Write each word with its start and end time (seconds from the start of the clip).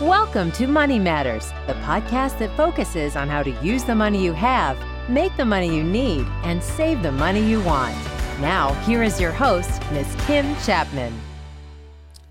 Welcome 0.00 0.50
to 0.52 0.66
Money 0.66 0.98
Matters, 0.98 1.50
the 1.68 1.74
podcast 1.74 2.40
that 2.40 2.50
focuses 2.56 3.14
on 3.14 3.28
how 3.28 3.44
to 3.44 3.52
use 3.64 3.84
the 3.84 3.94
money 3.94 4.24
you 4.24 4.32
have, 4.32 4.76
make 5.08 5.36
the 5.36 5.44
money 5.44 5.72
you 5.72 5.84
need, 5.84 6.26
and 6.42 6.60
save 6.60 7.00
the 7.00 7.12
money 7.12 7.40
you 7.40 7.62
want. 7.62 7.94
Now, 8.40 8.72
here 8.86 9.04
is 9.04 9.20
your 9.20 9.30
host, 9.30 9.70
Ms. 9.92 10.16
Kim 10.26 10.56
Chapman. 10.64 11.16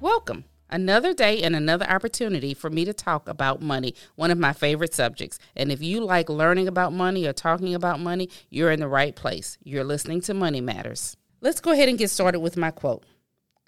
Welcome. 0.01 0.43
Another 0.69 1.13
day 1.13 1.41
and 1.41 1.55
another 1.55 1.89
opportunity 1.89 2.53
for 2.53 2.69
me 2.69 2.83
to 2.83 2.91
talk 2.91 3.29
about 3.29 3.61
money, 3.61 3.95
one 4.15 4.29
of 4.29 4.37
my 4.37 4.51
favorite 4.51 4.93
subjects. 4.93 5.39
And 5.55 5.71
if 5.71 5.81
you 5.81 6.03
like 6.03 6.27
learning 6.27 6.67
about 6.67 6.91
money 6.91 7.25
or 7.25 7.31
talking 7.31 7.73
about 7.73 8.01
money, 8.01 8.29
you're 8.49 8.71
in 8.71 8.81
the 8.81 8.89
right 8.89 9.15
place. 9.15 9.57
You're 9.63 9.85
listening 9.85 10.19
to 10.23 10.33
Money 10.33 10.59
Matters. 10.59 11.15
Let's 11.39 11.61
go 11.61 11.71
ahead 11.71 11.87
and 11.87 11.97
get 11.97 12.09
started 12.09 12.41
with 12.41 12.57
my 12.57 12.71
quote 12.71 13.05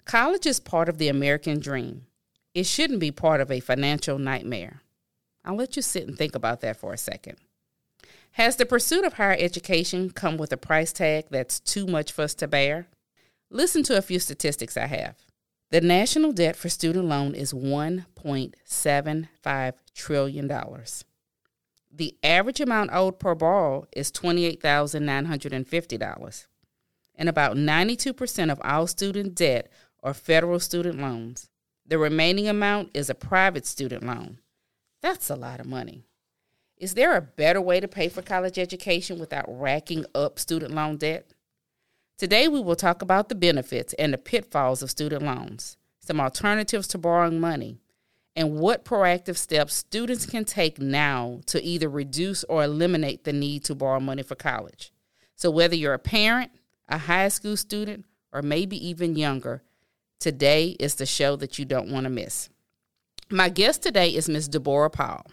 College 0.04 0.44
is 0.44 0.60
part 0.60 0.90
of 0.90 0.98
the 0.98 1.08
American 1.08 1.60
dream. 1.60 2.02
It 2.56 2.64
shouldn't 2.64 3.00
be 3.00 3.10
part 3.10 3.42
of 3.42 3.50
a 3.50 3.60
financial 3.60 4.18
nightmare. 4.18 4.80
I'll 5.44 5.56
let 5.56 5.76
you 5.76 5.82
sit 5.82 6.08
and 6.08 6.16
think 6.16 6.34
about 6.34 6.62
that 6.62 6.78
for 6.78 6.94
a 6.94 6.98
second. 6.98 7.36
Has 8.30 8.56
the 8.56 8.64
pursuit 8.64 9.04
of 9.04 9.12
higher 9.12 9.36
education 9.38 10.08
come 10.08 10.38
with 10.38 10.54
a 10.54 10.56
price 10.56 10.90
tag 10.90 11.26
that's 11.28 11.60
too 11.60 11.86
much 11.86 12.12
for 12.12 12.22
us 12.22 12.32
to 12.36 12.48
bear? 12.48 12.86
Listen 13.50 13.82
to 13.82 13.98
a 13.98 14.00
few 14.00 14.18
statistics 14.18 14.78
I 14.78 14.86
have. 14.86 15.16
The 15.70 15.82
national 15.82 16.32
debt 16.32 16.56
for 16.56 16.70
student 16.70 17.04
loan 17.04 17.34
is 17.34 17.52
$1.75 17.52 19.72
trillion. 19.94 20.50
The 21.92 22.16
average 22.22 22.62
amount 22.62 22.88
owed 22.90 23.18
per 23.18 23.34
borrower 23.34 23.86
is 23.92 24.10
$28,950 24.12 26.46
and 27.16 27.28
about 27.28 27.58
92% 27.58 28.50
of 28.50 28.58
all 28.64 28.86
student 28.86 29.34
debt 29.34 29.70
are 30.02 30.14
federal 30.14 30.58
student 30.58 30.98
loans. 30.98 31.50
The 31.88 31.98
remaining 31.98 32.48
amount 32.48 32.90
is 32.94 33.08
a 33.08 33.14
private 33.14 33.64
student 33.64 34.02
loan. 34.04 34.38
That's 35.02 35.30
a 35.30 35.36
lot 35.36 35.60
of 35.60 35.66
money. 35.66 36.04
Is 36.76 36.94
there 36.94 37.16
a 37.16 37.22
better 37.22 37.60
way 37.60 37.78
to 37.78 37.86
pay 37.86 38.08
for 38.08 38.22
college 38.22 38.58
education 38.58 39.20
without 39.20 39.44
racking 39.48 40.04
up 40.14 40.38
student 40.38 40.74
loan 40.74 40.96
debt? 40.96 41.32
Today, 42.18 42.48
we 42.48 42.60
will 42.60 42.76
talk 42.76 43.02
about 43.02 43.28
the 43.28 43.34
benefits 43.36 43.94
and 43.94 44.12
the 44.12 44.18
pitfalls 44.18 44.82
of 44.82 44.90
student 44.90 45.22
loans, 45.22 45.76
some 46.00 46.20
alternatives 46.20 46.88
to 46.88 46.98
borrowing 46.98 47.38
money, 47.38 47.78
and 48.34 48.58
what 48.58 48.84
proactive 48.84 49.36
steps 49.36 49.74
students 49.74 50.26
can 50.26 50.44
take 50.44 50.80
now 50.80 51.40
to 51.46 51.62
either 51.62 51.88
reduce 51.88 52.42
or 52.44 52.64
eliminate 52.64 53.24
the 53.24 53.32
need 53.32 53.62
to 53.64 53.74
borrow 53.74 54.00
money 54.00 54.22
for 54.22 54.34
college. 54.34 54.92
So, 55.36 55.50
whether 55.50 55.76
you're 55.76 55.94
a 55.94 55.98
parent, 55.98 56.50
a 56.88 56.98
high 56.98 57.28
school 57.28 57.56
student, 57.56 58.06
or 58.32 58.42
maybe 58.42 58.76
even 58.88 59.14
younger, 59.14 59.62
today 60.20 60.76
is 60.78 60.96
the 60.96 61.06
show 61.06 61.36
that 61.36 61.58
you 61.58 61.64
don't 61.64 61.90
want 61.90 62.04
to 62.04 62.10
miss. 62.10 62.48
My 63.30 63.48
guest 63.48 63.82
today 63.82 64.10
is 64.10 64.28
Ms. 64.28 64.48
Deborah 64.48 64.90
Paul. 64.90 65.26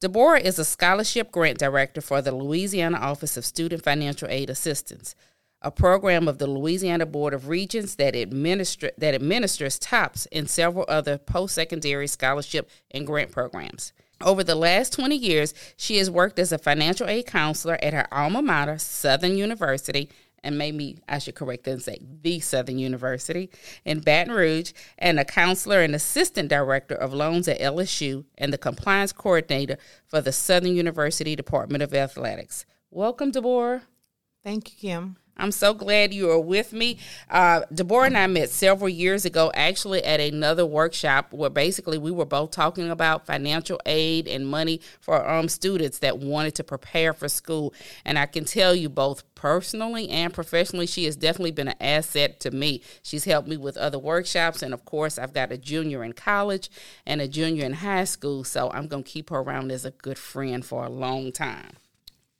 Deborah 0.00 0.40
is 0.40 0.58
a 0.58 0.64
scholarship 0.64 1.32
grant 1.32 1.58
director 1.58 2.02
for 2.02 2.20
the 2.20 2.34
Louisiana 2.34 2.98
Office 2.98 3.38
of 3.38 3.46
Student 3.46 3.82
Financial 3.82 4.28
Aid 4.28 4.50
Assistance, 4.50 5.14
a 5.62 5.70
program 5.70 6.28
of 6.28 6.36
the 6.36 6.46
Louisiana 6.46 7.06
Board 7.06 7.32
of 7.32 7.48
Regents 7.48 7.94
that, 7.94 8.12
that 8.12 9.14
administers 9.14 9.78
TOPS 9.78 10.26
and 10.30 10.50
several 10.50 10.84
other 10.88 11.16
post 11.16 11.54
secondary 11.54 12.06
scholarship 12.06 12.68
and 12.90 13.06
grant 13.06 13.32
programs. 13.32 13.94
Over 14.20 14.44
the 14.44 14.54
last 14.54 14.92
20 14.92 15.16
years, 15.16 15.54
she 15.76 15.96
has 15.96 16.10
worked 16.10 16.38
as 16.38 16.52
a 16.52 16.58
financial 16.58 17.06
aid 17.06 17.26
counselor 17.26 17.78
at 17.82 17.94
her 17.94 18.06
alma 18.12 18.42
mater, 18.42 18.78
Southern 18.78 19.36
University, 19.36 20.10
and 20.46 20.56
maybe 20.56 20.98
I 21.08 21.18
should 21.18 21.34
correct 21.34 21.66
it 21.66 21.72
and 21.72 21.82
say 21.82 21.98
the 22.22 22.38
Southern 22.38 22.78
University 22.78 23.50
in 23.84 23.98
Baton 23.98 24.32
Rouge, 24.32 24.72
and 24.96 25.18
a 25.18 25.24
counselor 25.24 25.82
and 25.82 25.92
assistant 25.92 26.48
director 26.48 26.94
of 26.94 27.12
loans 27.12 27.48
at 27.48 27.58
LSU, 27.58 28.24
and 28.38 28.52
the 28.52 28.58
compliance 28.58 29.12
coordinator 29.12 29.76
for 30.06 30.20
the 30.20 30.30
Southern 30.30 30.76
University 30.76 31.34
Department 31.34 31.82
of 31.82 31.92
Athletics. 31.92 32.64
Welcome, 32.92 33.32
Deborah. 33.32 33.82
Thank 34.44 34.70
you, 34.70 34.88
Kim. 34.88 35.16
I'm 35.36 35.52
so 35.52 35.74
glad 35.74 36.14
you 36.14 36.30
are 36.30 36.40
with 36.40 36.72
me. 36.72 36.98
Uh, 37.28 37.62
Deborah 37.72 38.06
and 38.06 38.16
I 38.16 38.26
met 38.26 38.50
several 38.50 38.88
years 38.88 39.24
ago, 39.24 39.50
actually 39.54 40.02
at 40.02 40.20
another 40.20 40.64
workshop 40.64 41.32
where 41.32 41.50
basically 41.50 41.98
we 41.98 42.10
were 42.10 42.24
both 42.24 42.52
talking 42.52 42.90
about 42.90 43.26
financial 43.26 43.80
aid 43.84 44.26
and 44.28 44.48
money 44.48 44.80
for 45.00 45.28
um, 45.28 45.48
students 45.48 45.98
that 45.98 46.18
wanted 46.18 46.54
to 46.54 46.64
prepare 46.64 47.12
for 47.12 47.28
school. 47.28 47.74
And 48.04 48.18
I 48.18 48.26
can 48.26 48.44
tell 48.44 48.74
you 48.74 48.88
both 48.88 49.22
personally 49.34 50.08
and 50.08 50.32
professionally, 50.32 50.86
she 50.86 51.04
has 51.04 51.16
definitely 51.16 51.52
been 51.52 51.68
an 51.68 51.76
asset 51.80 52.40
to 52.40 52.50
me. 52.50 52.82
She's 53.02 53.24
helped 53.24 53.48
me 53.48 53.56
with 53.56 53.76
other 53.76 53.98
workshops. 53.98 54.62
And 54.62 54.72
of 54.72 54.84
course, 54.84 55.18
I've 55.18 55.34
got 55.34 55.52
a 55.52 55.58
junior 55.58 56.02
in 56.02 56.14
college 56.14 56.70
and 57.04 57.20
a 57.20 57.28
junior 57.28 57.66
in 57.66 57.74
high 57.74 58.04
school. 58.04 58.42
So 58.44 58.70
I'm 58.72 58.86
going 58.86 59.04
to 59.04 59.10
keep 59.10 59.30
her 59.30 59.36
around 59.36 59.70
as 59.70 59.84
a 59.84 59.90
good 59.90 60.18
friend 60.18 60.64
for 60.64 60.84
a 60.84 60.90
long 60.90 61.30
time. 61.30 61.72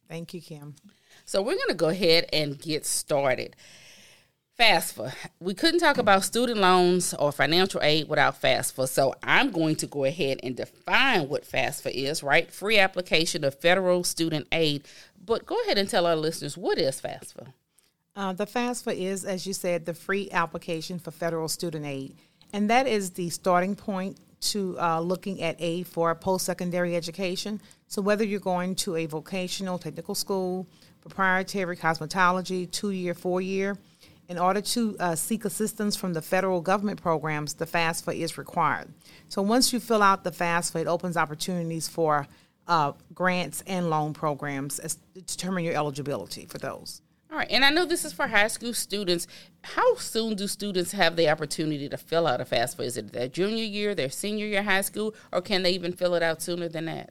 Thank 0.08 0.32
you, 0.32 0.40
Kim. 0.40 0.76
So 1.26 1.42
we're 1.42 1.56
going 1.56 1.68
to 1.68 1.74
go 1.74 1.88
ahead 1.88 2.26
and 2.32 2.58
get 2.58 2.86
started. 2.86 3.56
FAFSA. 4.58 5.12
We 5.40 5.52
couldn't 5.52 5.80
talk 5.80 5.98
about 5.98 6.24
student 6.24 6.60
loans 6.60 7.12
or 7.14 7.30
financial 7.30 7.82
aid 7.82 8.08
without 8.08 8.40
FAFSA. 8.40 8.88
So 8.88 9.14
I'm 9.22 9.50
going 9.50 9.76
to 9.76 9.86
go 9.86 10.04
ahead 10.04 10.40
and 10.42 10.56
define 10.56 11.28
what 11.28 11.44
FAFSA 11.44 11.90
is, 11.92 12.22
right? 12.22 12.50
Free 12.50 12.78
application 12.78 13.44
of 13.44 13.54
federal 13.56 14.02
student 14.04 14.46
aid. 14.52 14.86
But 15.22 15.44
go 15.44 15.60
ahead 15.64 15.76
and 15.76 15.90
tell 15.90 16.06
our 16.06 16.16
listeners 16.16 16.56
what 16.56 16.78
is 16.78 17.00
FAFSA? 17.00 17.48
Uh, 18.14 18.32
the 18.32 18.46
FAFSA 18.46 18.96
is, 18.96 19.24
as 19.24 19.46
you 19.46 19.52
said, 19.52 19.84
the 19.84 19.92
free 19.92 20.30
application 20.30 20.98
for 20.98 21.10
federal 21.10 21.48
student 21.48 21.84
aid. 21.84 22.14
And 22.52 22.70
that 22.70 22.86
is 22.86 23.10
the 23.10 23.28
starting 23.28 23.74
point 23.74 24.16
to 24.40 24.78
uh, 24.80 25.00
looking 25.00 25.42
at 25.42 25.56
aid 25.58 25.86
for 25.86 26.14
post 26.14 26.46
secondary 26.46 26.96
education. 26.96 27.60
So 27.88 28.00
whether 28.00 28.24
you're 28.24 28.40
going 28.40 28.74
to 28.76 28.96
a 28.96 29.06
vocational 29.06 29.78
technical 29.78 30.14
school, 30.14 30.66
proprietary 31.08 31.76
cosmetology, 31.76 32.70
two 32.70 32.90
year, 32.90 33.14
four 33.14 33.40
year. 33.40 33.76
In 34.28 34.38
order 34.38 34.60
to 34.60 34.96
uh, 34.98 35.14
seek 35.14 35.44
assistance 35.44 35.94
from 35.94 36.12
the 36.12 36.20
federal 36.20 36.60
government 36.60 37.00
programs, 37.00 37.54
the 37.54 37.64
FAFSA 37.66 38.18
is 38.18 38.36
required. 38.36 38.92
So 39.28 39.40
once 39.40 39.72
you 39.72 39.78
fill 39.78 40.02
out 40.02 40.24
the 40.24 40.32
FAFSA, 40.32 40.80
it 40.80 40.86
opens 40.88 41.16
opportunities 41.16 41.86
for 41.86 42.26
uh, 42.66 42.92
grants 43.14 43.62
and 43.68 43.88
loan 43.88 44.14
programs 44.14 44.80
as 44.80 44.96
to 45.14 45.22
determine 45.22 45.62
your 45.62 45.74
eligibility 45.74 46.46
for 46.46 46.58
those. 46.58 47.02
All 47.30 47.38
right, 47.38 47.50
and 47.50 47.64
I 47.64 47.70
know 47.70 47.84
this 47.84 48.04
is 48.04 48.12
for 48.12 48.26
high 48.26 48.48
school 48.48 48.74
students. 48.74 49.28
How 49.62 49.94
soon 49.96 50.34
do 50.34 50.48
students 50.48 50.92
have 50.92 51.14
the 51.14 51.28
opportunity 51.28 51.88
to 51.88 51.96
fill 51.96 52.26
out 52.26 52.40
a 52.40 52.44
FAFSA? 52.44 52.80
Is 52.80 52.96
it 52.96 53.12
their 53.12 53.28
junior 53.28 53.64
year, 53.64 53.94
their 53.94 54.10
senior 54.10 54.46
year 54.46 54.62
high 54.64 54.80
school, 54.80 55.14
or 55.32 55.40
can 55.40 55.62
they 55.62 55.70
even 55.70 55.92
fill 55.92 56.14
it 56.14 56.22
out 56.22 56.42
sooner 56.42 56.68
than 56.68 56.86
that? 56.86 57.10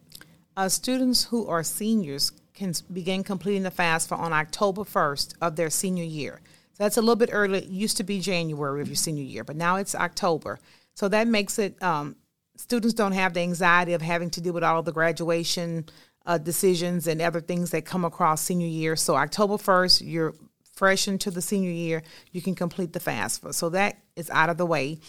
Uh, 0.58 0.68
students 0.70 1.26
who 1.26 1.48
are 1.48 1.64
seniors 1.64 2.32
can 2.56 2.74
begin 2.92 3.24
completing 3.24 3.64
the 3.64 3.72
FAFSA 3.72 4.18
on 4.18 4.34
October 4.34 4.82
1st 4.82 5.36
of 5.42 5.56
their 5.56 5.70
senior 5.70 6.04
year. 6.04 6.40
So 6.74 6.84
that's 6.84 6.98
a 6.98 7.02
little 7.02 7.16
bit 7.16 7.30
early. 7.32 7.60
It 7.60 7.66
used 7.66 7.98
to 7.98 8.04
be 8.04 8.20
January 8.20 8.82
of 8.82 8.88
your 8.88 8.96
senior 8.96 9.24
year, 9.24 9.44
but 9.44 9.56
now 9.56 9.76
it's 9.76 9.96
October. 9.96 10.60
So 10.96 11.08
that 11.10 11.28
makes 11.28 11.60
it, 11.60 11.82
um, 11.84 12.16
students 12.58 12.94
don't 12.94 13.12
have 13.12 13.34
the 13.34 13.42
anxiety 13.42 13.94
of 13.94 14.02
having 14.02 14.30
to 14.32 14.42
deal 14.42 14.54
with 14.54 14.64
all 14.64 14.82
the 14.82 14.92
graduation 14.92 15.86
uh, 16.26 16.38
decisions 16.38 17.08
and 17.08 17.22
other 17.22 17.42
things 17.42 17.72
that 17.72 17.86
come 17.86 18.04
across 18.04 18.42
senior 18.42 18.68
year. 18.68 18.96
So 18.96 19.16
October 19.16 19.56
1st, 19.56 20.02
you're 20.06 20.34
fresh 20.76 21.08
into 21.08 21.32
the 21.32 21.42
senior 21.42 21.72
year, 21.72 22.04
you 22.32 22.42
can 22.42 22.56
complete 22.56 22.94
the 22.94 23.00
FAFSA. 23.00 23.54
So 23.54 23.70
that 23.70 23.98
is 24.16 24.30
out 24.30 24.50
of 24.50 24.58
the 24.58 24.66
way. 24.66 25.00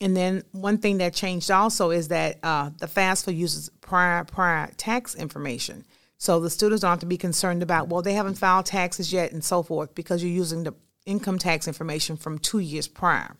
And 0.00 0.16
then 0.16 0.42
one 0.52 0.78
thing 0.78 0.98
that 0.98 1.14
changed 1.14 1.50
also 1.50 1.90
is 1.90 2.08
that 2.08 2.38
uh, 2.42 2.70
the 2.78 2.86
FAFSA 2.86 3.36
uses 3.36 3.68
prior 3.80 4.24
prior 4.24 4.70
tax 4.76 5.14
information. 5.14 5.84
So 6.18 6.40
the 6.40 6.50
students 6.50 6.82
don't 6.82 6.90
have 6.90 7.00
to 7.00 7.06
be 7.06 7.18
concerned 7.18 7.62
about, 7.62 7.88
well, 7.88 8.02
they 8.02 8.14
haven't 8.14 8.38
filed 8.38 8.66
taxes 8.66 9.12
yet 9.12 9.32
and 9.32 9.44
so 9.44 9.62
forth 9.62 9.94
because 9.94 10.22
you're 10.22 10.32
using 10.32 10.64
the 10.64 10.74
income 11.04 11.38
tax 11.38 11.68
information 11.68 12.16
from 12.16 12.38
two 12.38 12.58
years 12.58 12.88
prior. 12.88 13.36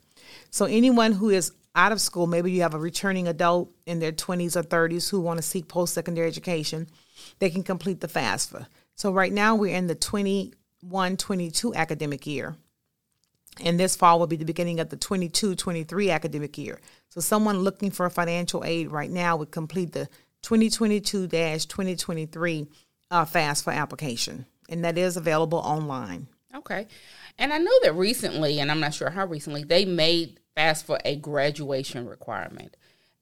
So 0.51 0.67
anyone 0.67 1.13
who 1.13 1.31
is 1.31 1.53
out 1.75 1.93
of 1.93 2.01
school, 2.01 2.27
maybe 2.27 2.51
you 2.51 2.63
have 2.63 2.75
a 2.75 2.79
returning 2.79 3.29
adult 3.29 3.71
in 3.87 3.99
their 3.99 4.13
20s 4.13 4.57
or 4.57 4.63
30s 4.63 5.11
who 5.11 5.21
want 5.21 5.39
to 5.39 5.43
seek 5.43 5.69
post 5.69 5.95
secondary 5.95 6.27
education, 6.27 6.89
they 7.39 7.51
can 7.51 7.63
complete 7.63 8.01
the 8.01 8.09
FAFSA. 8.09 8.67
So 8.95 9.13
right 9.13 9.33
now 9.33 9.55
we're 9.55 9.77
in 9.77 9.87
the 9.87 9.95
21 9.95 11.17
22 11.17 11.75
academic 11.75 12.27
year. 12.27 12.57
And 13.61 13.81
this 13.81 13.97
fall 13.97 14.19
will 14.19 14.27
be 14.27 14.37
the 14.37 14.45
beginning 14.45 14.81
of 14.81 14.91
the 14.91 14.97
22 14.97 15.55
23 15.55 16.11
academic 16.11 16.59
year. 16.59 16.79
So 17.09 17.21
someone 17.21 17.61
looking 17.61 17.91
for 17.91 18.09
financial 18.11 18.65
aid 18.65 18.91
right 18.91 19.11
now 19.11 19.37
would 19.37 19.51
complete 19.51 19.93
the 19.93 20.09
2022 20.47 21.27
2023 21.27 22.67
uh, 23.11 23.25
FAFSA 23.25 23.75
application, 23.75 24.47
and 24.69 24.85
that 24.85 24.97
is 24.97 25.17
available 25.17 25.59
online. 25.59 26.29
Okay. 26.55 26.87
And 27.37 27.53
I 27.53 27.59
know 27.59 27.73
that 27.83 27.95
recently, 27.95 28.61
and 28.61 28.71
I'm 28.71 28.79
not 28.79 28.95
sure 28.95 29.11
how 29.11 29.27
recently, 29.27 29.65
they 29.65 29.85
made 29.85 30.39
FAFSA 30.57 31.01
a 31.05 31.17
graduation 31.17 32.07
requirement. 32.07 32.77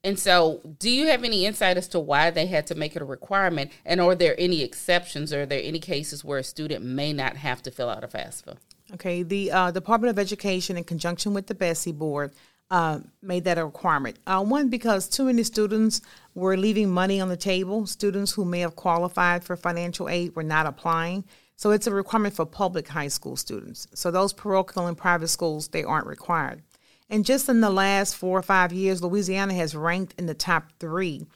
And 0.05 0.19
so, 0.19 0.61
do 0.79 0.91
you 0.91 1.07
have 1.07 1.25
any 1.25 1.47
insight 1.47 1.79
as 1.79 1.89
to 1.89 1.99
why 1.99 2.31
they 2.31 2.45
had 2.45 2.67
to 2.67 2.75
make 2.75 2.95
it 2.95 3.01
a 3.01 3.07
requirement? 3.07 3.73
And 3.87 4.03
are 4.03 4.15
there 4.15 4.35
any 4.39 4.61
exceptions? 4.61 5.33
Or 5.33 5.43
are 5.43 5.47
there 5.47 5.63
any 5.65 5.79
cases 5.79 6.27
where 6.27 6.41
a 6.41 6.45
student 6.45 6.85
may 6.85 7.15
not 7.15 7.39
have 7.39 7.63
to 7.63 7.71
fill 7.71 7.89
out 7.89 8.05
a 8.05 8.09
FAFSA? 8.09 8.59
Okay, 8.93 9.23
the 9.23 9.51
uh, 9.51 9.71
Department 9.71 10.11
of 10.11 10.19
Education, 10.19 10.77
in 10.77 10.85
conjunction 10.85 11.33
with 11.33 11.47
the 11.47 11.55
BESE 11.55 11.93
board, 11.93 12.33
uh, 12.71 13.01
made 13.23 13.45
that 13.45 13.59
a 13.59 13.65
requirement. 13.65 14.19
Uh, 14.27 14.43
one, 14.45 14.69
because 14.69 15.09
too 15.09 15.25
many 15.25 15.43
students 15.43 16.01
were 16.35 16.57
leaving 16.57 16.91
money 16.91 17.21
on 17.21 17.29
the 17.29 17.37
table. 17.37 17.87
Students 17.87 18.33
who 18.33 18.45
may 18.45 18.61
have 18.61 18.77
qualified 18.77 19.45
for 19.45 19.57
financial 19.57 20.09
aid 20.09 20.35
were 20.35 20.43
not 20.43 20.67
applying. 20.67 21.25
So 21.57 21.71
it's 21.71 21.87
a 21.87 21.95
requirement 21.95 22.35
for 22.35 22.45
public 22.45 22.89
high 22.89 23.09
school 23.09 23.37
students. 23.37 23.87
So 23.95 24.11
those 24.11 24.33
parochial 24.33 24.87
and 24.87 24.97
private 24.97 25.29
schools, 25.29 25.69
they 25.69 25.85
aren't 25.85 26.07
required. 26.07 26.63
And 27.09 27.25
just 27.25 27.49
in 27.49 27.61
the 27.61 27.71
last 27.71 28.17
four 28.17 28.39
or 28.39 28.43
five 28.43 28.73
years, 28.73 29.03
Louisiana 29.03 29.55
has 29.55 29.77
ranked 29.77 30.15
in 30.19 30.27
the 30.27 30.35
top 30.35 30.73
three, 30.81 31.27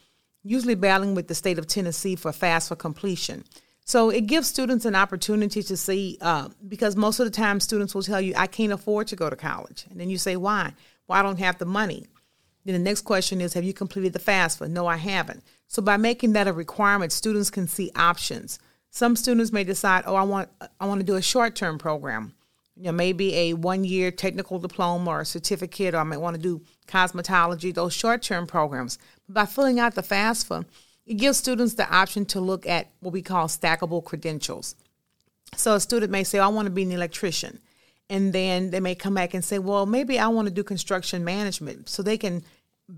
usually 0.43 0.75
battling 0.75 1.15
with 1.15 1.29
the 1.29 1.35
state 1.35 1.59
of 1.59 1.67
Tennessee 1.67 2.17
for 2.17 2.33
FAFSA 2.33 2.79
completion. 2.79 3.45
So 3.85 4.11
it 4.11 4.27
gives 4.27 4.49
students 4.49 4.85
an 4.85 4.95
opportunity 4.95 5.63
to 5.63 5.77
see, 5.77 6.19
uh, 6.21 6.49
because 6.67 6.97
most 6.97 7.21
of 7.21 7.27
the 7.27 7.31
time 7.31 7.61
students 7.61 7.95
will 7.95 8.03
tell 8.03 8.21
you, 8.21 8.35
I 8.37 8.47
can't 8.47 8.73
afford 8.73 9.07
to 9.09 9.17
go 9.17 9.31
to 9.31 9.37
college. 9.37 9.87
And 9.91 10.01
then 10.01 10.11
you 10.11 10.19
say, 10.19 10.37
why? 10.37 10.75
Well, 11.07 11.19
I 11.19 11.23
don't 11.23 11.39
have 11.39 11.59
the 11.59 11.65
money. 11.65 12.07
Then 12.69 12.85
the 12.85 12.91
next 12.91 13.01
question 13.01 13.41
is, 13.41 13.55
have 13.55 13.65
you 13.65 13.73
completed 13.73 14.13
the 14.13 14.19
FAFSA? 14.19 14.69
No, 14.69 14.87
I 14.87 14.97
haven't. 14.97 15.43
So 15.69 15.81
by 15.81 15.97
making 15.97 16.35
that 16.35 16.47
a 16.47 16.53
requirement, 16.53 17.13
students 17.13 17.49
can 17.49 17.67
see 17.67 17.91
options. 17.97 18.59
Some 18.91 19.17
students 19.17 19.53
may 19.53 19.65
decide, 19.65 20.05
oh, 20.07 20.17
I 20.17 20.23
want 20.23 20.51
I 20.79 20.85
want 20.85 21.01
to 21.01 21.07
do 21.07 21.17
a 21.17 21.23
short 21.23 21.57
term 21.57 21.79
program. 21.79 22.35
You 22.77 22.85
know, 22.85 22.93
maybe 22.93 23.35
a 23.35 23.55
one 23.55 23.85
year 23.85 24.11
technical 24.11 24.59
diploma 24.59 25.09
or 25.09 25.21
a 25.23 25.25
certificate, 25.25 25.95
or 25.95 25.99
I 26.01 26.03
might 26.03 26.21
want 26.21 26.37
to 26.37 26.43
do 26.43 26.61
cosmetology, 26.87 27.73
those 27.73 27.95
short 27.95 28.21
term 28.21 28.47
programs. 28.47 28.99
But 29.27 29.35
by 29.35 29.47
filling 29.47 29.81
out 29.81 29.95
the 29.95 30.03
FAFSA, 30.03 30.67
it 31.07 31.15
gives 31.15 31.39
students 31.39 31.73
the 31.73 31.91
option 31.91 32.27
to 32.27 32.41
look 32.41 32.67
at 32.67 32.89
what 33.01 33.15
we 33.15 33.23
call 33.23 33.47
stackable 33.47 34.05
credentials. 34.05 34.75
So 35.57 35.77
a 35.77 35.81
student 35.81 36.13
may 36.13 36.23
say, 36.23 36.39
oh, 36.39 36.45
I 36.45 36.49
want 36.49 36.67
to 36.67 36.71
be 36.71 36.83
an 36.83 36.93
electrician. 36.93 37.61
And 38.11 38.33
then 38.33 38.71
they 38.71 38.81
may 38.81 38.95
come 38.95 39.15
back 39.15 39.35
and 39.35 39.45
say, 39.45 39.59
well, 39.59 39.85
maybe 39.85 40.19
I 40.19 40.29
want 40.29 40.49
to 40.49 40.55
do 40.55 40.63
construction 40.63 41.25
management. 41.25 41.89
So 41.89 42.03
they 42.03 42.17
can 42.17 42.43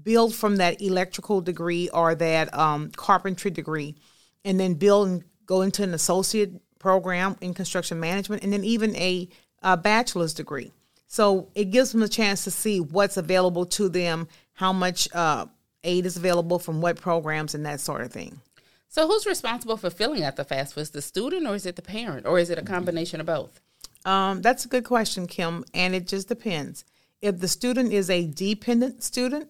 build 0.03 0.35
from 0.35 0.57
that 0.57 0.81
electrical 0.81 1.41
degree 1.41 1.89
or 1.91 2.15
that 2.15 2.53
um, 2.57 2.91
carpentry 2.91 3.51
degree 3.51 3.97
and 4.45 4.59
then 4.59 4.75
build 4.75 5.09
and 5.09 5.25
go 5.47 5.63
into 5.63 5.83
an 5.83 5.95
associate 5.95 6.53
program 6.79 7.37
in 7.41 7.55
construction 7.55 8.01
management 8.01 8.43
and 8.43 8.53
then 8.53 8.65
even 8.65 8.95
a, 8.97 9.29
a 9.63 9.77
bachelor's 9.77 10.35
degree. 10.35 10.73
So 11.07 11.49
it 11.55 11.73
gives 11.73 11.91
them 11.93 12.03
a 12.03 12.09
chance 12.09 12.45
to 12.45 12.51
see 12.51 12.81
what's 12.81 13.17
available 13.17 13.67
to 13.67 13.89
them, 13.89 14.29
how 14.53 14.73
much 14.73 15.09
uh, 15.13 15.47
aid 15.83 16.07
is 16.07 16.17
available 16.17 16.59
from 16.59 16.81
what 16.81 17.01
programs, 17.01 17.55
and 17.55 17.67
that 17.67 17.81
sort 17.81 18.03
of 18.03 18.13
thing. 18.13 18.41
So, 18.89 19.07
who's 19.07 19.27
responsible 19.27 19.77
for 19.77 19.91
filling 19.91 20.25
out 20.25 20.37
the 20.37 20.45
FAFSA? 20.45 20.79
Is 20.79 20.91
the 20.91 21.03
student 21.03 21.47
or 21.47 21.55
is 21.55 21.65
it 21.65 21.77
the 21.77 21.83
parent 21.83 22.27
or 22.27 22.39
is 22.39 22.51
it 22.51 22.59
a 22.59 22.63
combination 22.63 23.21
of 23.21 23.27
both? 23.27 23.61
Um, 24.05 24.43
that's 24.43 24.65
a 24.65 24.69
good 24.69 24.85
question, 24.85 25.27
Kim, 25.27 25.65
and 25.75 25.95
it 25.95 26.07
just 26.07 26.29
depends. 26.29 26.85
If 27.21 27.39
the 27.39 27.49
student 27.49 27.93
is 27.93 28.09
a 28.09 28.27
dependent 28.27 29.03
student, 29.03 29.49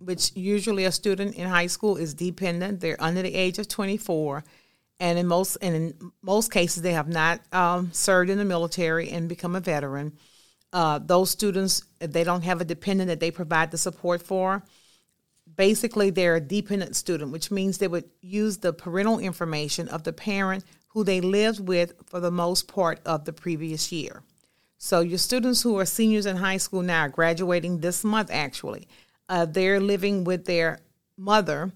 which 0.00 0.32
usually 0.34 0.84
a 0.84 0.92
student 0.92 1.34
in 1.36 1.48
high 1.48 1.66
school 1.66 1.96
is 1.96 2.14
dependent, 2.14 2.80
they're 2.80 3.02
under 3.02 3.22
the 3.22 3.34
age 3.34 3.58
of 3.58 3.68
24, 3.68 4.42
and 4.98 5.18
in 5.18 5.26
most 5.26 5.56
and 5.62 5.74
in 5.74 6.12
most 6.22 6.52
cases 6.52 6.82
they 6.82 6.92
have 6.92 7.08
not 7.08 7.40
um, 7.52 7.90
served 7.92 8.30
in 8.30 8.38
the 8.38 8.44
military 8.44 9.10
and 9.10 9.28
become 9.28 9.54
a 9.54 9.60
veteran. 9.60 10.12
Uh, 10.72 10.98
those 10.98 11.30
students, 11.30 11.84
they 11.98 12.24
don't 12.24 12.42
have 12.42 12.60
a 12.60 12.64
dependent 12.64 13.08
that 13.08 13.20
they 13.20 13.30
provide 13.30 13.70
the 13.70 13.78
support 13.78 14.22
for, 14.22 14.62
basically 15.56 16.10
they're 16.10 16.36
a 16.36 16.40
dependent 16.40 16.96
student, 16.96 17.32
which 17.32 17.50
means 17.50 17.78
they 17.78 17.88
would 17.88 18.08
use 18.20 18.58
the 18.58 18.72
parental 18.72 19.18
information 19.18 19.88
of 19.88 20.04
the 20.04 20.12
parent 20.12 20.64
who 20.88 21.04
they 21.04 21.20
lived 21.20 21.60
with 21.60 21.92
for 22.06 22.20
the 22.20 22.30
most 22.30 22.68
part 22.68 23.00
of 23.04 23.24
the 23.24 23.32
previous 23.32 23.92
year. 23.92 24.22
So, 24.78 25.00
your 25.00 25.18
students 25.18 25.62
who 25.62 25.78
are 25.78 25.84
seniors 25.84 26.26
in 26.26 26.36
high 26.36 26.56
school 26.56 26.82
now, 26.82 27.06
graduating 27.08 27.80
this 27.80 28.02
month 28.02 28.30
actually, 28.32 28.88
uh, 29.30 29.46
they're 29.46 29.80
living 29.80 30.24
with 30.24 30.44
their 30.44 30.80
mother. 31.16 31.72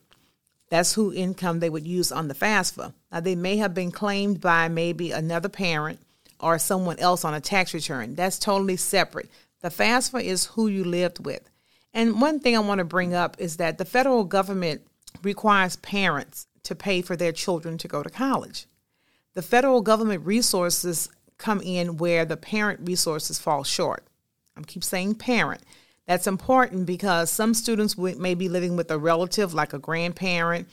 That's 0.68 0.92
who 0.92 1.14
income 1.14 1.60
they 1.60 1.70
would 1.70 1.86
use 1.86 2.12
on 2.12 2.28
the 2.28 2.34
FAFSA. 2.34 2.92
Now, 3.10 3.20
they 3.20 3.34
may 3.34 3.56
have 3.56 3.72
been 3.72 3.90
claimed 3.90 4.40
by 4.40 4.68
maybe 4.68 5.12
another 5.12 5.48
parent 5.48 6.00
or 6.38 6.58
someone 6.58 6.98
else 6.98 7.24
on 7.24 7.32
a 7.32 7.40
tax 7.40 7.72
return. 7.72 8.14
That's 8.14 8.38
totally 8.38 8.76
separate. 8.76 9.30
The 9.60 9.70
FAFSA 9.70 10.22
is 10.22 10.46
who 10.46 10.68
you 10.68 10.84
lived 10.84 11.24
with. 11.24 11.48
And 11.94 12.20
one 12.20 12.40
thing 12.40 12.54
I 12.56 12.60
want 12.60 12.80
to 12.80 12.84
bring 12.84 13.14
up 13.14 13.36
is 13.38 13.56
that 13.56 13.78
the 13.78 13.86
federal 13.86 14.24
government 14.24 14.82
requires 15.22 15.76
parents 15.76 16.46
to 16.64 16.74
pay 16.74 17.00
for 17.00 17.16
their 17.16 17.32
children 17.32 17.78
to 17.78 17.88
go 17.88 18.02
to 18.02 18.10
college 18.10 18.66
the 19.34 19.42
federal 19.42 19.82
government 19.82 20.24
resources 20.24 21.08
come 21.38 21.60
in 21.60 21.98
where 21.98 22.24
the 22.24 22.36
parent 22.36 22.80
resources 22.88 23.38
fall 23.38 23.64
short. 23.64 24.06
I 24.56 24.62
keep 24.62 24.84
saying 24.84 25.16
parent. 25.16 25.62
That's 26.06 26.26
important 26.26 26.86
because 26.86 27.30
some 27.30 27.54
students 27.54 27.96
may 27.96 28.34
be 28.34 28.48
living 28.48 28.76
with 28.76 28.90
a 28.90 28.98
relative 28.98 29.54
like 29.54 29.72
a 29.72 29.78
grandparent 29.78 30.68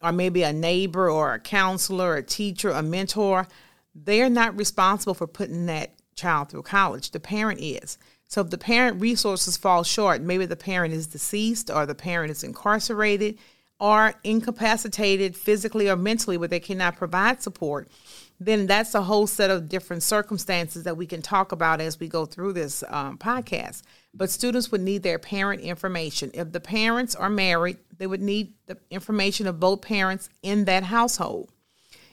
or 0.00 0.12
maybe 0.12 0.42
a 0.42 0.52
neighbor 0.52 1.10
or 1.10 1.34
a 1.34 1.40
counselor, 1.40 2.16
a 2.16 2.22
teacher, 2.22 2.70
a 2.70 2.82
mentor. 2.82 3.48
They're 3.94 4.30
not 4.30 4.56
responsible 4.56 5.14
for 5.14 5.26
putting 5.26 5.66
that 5.66 5.94
child 6.14 6.50
through 6.50 6.62
college. 6.62 7.10
The 7.10 7.20
parent 7.20 7.60
is. 7.60 7.98
So 8.28 8.40
if 8.40 8.50
the 8.50 8.58
parent 8.58 9.00
resources 9.00 9.56
fall 9.56 9.82
short, 9.84 10.20
maybe 10.20 10.46
the 10.46 10.56
parent 10.56 10.94
is 10.94 11.06
deceased 11.06 11.70
or 11.70 11.86
the 11.86 11.94
parent 11.94 12.30
is 12.30 12.44
incarcerated 12.44 13.38
or 13.78 14.14
incapacitated 14.24 15.36
physically 15.36 15.88
or 15.88 15.96
mentally 15.96 16.36
where 16.36 16.48
they 16.48 16.60
cannot 16.60 16.96
provide 16.96 17.42
support, 17.42 17.88
then 18.38 18.66
that's 18.66 18.94
a 18.94 19.02
whole 19.02 19.26
set 19.26 19.50
of 19.50 19.68
different 19.68 20.02
circumstances 20.02 20.82
that 20.84 20.96
we 20.96 21.06
can 21.06 21.22
talk 21.22 21.52
about 21.52 21.80
as 21.80 21.98
we 21.98 22.08
go 22.08 22.26
through 22.26 22.52
this 22.52 22.84
um, 22.88 23.16
podcast. 23.16 23.82
But 24.12 24.30
students 24.30 24.70
would 24.70 24.82
need 24.82 25.02
their 25.02 25.18
parent 25.18 25.62
information. 25.62 26.30
If 26.34 26.52
the 26.52 26.60
parents 26.60 27.14
are 27.14 27.30
married, 27.30 27.78
they 27.96 28.06
would 28.06 28.20
need 28.20 28.52
the 28.66 28.78
information 28.90 29.46
of 29.46 29.60
both 29.60 29.80
parents 29.80 30.28
in 30.42 30.66
that 30.66 30.84
household. 30.84 31.50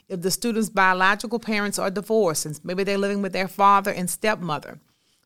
If 0.08 0.22
the 0.22 0.32
student's 0.32 0.70
biological 0.70 1.40
parents 1.40 1.80
are 1.80 1.90
divorced, 1.90 2.46
and 2.46 2.60
maybe 2.64 2.84
they're 2.84 2.98
living 2.98 3.22
with 3.22 3.34
their 3.34 3.48
father 3.48 3.92
and 3.92 4.10
stepmother, 4.10 4.80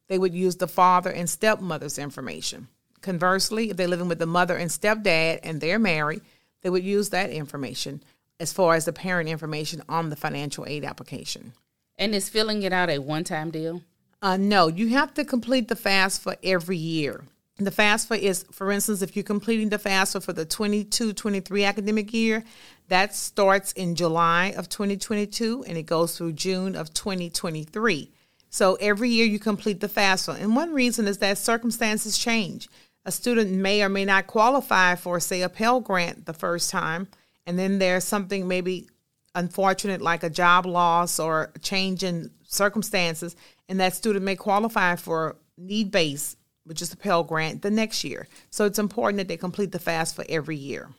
they 0.08 0.18
would 0.18 0.34
use 0.34 0.56
the 0.56 0.68
father 0.68 1.12
and 1.12 1.30
stepmother's 1.30 2.00
information. 2.00 2.68
Conversely, 3.02 3.70
if 3.70 3.78
they're 3.78 3.88
living 3.88 4.08
with 4.08 4.20
the 4.20 4.26
mother 4.26 4.56
and 4.56 4.72
stepdad 4.72 5.40
and 5.44 5.62
they're 5.62 5.80
married, 5.80 6.22
they 6.62 6.70
would 6.70 6.84
use 6.84 7.10
that 7.10 7.30
information 7.30 8.04
as 8.40 8.54
far 8.54 8.76
as 8.76 8.86
the 8.86 8.94
parent 8.94 9.30
information 9.30 9.82
on 9.90 10.10
the 10.10 10.16
financial 10.16 10.66
aid 10.68 10.84
application. 10.84 11.54
And 11.98 12.14
is 12.14 12.30
filling 12.30 12.64
it 12.64 12.74
out 12.74 12.90
a 12.90 13.00
one 13.00 13.24
time 13.24 13.52
deal? 13.52 13.82
Uh, 14.22 14.38
no, 14.38 14.68
you 14.68 14.90
have 14.90 15.14
to 15.16 15.26
complete 15.26 15.68
the 15.68 15.76
FAFSA 15.76 16.38
every 16.44 16.78
year. 16.78 17.24
The 17.60 17.72
FAFSA 17.72 18.20
is, 18.20 18.46
for 18.52 18.72
instance, 18.72 19.02
if 19.02 19.16
you're 19.16 19.24
completing 19.24 19.70
the 19.70 19.80
FAFSA 19.80 20.24
for 20.24 20.34
the 20.34 20.46
22 20.46 21.14
23 21.14 21.64
academic 21.64 22.14
year, 22.14 22.44
that 22.88 23.16
starts 23.16 23.72
in 23.74 23.96
July 23.96 24.54
of 24.56 24.70
2022 24.70 25.66
and 25.68 25.78
it 25.78 25.84
goes 25.84 26.18
through 26.18 26.34
June 26.34 26.76
of 26.76 26.94
2023. 26.94 28.12
So 28.50 28.76
every 28.76 29.10
year 29.10 29.26
you 29.26 29.40
complete 29.40 29.82
the 29.82 29.90
FAFSA. 29.90 30.40
And 30.40 30.56
one 30.56 30.74
reason 30.74 31.08
is 31.08 31.18
that 31.18 31.38
circumstances 31.38 32.18
change. 32.18 32.70
A 33.06 33.12
student 33.12 33.52
may 33.52 33.82
or 33.82 33.90
may 33.90 34.06
not 34.06 34.28
qualify 34.28 34.96
for, 34.96 35.20
say, 35.20 35.42
a 35.42 35.50
Pell 35.50 35.80
Grant 35.80 36.26
the 36.26 36.34
first 36.34 36.70
time 36.70 37.08
and 37.48 37.58
then 37.58 37.80
there's 37.80 38.04
something 38.04 38.48
maybe 38.48 38.88
unfortunate 39.34 40.02
like 40.02 40.24
a 40.24 40.30
job 40.30 40.66
loss 40.66 41.20
or 41.20 41.52
a 41.56 41.60
change 41.60 42.04
in 42.04 42.30
circumstances, 42.44 43.36
and 43.70 43.80
that 43.80 43.96
student 43.96 44.26
may 44.26 44.36
qualify 44.36 44.96
for 44.96 45.38
need 45.58 45.90
based, 45.90 46.38
which 46.66 46.82
is 46.82 46.94
a 46.94 46.98
Pell 46.98 47.24
Grant, 47.24 47.62
the 47.62 47.72
next 47.72 48.04
year. 48.04 48.28
So 48.50 48.66
it's 48.66 48.78
important 48.78 49.18
that 49.18 49.28
they 49.30 49.38
complete 49.38 49.72
the 49.72 49.80
FAFSA 49.80 50.16
for 50.16 50.26
every 50.30 50.58
year. 50.58 50.90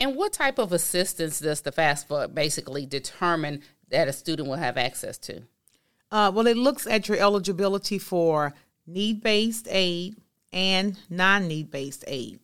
And 0.00 0.16
what 0.16 0.32
type 0.32 0.58
of 0.58 0.72
assistance 0.72 1.40
does 1.40 1.60
the 1.60 1.70
FAFSA 1.70 2.34
basically 2.34 2.86
determine 2.86 3.62
that 3.90 4.08
a 4.08 4.12
student 4.12 4.48
will 4.48 4.56
have 4.56 4.78
access 4.78 5.18
to? 5.18 5.42
Uh, 6.10 6.32
well, 6.34 6.46
it 6.46 6.56
looks 6.56 6.86
at 6.86 7.08
your 7.08 7.18
eligibility 7.18 7.98
for 7.98 8.54
need 8.86 9.22
based 9.22 9.68
aid 9.70 10.16
and 10.52 10.98
non 11.10 11.46
need 11.46 11.70
based 11.70 12.04
aid. 12.06 12.40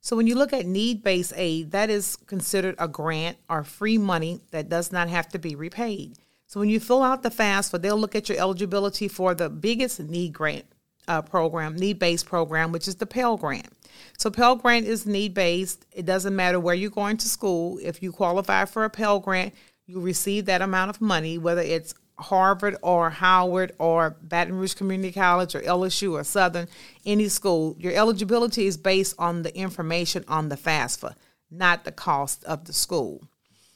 So 0.00 0.16
when 0.16 0.26
you 0.26 0.34
look 0.34 0.52
at 0.52 0.66
need-based 0.66 1.34
aid, 1.36 1.72
that 1.72 1.90
is 1.90 2.16
considered 2.26 2.74
a 2.78 2.88
grant 2.88 3.36
or 3.48 3.64
free 3.64 3.98
money 3.98 4.40
that 4.50 4.68
does 4.68 4.92
not 4.92 5.08
have 5.08 5.28
to 5.28 5.38
be 5.38 5.54
repaid. 5.54 6.16
So 6.46 6.58
when 6.58 6.68
you 6.68 6.80
fill 6.80 7.02
out 7.02 7.22
the 7.22 7.30
FAFSA, 7.30 7.80
they'll 7.80 7.98
look 7.98 8.16
at 8.16 8.28
your 8.28 8.38
eligibility 8.38 9.08
for 9.08 9.34
the 9.34 9.48
biggest 9.48 10.00
need 10.00 10.32
grant 10.32 10.64
uh, 11.06 11.22
program, 11.22 11.76
need-based 11.76 12.26
program, 12.26 12.72
which 12.72 12.88
is 12.88 12.96
the 12.96 13.06
Pell 13.06 13.36
Grant. 13.36 13.68
So 14.16 14.30
Pell 14.30 14.56
Grant 14.56 14.86
is 14.86 15.06
need-based. 15.06 15.84
It 15.92 16.06
doesn't 16.06 16.34
matter 16.34 16.58
where 16.58 16.74
you're 16.74 16.90
going 16.90 17.18
to 17.18 17.28
school. 17.28 17.78
If 17.82 18.02
you 18.02 18.10
qualify 18.10 18.64
for 18.64 18.84
a 18.84 18.90
Pell 18.90 19.20
Grant, 19.20 19.54
you 19.86 20.00
receive 20.00 20.46
that 20.46 20.62
amount 20.62 20.90
of 20.90 21.00
money, 21.00 21.36
whether 21.36 21.62
it's 21.62 21.94
Harvard 22.20 22.76
or 22.82 23.10
Howard 23.10 23.72
or 23.78 24.16
Baton 24.22 24.54
Rouge 24.54 24.74
Community 24.74 25.12
College 25.12 25.54
or 25.54 25.60
LSU 25.60 26.12
or 26.12 26.24
Southern, 26.24 26.68
any 27.04 27.28
school, 27.28 27.76
your 27.78 27.92
eligibility 27.92 28.66
is 28.66 28.76
based 28.76 29.14
on 29.18 29.42
the 29.42 29.56
information 29.56 30.24
on 30.28 30.48
the 30.48 30.56
FAFSA, 30.56 31.14
not 31.50 31.84
the 31.84 31.92
cost 31.92 32.44
of 32.44 32.64
the 32.64 32.72
school. 32.72 33.22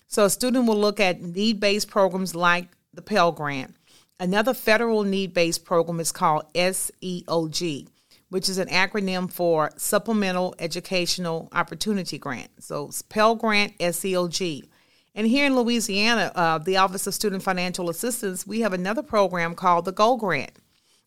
So 0.06 0.24
a 0.24 0.30
student 0.30 0.66
will 0.66 0.76
look 0.78 1.00
at 1.00 1.22
need 1.22 1.58
based 1.60 1.88
programs 1.88 2.34
like 2.34 2.68
the 2.92 3.02
Pell 3.02 3.32
Grant. 3.32 3.74
Another 4.20 4.54
federal 4.54 5.02
need 5.02 5.34
based 5.34 5.64
program 5.64 5.98
is 5.98 6.12
called 6.12 6.44
SEOG, 6.54 7.88
which 8.28 8.48
is 8.48 8.58
an 8.58 8.68
acronym 8.68 9.30
for 9.30 9.72
Supplemental 9.76 10.54
Educational 10.58 11.48
Opportunity 11.52 12.18
Grant. 12.18 12.50
So 12.60 12.90
Pell 13.08 13.34
Grant, 13.34 13.76
SEOG. 13.78 14.68
And 15.14 15.26
here 15.28 15.46
in 15.46 15.54
Louisiana, 15.54 16.32
uh, 16.34 16.58
the 16.58 16.76
Office 16.76 17.06
of 17.06 17.14
Student 17.14 17.42
Financial 17.42 17.88
Assistance, 17.88 18.46
we 18.46 18.60
have 18.60 18.72
another 18.72 19.02
program 19.02 19.54
called 19.54 19.84
the 19.84 19.92
GO 19.92 20.16
Grant. 20.16 20.52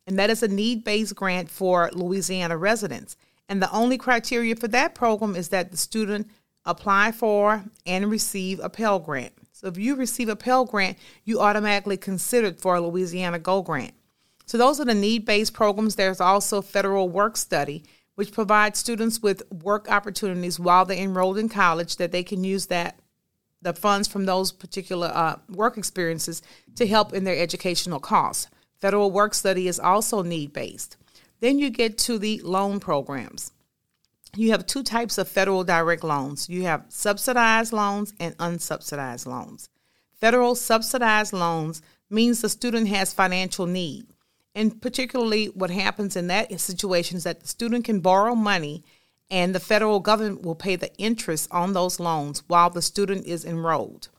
And 0.06 0.18
that 0.18 0.30
is 0.30 0.42
a 0.42 0.48
need 0.48 0.86
based 0.86 1.16
grant 1.16 1.50
for 1.50 1.90
Louisiana 1.94 2.56
residents. 2.56 3.18
And 3.50 3.62
the 3.62 3.72
only 3.72 3.98
criteria 3.98 4.56
for 4.56 4.70
that 4.70 4.96
program 4.96 5.36
is 5.36 5.50
that 5.50 5.72
the 5.72 5.78
student 5.78 6.30
apply 6.66 7.12
for 7.12 7.66
and 7.86 8.10
receive 8.10 8.60
a 8.62 8.70
Pell 8.70 9.00
Grant. 9.00 9.34
So 9.52 9.68
if 9.68 9.78
you 9.78 9.96
receive 9.96 10.30
a 10.30 10.36
Pell 10.36 10.64
Grant, 10.64 10.98
you 11.26 11.42
automatically 11.42 11.98
considered 11.98 12.60
for 12.60 12.76
a 12.76 12.82
Louisiana 12.82 13.40
Go 13.40 13.62
Grant. 13.62 13.94
So 14.46 14.58
those 14.58 14.80
are 14.80 14.86
the 14.86 14.94
need-based 14.94 15.54
programs. 15.54 15.96
There's 15.96 16.22
also 16.22 16.62
federal 16.62 17.10
work 17.10 17.36
study, 17.36 17.84
which 18.16 18.32
provides 18.32 18.80
students 18.80 19.22
with 19.22 19.44
work 19.52 19.92
opportunities 19.92 20.60
while 20.60 20.86
they're 20.86 20.98
enrolled 20.98 21.38
in 21.38 21.50
college 21.50 21.98
that 21.98 22.14
they 22.14 22.24
can 22.24 22.46
use 22.46 22.68
that 22.68 22.98
the 23.62 23.74
funds 23.74 24.08
from 24.08 24.26
those 24.26 24.52
particular 24.52 25.12
uh, 25.14 25.38
work 25.50 25.78
experiences 25.78 26.42
to 26.76 26.88
help 26.88 27.14
in 27.14 27.24
their 27.24 27.38
educational 27.38 28.00
costs. 28.00 28.48
Federal 28.80 29.12
work 29.12 29.34
study 29.34 29.68
is 29.68 29.80
also 29.80 30.22
need-based. 30.22 30.98
Then 31.40 31.60
you 31.60 31.70
get 31.70 31.98
to 32.00 32.18
the 32.18 32.42
loan 32.44 32.80
programs. 32.80 33.52
You 34.36 34.52
have 34.52 34.68
two 34.68 34.84
types 34.84 35.18
of 35.18 35.28
federal 35.28 35.64
direct 35.64 36.04
loans. 36.04 36.50
You 36.50 36.64
have 36.64 36.86
subsidized 36.90 37.74
loans 37.74 38.14
and 38.20 38.38
unsubsidized 38.38 39.26
loans. 39.26 39.70
Federal 40.20 40.56
subsidized 40.56 41.34
loans 41.34 41.82
means 42.10 42.42
the 42.42 42.50
student 42.50 42.88
has 42.90 43.14
financial 43.14 43.66
need. 43.66 44.08
And 44.54 44.82
particularly, 44.82 45.48
what 45.48 45.70
happens 45.70 46.16
in 46.16 46.28
that 46.28 46.60
situation 46.60 47.18
is 47.18 47.24
that 47.24 47.42
the 47.42 47.48
student 47.48 47.86
can 47.86 48.00
borrow 48.00 48.34
money 48.34 48.84
and 49.30 49.54
the 49.54 49.60
federal 49.60 50.00
government 50.00 50.44
will 50.44 50.56
pay 50.56 50.76
the 50.76 50.96
interest 50.98 51.48
on 51.52 51.74
those 51.74 52.00
loans 52.00 52.44
while 52.48 52.70
the 52.70 52.82
student 52.82 53.26
is 53.26 53.44
enrolled. 53.44 54.10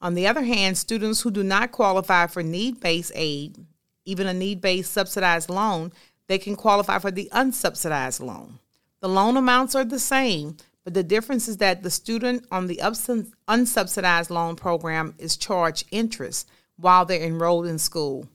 On 0.00 0.14
the 0.14 0.26
other 0.26 0.42
hand, 0.42 0.76
students 0.76 1.22
who 1.22 1.30
do 1.30 1.42
not 1.42 1.72
qualify 1.72 2.26
for 2.26 2.42
need 2.42 2.80
based 2.80 3.12
aid, 3.14 3.56
even 4.04 4.26
a 4.26 4.34
need 4.34 4.60
based 4.60 4.92
subsidized 4.92 5.48
loan, 5.48 5.92
they 6.26 6.38
can 6.38 6.56
qualify 6.56 6.98
for 6.98 7.10
the 7.10 7.30
unsubsidized 7.32 8.20
loan. 8.20 8.58
The 9.00 9.08
loan 9.08 9.36
amounts 9.36 9.74
are 9.74 9.84
the 9.84 9.98
same, 9.98 10.56
but 10.84 10.94
the 10.94 11.02
difference 11.02 11.48
is 11.48 11.56
that 11.58 11.82
the 11.82 11.90
student 11.90 12.46
on 12.50 12.66
the 12.66 12.76
unsubsidized 12.76 14.30
loan 14.30 14.56
program 14.56 15.14
is 15.18 15.36
charged 15.36 15.86
interest 15.90 16.48
while 16.76 17.04
they're 17.04 17.22
enrolled 17.22 17.66
in 17.66 17.78
school. 17.78 18.28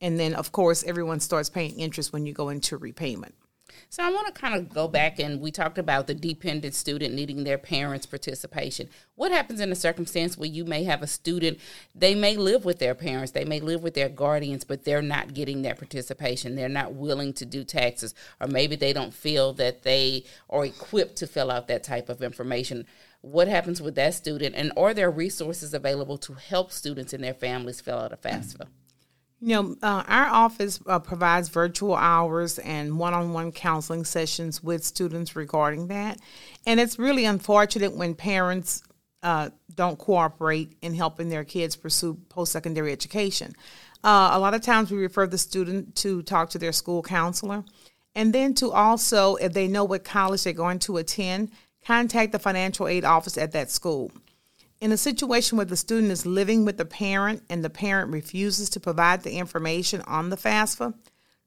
And 0.00 0.18
then, 0.18 0.34
of 0.34 0.52
course, 0.52 0.84
everyone 0.84 1.20
starts 1.20 1.50
paying 1.50 1.80
interest 1.80 2.12
when 2.12 2.26
you 2.26 2.32
go 2.32 2.50
into 2.50 2.76
repayment. 2.76 3.34
So 3.90 4.02
I 4.02 4.10
want 4.10 4.26
to 4.26 4.38
kind 4.38 4.54
of 4.54 4.68
go 4.68 4.86
back 4.86 5.18
and 5.18 5.40
we 5.40 5.50
talked 5.50 5.78
about 5.78 6.06
the 6.06 6.14
dependent 6.14 6.74
student 6.74 7.14
needing 7.14 7.44
their 7.44 7.56
parents' 7.56 8.04
participation. 8.04 8.90
What 9.14 9.32
happens 9.32 9.60
in 9.60 9.72
a 9.72 9.74
circumstance 9.74 10.36
where 10.36 10.48
you 10.48 10.66
may 10.66 10.84
have 10.84 11.00
a 11.02 11.06
student, 11.06 11.58
they 11.94 12.14
may 12.14 12.36
live 12.36 12.66
with 12.66 12.80
their 12.80 12.94
parents, 12.94 13.32
they 13.32 13.46
may 13.46 13.60
live 13.60 13.82
with 13.82 13.94
their 13.94 14.10
guardians, 14.10 14.62
but 14.62 14.84
they're 14.84 15.00
not 15.00 15.32
getting 15.32 15.62
that 15.62 15.78
participation. 15.78 16.54
They're 16.54 16.68
not 16.68 16.92
willing 16.94 17.32
to 17.34 17.46
do 17.46 17.64
taxes, 17.64 18.14
or 18.40 18.46
maybe 18.46 18.76
they 18.76 18.92
don't 18.92 19.14
feel 19.14 19.54
that 19.54 19.84
they 19.84 20.24
are 20.50 20.66
equipped 20.66 21.16
to 21.16 21.26
fill 21.26 21.50
out 21.50 21.66
that 21.68 21.82
type 21.82 22.10
of 22.10 22.22
information. 22.22 22.84
What 23.22 23.48
happens 23.48 23.80
with 23.80 23.94
that 23.94 24.12
student, 24.14 24.54
and 24.54 24.70
are 24.76 24.92
there 24.92 25.10
resources 25.10 25.72
available 25.72 26.18
to 26.18 26.34
help 26.34 26.72
students 26.72 27.14
and 27.14 27.24
their 27.24 27.34
families 27.34 27.80
fill 27.80 27.98
out 27.98 28.12
a 28.12 28.16
FAFSA? 28.16 28.66
You 29.40 29.62
know, 29.62 29.76
uh, 29.82 30.02
our 30.08 30.26
office 30.26 30.80
uh, 30.86 30.98
provides 30.98 31.48
virtual 31.48 31.94
hours 31.94 32.58
and 32.58 32.98
one 32.98 33.14
on 33.14 33.32
one 33.32 33.52
counseling 33.52 34.04
sessions 34.04 34.62
with 34.64 34.84
students 34.84 35.36
regarding 35.36 35.88
that. 35.88 36.18
And 36.66 36.80
it's 36.80 36.98
really 36.98 37.24
unfortunate 37.24 37.94
when 37.94 38.16
parents 38.16 38.82
uh, 39.22 39.50
don't 39.74 39.98
cooperate 39.98 40.76
in 40.82 40.94
helping 40.94 41.28
their 41.28 41.44
kids 41.44 41.76
pursue 41.76 42.14
post 42.28 42.50
secondary 42.50 42.90
education. 42.90 43.54
Uh, 44.02 44.30
a 44.32 44.38
lot 44.38 44.54
of 44.54 44.62
times 44.62 44.90
we 44.90 44.98
refer 44.98 45.26
the 45.26 45.38
student 45.38 45.94
to 45.96 46.22
talk 46.22 46.50
to 46.50 46.58
their 46.58 46.72
school 46.72 47.02
counselor. 47.02 47.64
And 48.14 48.32
then 48.32 48.54
to 48.54 48.72
also, 48.72 49.36
if 49.36 49.52
they 49.52 49.68
know 49.68 49.84
what 49.84 50.02
college 50.02 50.42
they're 50.42 50.52
going 50.52 50.80
to 50.80 50.96
attend, 50.96 51.52
contact 51.84 52.32
the 52.32 52.38
financial 52.40 52.88
aid 52.88 53.04
office 53.04 53.38
at 53.38 53.52
that 53.52 53.70
school. 53.70 54.10
In 54.80 54.92
a 54.92 54.96
situation 54.96 55.56
where 55.56 55.66
the 55.66 55.76
student 55.76 56.12
is 56.12 56.24
living 56.24 56.64
with 56.64 56.76
the 56.76 56.84
parent 56.84 57.42
and 57.50 57.64
the 57.64 57.70
parent 57.70 58.12
refuses 58.12 58.70
to 58.70 58.80
provide 58.80 59.22
the 59.22 59.32
information 59.32 60.02
on 60.02 60.30
the 60.30 60.36
FAFSA, 60.36 60.94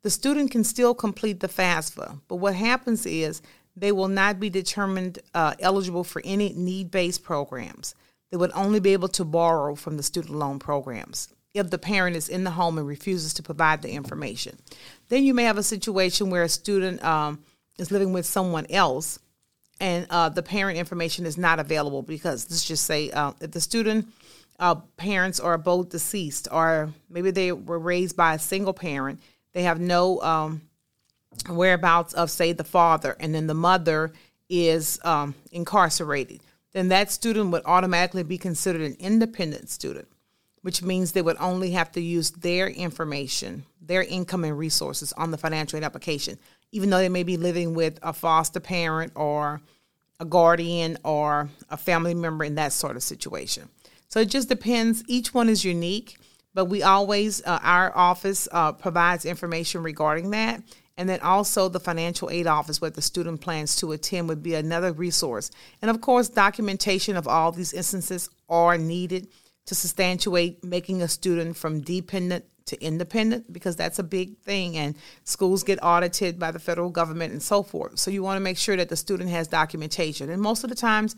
the 0.04 0.10
student 0.10 0.52
can 0.52 0.66
still 0.66 0.94
complete 0.94 1.40
the 1.40 1.48
FAFSA. 1.48 2.20
But 2.28 2.38
what 2.38 2.56
happens 2.56 3.06
is 3.06 3.42
they 3.76 3.94
will 3.94 4.10
not 4.10 4.40
be 4.40 4.50
determined 4.50 5.20
uh, 5.34 5.54
eligible 5.60 6.04
for 6.04 6.22
any 6.26 6.52
need 6.54 6.92
based 6.92 7.24
programs. 7.24 7.96
They 8.32 8.38
would 8.38 8.52
only 8.54 8.82
be 8.82 8.94
able 8.94 9.08
to 9.10 9.24
borrow 9.24 9.76
from 9.76 9.96
the 9.96 10.04
student 10.04 10.36
loan 10.36 10.60
programs 10.60 11.30
if 11.54 11.70
the 11.70 11.78
parent 11.78 12.16
is 12.16 12.30
in 12.30 12.44
the 12.44 12.52
home 12.52 12.78
and 12.78 12.88
refuses 12.88 13.34
to 13.36 13.44
provide 13.44 13.82
the 13.82 13.92
information. 13.92 14.58
Then 15.10 15.24
you 15.24 15.34
may 15.34 15.44
have 15.44 15.58
a 15.58 15.64
situation 15.64 16.30
where 16.30 16.44
a 16.44 16.50
student 16.50 17.04
um, 17.04 17.44
is 17.78 17.92
living 17.92 18.14
with 18.14 18.26
someone 18.26 18.66
else 18.70 19.20
and 19.82 20.06
uh, 20.12 20.30
the 20.30 20.44
parent 20.44 20.78
information 20.78 21.26
is 21.26 21.38
not 21.38 21.60
available 21.60 22.04
because 22.04 22.50
let's 22.50 22.64
just 22.64 22.86
say 22.86 23.10
uh, 23.10 23.34
if 23.42 23.52
the 23.52 23.60
student 23.60 24.08
uh, 24.60 24.76
parents 24.96 25.40
are 25.40 25.58
both 25.58 25.90
deceased 25.90 26.48
or 26.52 26.94
maybe 27.10 27.32
they 27.32 27.52
were 27.52 27.80
raised 27.80 28.16
by 28.16 28.36
a 28.36 28.40
single 28.40 28.74
parent 28.74 29.20
they 29.54 29.64
have 29.64 29.82
no 29.82 30.22
um, 30.22 30.62
whereabouts 31.50 32.14
of 32.14 32.30
say 32.30 32.54
the 32.54 32.64
father 32.64 33.18
and 33.20 33.34
then 33.36 33.48
the 33.48 33.54
mother 33.54 34.14
is 34.50 35.00
um, 35.04 35.34
incarcerated 35.52 36.40
then 36.74 36.88
that 36.90 37.12
student 37.12 37.52
would 37.52 37.64
automatically 37.66 38.24
be 38.24 38.38
considered 38.38 38.82
an 38.82 38.96
independent 39.00 39.68
student 39.70 40.08
which 40.62 40.84
means 40.84 41.12
they 41.12 41.24
would 41.24 41.38
only 41.40 41.72
have 41.72 41.92
to 41.92 42.02
use 42.02 42.30
their 42.32 42.68
information 42.68 43.66
their 43.82 44.04
income 44.04 44.44
and 44.44 44.60
resources 44.60 45.12
on 45.14 45.32
the 45.32 45.38
financial 45.38 45.78
aid 45.78 45.84
application 45.84 46.38
even 46.72 46.90
though 46.90 46.98
they 46.98 47.10
may 47.10 47.24
be 47.24 47.38
living 47.38 47.74
with 47.74 48.00
a 48.02 48.14
foster 48.14 48.60
parent 48.60 49.12
or 49.16 49.62
a 50.20 50.26
guardian 50.26 50.98
or 51.04 51.50
a 51.70 51.78
family 51.78 52.14
member 52.14 52.44
in 52.44 52.56
that 52.56 52.72
sort 52.72 52.96
of 52.96 53.04
situation. 53.04 53.68
So 54.08 54.20
it 54.20 54.30
just 54.30 54.50
depends. 54.50 55.04
Each 55.08 55.34
one 55.34 55.50
is 55.50 55.66
unique, 55.66 56.18
but 56.54 56.66
we 56.66 56.84
always, 56.84 57.42
uh, 57.46 57.60
our 57.64 57.96
office 57.98 58.48
uh, 58.52 58.74
provides 58.74 59.26
information 59.26 59.84
regarding 59.84 60.32
that. 60.32 60.62
And 60.98 61.10
then 61.10 61.22
also 61.22 61.70
the 61.70 61.80
financial 61.80 62.30
aid 62.30 62.46
office, 62.46 62.80
where 62.80 62.92
the 62.92 63.02
student 63.02 63.42
plans 63.42 63.78
to 63.78 63.94
attend, 63.94 64.30
would 64.30 64.44
be 64.44 64.54
another 64.54 64.92
resource. 64.92 65.50
And 65.82 65.90
of 65.90 66.02
course, 66.02 66.30
documentation 66.30 67.16
of 67.16 67.28
all 67.28 67.52
these 67.52 67.74
instances 67.74 68.30
are 68.50 68.78
needed 68.78 69.28
to 69.66 69.76
substantiate 69.76 70.64
making 70.64 71.02
a 71.02 71.08
student 71.08 71.56
from 71.58 71.82
dependent 71.82 72.46
to 72.72 72.84
independent 72.84 73.52
because 73.54 73.76
that's 73.76 74.00
a 74.00 74.04
big 74.04 74.38
thing 74.40 74.78
and 74.78 74.96
schools 75.24 75.64
get 75.64 75.78
audited 75.84 76.40
by 76.40 76.52
the 76.52 76.60
federal 76.60 76.90
government 76.90 77.32
and 77.32 77.44
so 77.44 77.62
forth. 77.62 78.00
So 78.00 78.10
you 78.10 78.24
want 78.24 78.38
to 78.38 78.42
make 78.42 78.58
sure 78.58 78.76
that 78.78 78.90
the 78.90 78.96
student 78.96 79.30
has 79.30 79.48
documentation. 79.48 80.30
And 80.30 80.42
most 80.42 80.64
of 80.64 80.70
the 80.70 80.76
times 80.76 81.16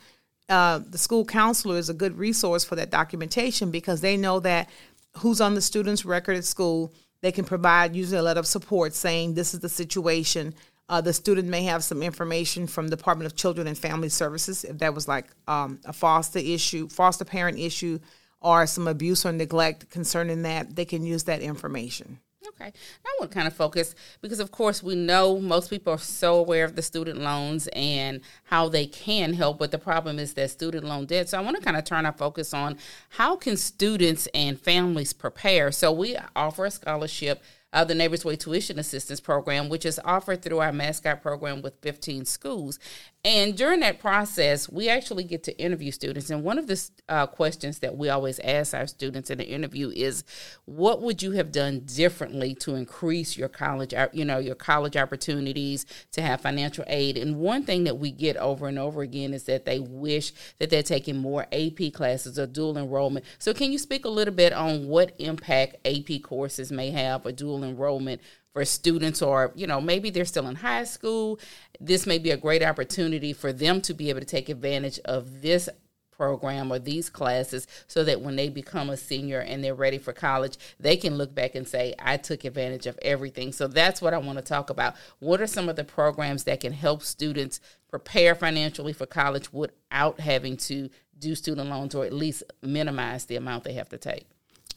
uh, 0.49 0.79
the 0.89 0.97
school 0.97 1.23
counselor 1.23 1.77
is 1.77 1.89
a 1.89 1.93
good 1.93 2.17
resource 2.17 2.63
for 2.63 2.75
that 2.75 2.89
documentation 2.89 3.71
because 3.71 4.01
they 4.01 4.17
know 4.17 4.39
that 4.41 4.69
who's 5.17 5.39
on 5.39 5.53
the 5.53 5.61
student's 5.61 6.03
record 6.03 6.35
at 6.35 6.43
school 6.43 6.91
they 7.21 7.31
can 7.31 7.45
provide 7.45 7.95
usually 7.95 8.17
a 8.17 8.21
letter 8.21 8.41
of 8.41 8.45
support 8.45 8.93
saying 8.93 9.33
this 9.33 9.53
is 9.53 9.61
the 9.61 9.69
situation. 9.69 10.53
Uh, 10.89 10.99
the 10.99 11.13
student 11.13 11.47
may 11.47 11.63
have 11.63 11.81
some 11.81 12.03
information 12.03 12.67
from 12.67 12.89
department 12.89 13.25
of 13.25 13.37
children 13.37 13.65
and 13.67 13.77
family 13.77 14.09
services 14.09 14.65
if 14.65 14.77
that 14.79 14.93
was 14.93 15.07
like 15.07 15.27
um, 15.47 15.79
a 15.85 15.93
foster 15.93 16.39
issue 16.39 16.89
foster 16.89 17.23
parent 17.23 17.57
issue 17.57 17.97
or 18.43 18.67
some 18.67 18.87
abuse 18.87 19.25
or 19.25 19.31
neglect 19.31 19.89
concerning 19.89 20.43
that, 20.43 20.75
they 20.75 20.85
can 20.85 21.05
use 21.05 21.23
that 21.23 21.41
information. 21.41 22.19
Okay. 22.47 22.71
I 23.05 23.15
want 23.19 23.31
to 23.31 23.35
kind 23.35 23.47
of 23.47 23.53
focus 23.53 23.95
because, 24.21 24.39
of 24.39 24.51
course, 24.51 24.83
we 24.83 24.95
know 24.95 25.39
most 25.39 25.69
people 25.69 25.93
are 25.93 25.97
so 25.97 26.35
aware 26.35 26.65
of 26.65 26.75
the 26.75 26.81
student 26.81 27.19
loans 27.19 27.67
and 27.73 28.21
how 28.43 28.69
they 28.69 28.85
can 28.85 29.33
help, 29.33 29.59
but 29.59 29.71
the 29.71 29.79
problem 29.79 30.19
is 30.19 30.33
that 30.35 30.51
student 30.51 30.83
loan 30.83 31.05
debt. 31.05 31.29
So 31.29 31.37
I 31.37 31.41
want 31.41 31.57
to 31.57 31.63
kind 31.63 31.77
of 31.77 31.83
turn 31.83 32.05
our 32.05 32.13
focus 32.13 32.53
on 32.53 32.77
how 33.09 33.35
can 33.35 33.57
students 33.57 34.27
and 34.33 34.59
families 34.59 35.13
prepare. 35.13 35.71
So 35.71 35.91
we 35.91 36.17
offer 36.35 36.65
a 36.65 36.71
scholarship 36.71 37.41
uh, 37.73 37.83
the 37.83 37.95
Neighbors 37.95 38.23
Way 38.23 38.35
Tuition 38.35 38.77
Assistance 38.77 39.19
Program, 39.19 39.67
which 39.67 39.85
is 39.85 39.99
offered 40.05 40.41
through 40.43 40.59
our 40.59 40.71
mascot 40.71 41.21
program 41.21 41.61
with 41.61 41.73
15 41.81 42.25
schools. 42.25 42.79
And 43.25 43.55
during 43.55 43.79
that 43.79 43.99
process, 43.99 44.67
we 44.67 44.89
actually 44.89 45.23
get 45.23 45.43
to 45.43 45.57
interview 45.57 45.91
students. 45.91 46.29
And 46.29 46.43
one 46.43 46.59
of 46.59 46.67
the 46.67 46.89
uh, 47.07 47.25
questions 47.25 47.79
that 47.79 47.95
we 47.95 48.09
always 48.09 48.37
ask 48.39 48.73
our 48.73 48.85
students 48.85 49.29
in 49.29 49.37
the 49.37 49.47
interview 49.47 49.91
is, 49.95 50.25
"What 50.65 51.01
would 51.01 51.23
you 51.23 51.31
have 51.31 51.49
done 51.49 51.83
differently 51.85 52.53
to 52.55 52.75
increase 52.75 53.37
your 53.37 53.47
college, 53.47 53.93
you 54.11 54.25
know, 54.25 54.39
your 54.39 54.55
college 54.55 54.97
opportunities 54.97 55.85
to 56.11 56.21
have 56.21 56.41
financial 56.41 56.83
aid?" 56.87 57.17
And 57.17 57.37
one 57.37 57.63
thing 57.63 57.85
that 57.85 57.97
we 57.97 58.11
get 58.11 58.35
over 58.35 58.67
and 58.67 58.77
over 58.77 59.01
again 59.01 59.33
is 59.33 59.45
that 59.45 59.63
they 59.63 59.79
wish 59.79 60.33
that 60.59 60.69
they're 60.69 60.83
taking 60.83 61.15
more 61.15 61.47
AP 61.53 61.93
classes 61.93 62.37
or 62.37 62.45
dual 62.45 62.77
enrollment. 62.77 63.23
So, 63.39 63.53
can 63.53 63.71
you 63.71 63.77
speak 63.77 64.03
a 64.03 64.09
little 64.09 64.33
bit 64.33 64.51
on 64.51 64.89
what 64.89 65.15
impact 65.17 65.77
AP 65.85 66.23
courses 66.23 66.73
may 66.73 66.91
have 66.91 67.25
or 67.25 67.31
dual 67.31 67.63
enrollment 67.63 68.19
for 68.53 68.63
students 68.63 69.21
or 69.21 69.51
you 69.55 69.67
know 69.67 69.81
maybe 69.81 70.09
they're 70.09 70.25
still 70.25 70.47
in 70.47 70.55
high 70.55 70.83
school 70.83 71.39
this 71.79 72.05
may 72.05 72.17
be 72.17 72.31
a 72.31 72.37
great 72.37 72.63
opportunity 72.63 73.33
for 73.33 73.51
them 73.51 73.81
to 73.81 73.93
be 73.93 74.09
able 74.09 74.19
to 74.19 74.25
take 74.25 74.47
advantage 74.47 74.99
of 75.05 75.41
this 75.41 75.67
program 76.15 76.71
or 76.71 76.79
these 76.79 77.09
classes 77.09 77.67
so 77.87 78.03
that 78.03 78.21
when 78.21 78.35
they 78.35 78.47
become 78.47 78.89
a 78.89 78.97
senior 78.97 79.39
and 79.39 79.63
they're 79.63 79.75
ready 79.75 79.97
for 79.97 80.13
college, 80.13 80.57
they 80.79 80.95
can 80.95 81.17
look 81.17 81.33
back 81.33 81.55
and 81.55 81.67
say, 81.67 81.93
I 81.99 82.17
took 82.17 82.45
advantage 82.45 82.85
of 82.85 82.97
everything. 83.01 83.51
So 83.51 83.67
that's 83.67 84.01
what 84.01 84.13
I 84.13 84.19
want 84.19 84.37
to 84.37 84.43
talk 84.43 84.69
about. 84.69 84.95
What 85.19 85.41
are 85.41 85.47
some 85.47 85.69
of 85.69 85.75
the 85.75 85.83
programs 85.83 86.43
that 86.45 86.61
can 86.61 86.71
help 86.71 87.03
students 87.03 87.59
prepare 87.89 88.35
financially 88.35 88.93
for 88.93 89.05
college 89.05 89.51
without 89.51 90.19
having 90.19 90.55
to 90.57 90.89
do 91.19 91.35
student 91.35 91.69
loans 91.69 91.95
or 91.95 92.05
at 92.05 92.13
least 92.13 92.43
minimize 92.61 93.25
the 93.25 93.35
amount 93.35 93.63
they 93.63 93.73
have 93.73 93.89
to 93.89 93.97
take? 93.97 94.27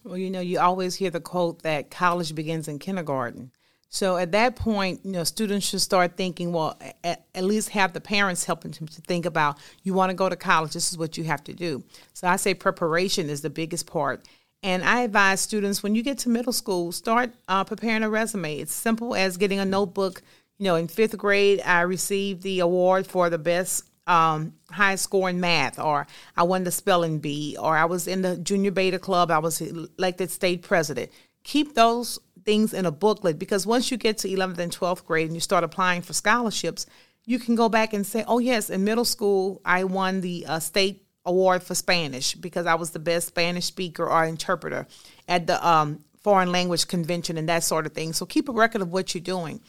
Well, 0.05 0.19
you 0.19 0.31
know, 0.31 0.41
you 0.41 0.59
always 0.59 0.97
hear 0.97 1.11
the 1.11 1.21
quote 1.21 1.63
that 1.63 1.91
college 1.91 2.35
begins 2.35 2.69
in 2.69 2.79
kindergarten. 2.79 3.51
So 3.89 4.17
at 4.17 4.33
that 4.33 4.57
point, 4.57 5.01
you 5.05 5.13
know, 5.13 5.25
students 5.25 5.67
should 5.67 5.81
start 5.81 6.17
thinking, 6.17 6.53
well, 6.53 6.79
at, 7.05 7.25
at, 7.35 7.45
least 7.45 7.71
have 7.71 7.93
the 7.93 8.01
parents 8.01 8.45
helping 8.45 8.73
them 8.73 8.89
to 8.89 9.01
think 9.03 9.25
about, 9.25 9.59
you 9.85 9.95
want 9.95 10.11
to 10.11 10.15
go 10.15 10.29
to 10.29 10.37
college, 10.37 10.73
this 10.73 10.91
is 10.91 10.99
what 10.99 11.17
you 11.17 11.25
have 11.25 11.45
to 11.45 11.55
do. 11.55 11.83
So 12.13 12.27
I 12.27 12.37
say 12.37 12.53
preparation 12.53 13.31
is 13.31 13.43
the 13.43 13.51
biggest 13.51 13.87
part. 13.87 14.27
And 14.63 14.83
I 14.83 15.03
advise 15.03 15.41
students 15.41 15.83
when 15.83 15.95
you 15.95 16.03
get 16.03 16.19
to 16.19 16.29
middle 16.29 16.53
school, 16.53 16.91
start 16.91 17.33
uh, 17.49 17.63
preparing 17.65 18.03
a 18.03 18.11
resume. 18.11 18.59
It's 18.59 18.75
simple 18.75 19.15
as 19.15 19.37
getting 19.37 19.61
a 19.61 19.65
notebook. 19.65 20.23
You 20.59 20.65
know, 20.65 20.75
in 20.75 20.89
fifth 20.89 21.17
grade, 21.17 21.61
I 21.65 21.83
received 21.83 22.43
the 22.43 22.61
award 22.61 23.07
for 23.07 23.31
the 23.31 23.39
best 23.39 23.85
um, 24.07 24.55
high 24.71 24.95
score 24.97 25.29
in 25.31 25.41
math, 25.41 25.79
or 25.79 26.07
I 26.37 26.45
won 26.45 26.65
the 26.65 26.71
spelling 26.71 27.19
bee, 27.19 27.57
or 27.61 27.77
I 27.77 27.85
was 27.85 28.07
in 28.07 28.23
the 28.23 28.37
junior 28.37 28.71
beta 28.71 28.99
club, 28.99 29.31
I 29.31 29.39
was 29.39 29.61
elected 29.61 30.31
state 30.31 30.63
president. 30.63 31.11
Keep 31.45 31.75
those 31.75 32.19
things 32.47 32.73
in 32.73 32.87
a 32.87 32.91
booklet 32.91 33.39
because 33.39 33.67
once 33.67 33.91
you 33.91 33.99
get 33.99 34.19
to 34.19 34.29
11th 34.29 34.59
and 34.59 34.73
12th 34.73 35.05
grade 35.05 35.27
and 35.27 35.35
you 35.35 35.41
start 35.41 35.65
applying 35.65 36.01
for 36.01 36.15
scholarships, 36.15 36.87
you 37.27 37.39
can 37.39 37.57
go 37.57 37.69
back 37.69 37.93
and 37.93 38.07
say, 38.07 38.25
oh, 38.27 38.39
yes, 38.39 38.71
in 38.71 38.85
middle 38.85 39.05
school, 39.05 39.61
I 39.65 39.85
won 39.85 40.21
the 40.21 40.47
uh, 40.47 40.61
state 40.61 41.05
award 41.27 41.63
for 41.65 41.75
Spanish 41.75 42.35
because 42.35 42.67
I 42.67 42.77
was 42.77 42.93
the 42.93 43.01
best 43.01 43.27
Spanish 43.27 43.65
speaker 43.65 44.09
or 44.09 44.25
interpreter 44.25 44.87
at 45.29 45.49
the 45.49 45.69
um, 45.69 46.05
foreign 46.23 46.53
language 46.53 46.87
convention 46.87 47.37
and 47.37 47.49
that 47.49 47.65
sort 47.65 47.85
of 47.85 47.93
thing. 47.93 48.13
So 48.13 48.25
keep 48.25 48.49
a 48.49 48.53
record 48.53 48.81
of 48.81 48.93
what 48.93 49.13
you're 49.13 49.23
doing. 49.23 49.61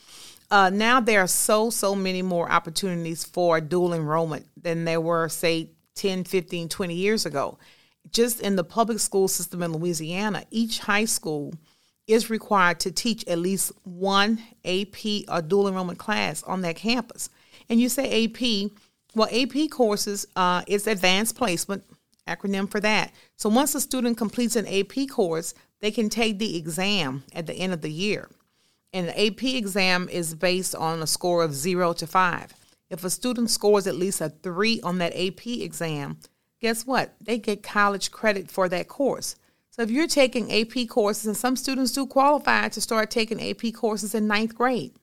Uh, 0.51 0.69
now 0.69 1.01
there 1.01 1.21
are 1.21 1.27
so, 1.27 1.71
so 1.71 1.95
many 1.95 2.21
more 2.21 2.49
opportunities 2.49 3.25
for 3.25 3.59
dual 3.59 3.93
enrollment 3.93 4.45
than 4.55 4.85
there 4.85 5.01
were, 5.01 5.27
say, 5.27 5.71
10, 5.95 6.25
15, 6.25 6.69
20 6.69 6.93
years 6.93 7.25
ago. 7.25 7.57
Just 8.11 8.39
in 8.39 8.55
the 8.55 8.63
public 8.63 8.99
school 8.99 9.27
system 9.27 9.63
in 9.63 9.73
Louisiana, 9.73 10.45
each 10.51 10.77
high 10.77 11.05
school– 11.05 11.55
is 12.07 12.29
required 12.29 12.79
to 12.79 12.91
teach 12.91 13.27
at 13.27 13.37
least 13.37 13.71
one 13.83 14.41
AP 14.63 15.25
or 15.27 15.41
dual 15.41 15.67
enrollment 15.67 15.99
class 15.99 16.41
on 16.43 16.61
that 16.61 16.77
campus. 16.77 17.29
And 17.69 17.81
you 17.81 17.89
say 17.89 18.25
AP, 18.25 18.71
well, 19.13 19.27
AP 19.31 19.69
courses 19.69 20.25
uh, 20.35 20.63
is 20.67 20.87
advanced 20.87 21.35
placement, 21.35 21.83
acronym 22.27 22.69
for 22.71 22.79
that. 22.79 23.11
So 23.35 23.49
once 23.49 23.75
a 23.75 23.81
student 23.81 24.17
completes 24.17 24.55
an 24.55 24.67
AP 24.67 25.09
course, 25.09 25.53
they 25.81 25.91
can 25.91 26.09
take 26.09 26.39
the 26.39 26.57
exam 26.57 27.23
at 27.33 27.45
the 27.45 27.53
end 27.53 27.73
of 27.73 27.81
the 27.81 27.91
year. 27.91 28.29
And 28.93 29.09
the 29.09 29.27
AP 29.27 29.43
exam 29.43 30.07
is 30.09 30.33
based 30.33 30.75
on 30.75 31.01
a 31.01 31.07
score 31.07 31.43
of 31.43 31.53
zero 31.53 31.93
to 31.93 32.07
five. 32.07 32.53
If 32.89 33.03
a 33.03 33.09
student 33.09 33.49
scores 33.49 33.85
at 33.85 33.95
least 33.95 34.21
a 34.21 34.29
three 34.29 34.79
on 34.81 34.99
that 34.99 35.13
AP 35.13 35.45
exam, 35.45 36.19
guess 36.61 36.85
what? 36.85 37.13
They 37.21 37.37
get 37.37 37.63
college 37.63 38.11
credit 38.11 38.49
for 38.49 38.69
that 38.69 38.87
course. 38.87 39.35
So 39.77 39.83
if 39.83 39.91
you're 39.91 40.07
taking 40.07 40.51
AP 40.51 40.89
courses, 40.89 41.27
and 41.27 41.37
some 41.37 41.55
students 41.55 41.91
do 41.91 42.07
qualify 42.07 42.67
to 42.69 42.81
start 42.81 43.11
taking 43.11 43.39
AP 43.39 43.73
courses 43.75 44.15
in 44.15 44.25
ninth 44.25 44.55
grade. 44.55 44.93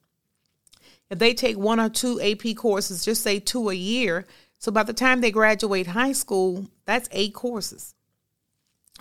If 1.08 1.20
they 1.20 1.32
take 1.32 1.56
one 1.56 1.78
or 1.78 1.88
two 1.88 2.20
AP 2.20 2.56
courses, 2.56 3.04
just 3.04 3.22
say 3.22 3.38
two 3.38 3.68
a 3.70 3.74
year, 3.74 4.26
so 4.58 4.72
by 4.72 4.82
the 4.82 4.92
time 4.92 5.20
they 5.20 5.30
graduate 5.30 5.88
high 5.88 6.12
school, 6.12 6.66
that's 6.86 7.08
eight 7.12 7.34
courses. 7.34 7.94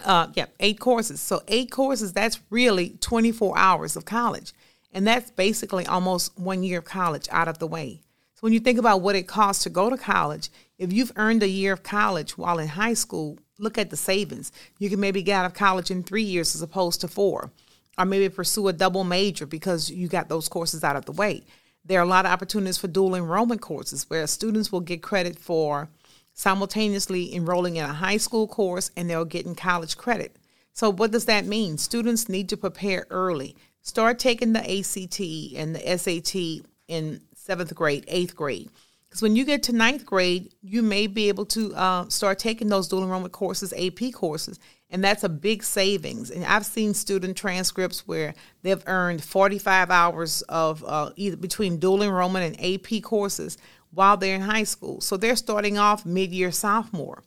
Uh, 0.03 0.27
yeah, 0.35 0.45
eight 0.59 0.79
courses. 0.79 1.21
So 1.21 1.41
eight 1.47 1.71
courses, 1.71 2.13
that's 2.13 2.39
really 2.51 2.97
24 2.99 3.57
hours 3.57 3.95
of 3.95 4.05
college. 4.05 4.53
And 4.91 5.07
that's 5.07 5.31
basically 5.31 5.87
almost 5.87 6.37
one 6.37 6.61
year 6.61 6.79
of 6.79 6.85
college 6.85 7.27
out 7.31 7.47
of 7.47 7.57
the 7.57 7.67
way. 7.67 8.01
So 8.35 8.41
when 8.41 8.53
you 8.53 8.59
think 8.59 8.77
about 8.77 9.01
what 9.01 9.15
it 9.15 9.23
costs 9.23 9.63
to 9.63 9.69
go 9.69 9.89
to 9.89 9.97
college, 9.97 10.49
if 10.77 10.91
you've 10.91 11.11
earned 11.15 11.43
a 11.43 11.47
year 11.47 11.73
of 11.73 11.83
college 11.83 12.37
while 12.37 12.59
in 12.59 12.67
high 12.67 12.93
school, 12.93 13.37
look 13.59 13.77
at 13.77 13.89
the 13.89 13.97
savings. 13.97 14.51
You 14.79 14.89
can 14.89 14.99
maybe 14.99 15.21
get 15.21 15.35
out 15.35 15.45
of 15.45 15.53
college 15.53 15.91
in 15.91 16.03
three 16.03 16.23
years 16.23 16.55
as 16.55 16.61
opposed 16.61 17.01
to 17.01 17.07
four, 17.07 17.51
or 17.97 18.05
maybe 18.05 18.27
pursue 18.29 18.67
a 18.67 18.73
double 18.73 19.03
major 19.03 19.45
because 19.45 19.89
you 19.89 20.07
got 20.07 20.29
those 20.29 20.49
courses 20.49 20.83
out 20.83 20.95
of 20.95 21.05
the 21.05 21.11
way. 21.11 21.43
There 21.85 21.99
are 21.99 22.03
a 22.03 22.07
lot 22.07 22.25
of 22.25 22.31
opportunities 22.31 22.77
for 22.77 22.87
dual 22.87 23.15
enrollment 23.15 23.61
courses 23.61 24.09
where 24.09 24.25
students 24.27 24.71
will 24.71 24.81
get 24.81 25.03
credit 25.03 25.37
for 25.37 25.89
simultaneously 26.33 27.35
enrolling 27.35 27.75
in 27.75 27.85
a 27.85 27.93
high 27.93 28.17
school 28.17 28.47
course 28.47 28.89
and 28.97 29.09
they'll 29.09 29.25
get 29.25 29.45
in 29.45 29.53
college 29.53 29.97
credit. 29.97 30.37
So, 30.73 30.89
what 30.89 31.11
does 31.11 31.25
that 31.25 31.45
mean? 31.45 31.77
Students 31.77 32.27
need 32.27 32.49
to 32.49 32.57
prepare 32.57 33.05
early. 33.11 33.55
Start 33.81 34.17
taking 34.17 34.53
the 34.53 34.59
ACT 34.59 35.19
and 35.55 35.75
the 35.75 35.97
SAT 35.97 36.65
in 36.87 37.21
seventh 37.35 37.75
grade, 37.75 38.05
eighth 38.07 38.35
grade. 38.35 38.69
Because 39.13 39.21
when 39.21 39.35
you 39.35 39.45
get 39.45 39.61
to 39.63 39.73
ninth 39.73 40.07
grade, 40.07 40.55
you 40.63 40.81
may 40.81 41.05
be 41.05 41.27
able 41.27 41.45
to 41.45 41.71
uh, 41.75 42.09
start 42.09 42.39
taking 42.39 42.67
those 42.67 42.87
dual 42.87 43.03
enrollment 43.03 43.31
courses, 43.31 43.71
AP 43.71 44.11
courses, 44.11 44.59
and 44.89 45.03
that's 45.03 45.23
a 45.23 45.29
big 45.29 45.61
savings. 45.61 46.31
And 46.31 46.43
I've 46.43 46.65
seen 46.65 46.95
student 46.95 47.37
transcripts 47.37 48.07
where 48.07 48.33
they've 48.63 48.81
earned 48.87 49.23
45 49.23 49.91
hours 49.91 50.41
of 50.49 50.83
uh, 50.83 51.11
either 51.15 51.37
between 51.37 51.77
dual 51.77 52.01
enrollment 52.01 52.57
and 52.57 52.83
AP 52.83 53.03
courses 53.03 53.59
while 53.91 54.17
they're 54.17 54.33
in 54.33 54.41
high 54.41 54.63
school. 54.63 54.99
So 54.99 55.15
they're 55.15 55.35
starting 55.35 55.77
off 55.77 56.07
mid-year 56.07 56.51
sophomore, 56.51 57.21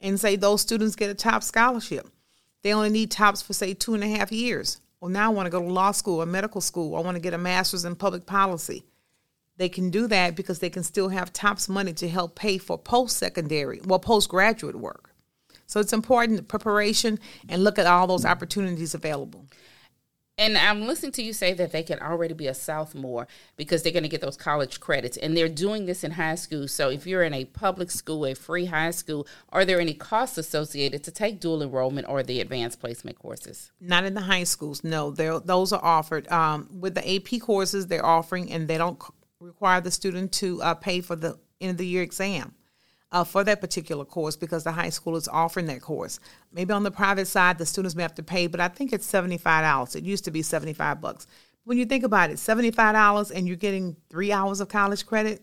and 0.00 0.18
say 0.18 0.34
those 0.34 0.62
students 0.62 0.96
get 0.96 1.10
a 1.10 1.14
top 1.14 1.44
scholarship. 1.44 2.08
They 2.62 2.74
only 2.74 2.90
need 2.90 3.12
TOPS 3.12 3.42
for 3.42 3.52
say 3.52 3.72
two 3.72 3.94
and 3.94 4.02
a 4.02 4.08
half 4.08 4.32
years. 4.32 4.80
Well, 5.00 5.12
now 5.12 5.30
I 5.30 5.32
want 5.34 5.46
to 5.46 5.50
go 5.50 5.60
to 5.60 5.72
law 5.72 5.92
school 5.92 6.24
or 6.24 6.26
medical 6.26 6.60
school. 6.60 6.96
I 6.96 7.00
want 7.02 7.14
to 7.14 7.22
get 7.22 7.34
a 7.34 7.38
master's 7.38 7.84
in 7.84 7.94
public 7.94 8.26
policy 8.26 8.82
they 9.60 9.68
can 9.68 9.90
do 9.90 10.06
that 10.06 10.34
because 10.36 10.60
they 10.60 10.70
can 10.70 10.82
still 10.82 11.10
have 11.10 11.34
TOPS 11.34 11.68
money 11.68 11.92
to 11.92 12.08
help 12.08 12.34
pay 12.34 12.56
for 12.56 12.78
post 12.78 13.18
secondary, 13.18 13.78
well, 13.84 13.98
postgraduate 13.98 14.76
work. 14.76 15.12
So 15.66 15.80
it's 15.80 15.92
important 15.92 16.48
preparation 16.48 17.20
and 17.46 17.62
look 17.62 17.78
at 17.78 17.86
all 17.86 18.06
those 18.06 18.24
opportunities 18.24 18.94
available. 18.94 19.44
And 20.38 20.56
I'm 20.56 20.86
listening 20.86 21.12
to 21.12 21.22
you 21.22 21.34
say 21.34 21.52
that 21.52 21.72
they 21.72 21.82
can 21.82 22.00
already 22.00 22.32
be 22.32 22.46
a 22.46 22.54
sophomore 22.54 23.28
because 23.56 23.82
they're 23.82 23.92
going 23.92 24.04
to 24.04 24.08
get 24.08 24.22
those 24.22 24.38
college 24.38 24.80
credits. 24.80 25.18
And 25.18 25.36
they're 25.36 25.50
doing 25.50 25.84
this 25.84 26.02
in 26.04 26.12
high 26.12 26.36
school. 26.36 26.66
So 26.66 26.88
if 26.88 27.06
you're 27.06 27.22
in 27.22 27.34
a 27.34 27.44
public 27.44 27.90
school, 27.90 28.24
a 28.24 28.34
free 28.34 28.64
high 28.64 28.92
school, 28.92 29.26
are 29.50 29.66
there 29.66 29.78
any 29.78 29.92
costs 29.92 30.38
associated 30.38 31.04
to 31.04 31.10
take 31.10 31.38
dual 31.38 31.62
enrollment 31.62 32.08
or 32.08 32.22
the 32.22 32.40
advanced 32.40 32.80
placement 32.80 33.18
courses? 33.18 33.70
Not 33.78 34.04
in 34.04 34.14
the 34.14 34.22
high 34.22 34.44
schools. 34.44 34.82
No, 34.82 35.10
those 35.10 35.74
are 35.74 35.84
offered. 35.84 36.26
Um, 36.32 36.70
with 36.80 36.94
the 36.94 37.16
AP 37.16 37.42
courses, 37.42 37.88
they're 37.88 38.06
offering, 38.06 38.50
and 38.50 38.66
they 38.66 38.78
don't 38.78 38.98
require 39.40 39.80
the 39.80 39.90
student 39.90 40.32
to 40.32 40.62
uh, 40.62 40.74
pay 40.74 41.00
for 41.00 41.16
the 41.16 41.38
end 41.60 41.72
of 41.72 41.76
the 41.78 41.86
year 41.86 42.02
exam 42.02 42.54
uh, 43.12 43.24
for 43.24 43.42
that 43.42 43.60
particular 43.60 44.04
course 44.04 44.36
because 44.36 44.64
the 44.64 44.72
high 44.72 44.90
school 44.90 45.16
is 45.16 45.28
offering 45.28 45.66
that 45.66 45.80
course. 45.80 46.20
Maybe 46.52 46.72
on 46.72 46.82
the 46.82 46.90
private 46.90 47.26
side, 47.26 47.58
the 47.58 47.66
students 47.66 47.96
may 47.96 48.02
have 48.02 48.14
to 48.16 48.22
pay, 48.22 48.46
but 48.46 48.60
I 48.60 48.68
think 48.68 48.92
it's 48.92 49.06
seventy-five 49.06 49.64
dollars. 49.64 49.96
It 49.96 50.04
used 50.04 50.24
to 50.24 50.30
be 50.30 50.42
seventy-five 50.42 51.00
bucks. 51.00 51.26
When 51.64 51.78
you 51.78 51.86
think 51.86 52.04
about 52.04 52.30
it, 52.30 52.38
seventy-five 52.38 52.94
dollars, 52.94 53.30
and 53.30 53.46
you're 53.46 53.56
getting 53.56 53.96
three 54.10 54.32
hours 54.32 54.60
of 54.60 54.68
college 54.68 55.06
credit 55.06 55.42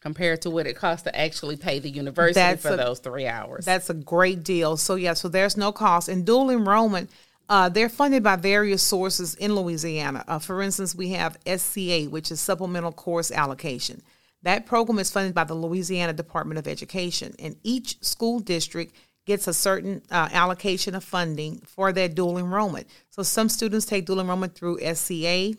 compared 0.00 0.42
to 0.42 0.50
what 0.50 0.66
it 0.66 0.76
costs 0.76 1.02
to 1.04 1.18
actually 1.18 1.56
pay 1.56 1.78
the 1.78 1.88
university 1.88 2.34
that's 2.34 2.62
for 2.62 2.74
a, 2.74 2.76
those 2.76 2.98
three 2.98 3.26
hours. 3.26 3.64
That's 3.64 3.90
a 3.90 3.94
great 3.94 4.44
deal. 4.44 4.76
So 4.76 4.94
yeah, 4.94 5.14
so 5.14 5.28
there's 5.28 5.56
no 5.56 5.72
cost. 5.72 6.08
And 6.08 6.24
dual 6.24 6.50
enrollment 6.50 7.10
uh, 7.48 7.68
they're 7.68 7.88
funded 7.88 8.22
by 8.22 8.36
various 8.36 8.82
sources 8.82 9.34
in 9.36 9.54
Louisiana. 9.54 10.24
Uh, 10.26 10.38
for 10.38 10.62
instance, 10.62 10.94
we 10.94 11.10
have 11.10 11.38
SCA, 11.46 12.04
which 12.04 12.30
is 12.30 12.40
Supplemental 12.40 12.92
Course 12.92 13.30
Allocation. 13.30 14.02
That 14.42 14.66
program 14.66 14.98
is 14.98 15.10
funded 15.10 15.34
by 15.34 15.44
the 15.44 15.54
Louisiana 15.54 16.12
Department 16.12 16.58
of 16.58 16.68
Education, 16.68 17.34
and 17.38 17.56
each 17.62 18.02
school 18.02 18.40
district 18.40 18.94
gets 19.26 19.48
a 19.48 19.52
certain 19.52 20.02
uh, 20.10 20.28
allocation 20.32 20.94
of 20.94 21.02
funding 21.02 21.58
for 21.66 21.92
their 21.92 22.08
dual 22.08 22.38
enrollment. 22.38 22.86
So 23.10 23.22
some 23.22 23.48
students 23.48 23.84
take 23.84 24.06
dual 24.06 24.20
enrollment 24.20 24.54
through 24.54 24.78
SCA. 24.94 25.54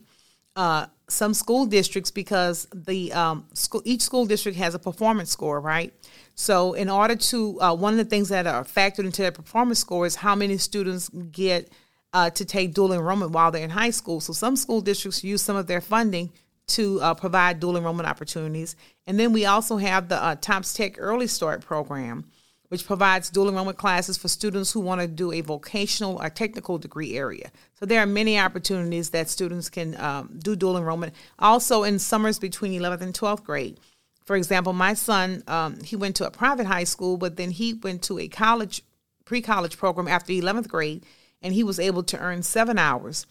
Uh, 0.55 0.87
some 1.09 1.33
school 1.33 1.65
districts, 1.65 2.11
because 2.11 2.67
the 2.73 3.13
um, 3.13 3.45
school, 3.53 3.81
each 3.85 4.01
school 4.01 4.25
district 4.25 4.57
has 4.57 4.73
a 4.73 4.79
performance 4.79 5.29
score, 5.29 5.59
right? 5.59 5.93
So, 6.39 6.73
in 6.73 6.87
order 6.87 7.15
to, 7.15 7.59
uh, 7.59 7.75
one 7.75 7.93
of 7.93 7.97
the 7.97 8.05
things 8.05 8.29
that 8.29 8.45
are 8.45 8.63
factored 8.63 9.05
into 9.05 9.23
that 9.23 9.33
performance 9.33 9.79
score 9.79 10.05
is 10.05 10.15
how 10.15 10.35
many 10.35 10.59
students 10.59 11.09
get 11.09 11.71
uh, 12.13 12.29
to 12.29 12.45
take 12.45 12.75
dual 12.75 12.93
enrollment 12.93 13.31
while 13.31 13.49
they're 13.49 13.63
in 13.63 13.71
high 13.71 13.89
school. 13.89 14.21
So, 14.21 14.33
some 14.33 14.55
school 14.55 14.79
districts 14.79 15.23
use 15.23 15.41
some 15.41 15.55
of 15.55 15.65
their 15.65 15.81
funding 15.81 16.31
to 16.67 17.01
uh, 17.01 17.15
provide 17.15 17.59
dual 17.59 17.75
enrollment 17.75 18.07
opportunities. 18.07 18.75
And 19.07 19.19
then 19.19 19.33
we 19.33 19.45
also 19.45 19.77
have 19.77 20.09
the 20.09 20.23
uh, 20.23 20.35
TOPS 20.35 20.75
Tech 20.75 20.95
Early 20.99 21.25
Start 21.25 21.65
program, 21.65 22.29
which 22.67 22.85
provides 22.85 23.31
dual 23.31 23.49
enrollment 23.49 23.79
classes 23.79 24.15
for 24.15 24.27
students 24.27 24.71
who 24.71 24.79
want 24.79 25.01
to 25.01 25.07
do 25.07 25.31
a 25.31 25.41
vocational 25.41 26.21
or 26.21 26.29
technical 26.29 26.77
degree 26.77 27.17
area. 27.17 27.51
So 27.79 27.87
there 27.87 28.01
are 28.01 28.05
many 28.05 28.37
opportunities 28.37 29.09
that 29.09 29.27
students 29.27 29.71
can 29.71 29.99
um, 29.99 30.37
do 30.37 30.55
dual 30.55 30.77
enrollment. 30.77 31.15
Also, 31.39 31.81
in 31.81 31.97
summers 31.97 32.37
between 32.37 32.79
11th 32.79 33.01
and 33.01 33.13
12th 33.15 33.43
grade. 33.43 33.79
For 34.27 34.35
example, 34.35 34.73
my 34.73 34.93
son, 34.93 35.41
um, 35.47 35.81
he 35.81 35.95
went 35.95 36.17
to 36.17 36.27
a 36.27 36.31
private 36.31 36.67
high 36.67 36.83
school, 36.83 37.15
but 37.15 37.37
then 37.37 37.49
he 37.49 37.73
went 37.73 38.01
to 38.03 38.19
a 38.19 38.27
college, 38.27 38.83
pre 39.23 39.41
college 39.41 39.77
program 39.77 40.09
after 40.09 40.33
11th 40.33 40.67
grade, 40.67 41.05
and 41.41 41.53
he 41.53 41.63
was 41.63 41.79
able 41.79 42.03
to 42.03 42.19
earn 42.19 42.43
seven 42.43 42.77
hours 42.77 43.25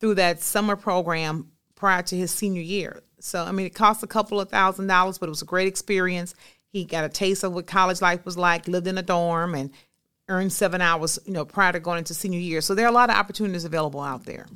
through 0.00 0.14
that 0.14 0.40
summer 0.40 0.74
program 0.74 1.52
prior 1.74 2.02
to 2.02 2.16
his 2.16 2.30
senior 2.30 2.62
year. 2.62 3.02
So, 3.20 3.44
I 3.44 3.52
mean, 3.52 3.66
it 3.66 3.74
cost 3.74 4.02
a 4.02 4.06
couple 4.06 4.40
of 4.40 4.48
thousand 4.48 4.86
dollars, 4.86 5.18
but 5.18 5.26
it 5.26 5.30
was 5.30 5.42
a 5.42 5.46
great 5.46 5.68
experience. 5.68 6.34
He 6.70 6.86
got 6.86 7.04
a 7.04 7.10
taste 7.10 7.44
of 7.44 7.52
what 7.52 7.66
college 7.66 8.00
life 8.00 8.24
was 8.24 8.38
like, 8.38 8.66
lived 8.66 8.86
in 8.86 8.96
a 8.96 9.02
dorm, 9.02 9.54
and 9.54 9.70
earned 10.30 10.52
seven 10.54 10.80
hours, 10.80 11.18
you 11.26 11.32
know, 11.34 11.44
prior 11.44 11.72
to 11.72 11.80
going 11.80 11.98
into 11.98 12.14
senior 12.14 12.40
year. 12.40 12.62
So 12.62 12.74
there 12.74 12.86
are 12.86 12.90
a 12.90 12.92
lot 12.92 13.10
of 13.10 13.16
opportunities 13.16 13.66
available 13.66 14.00
out 14.00 14.24
there. 14.24 14.46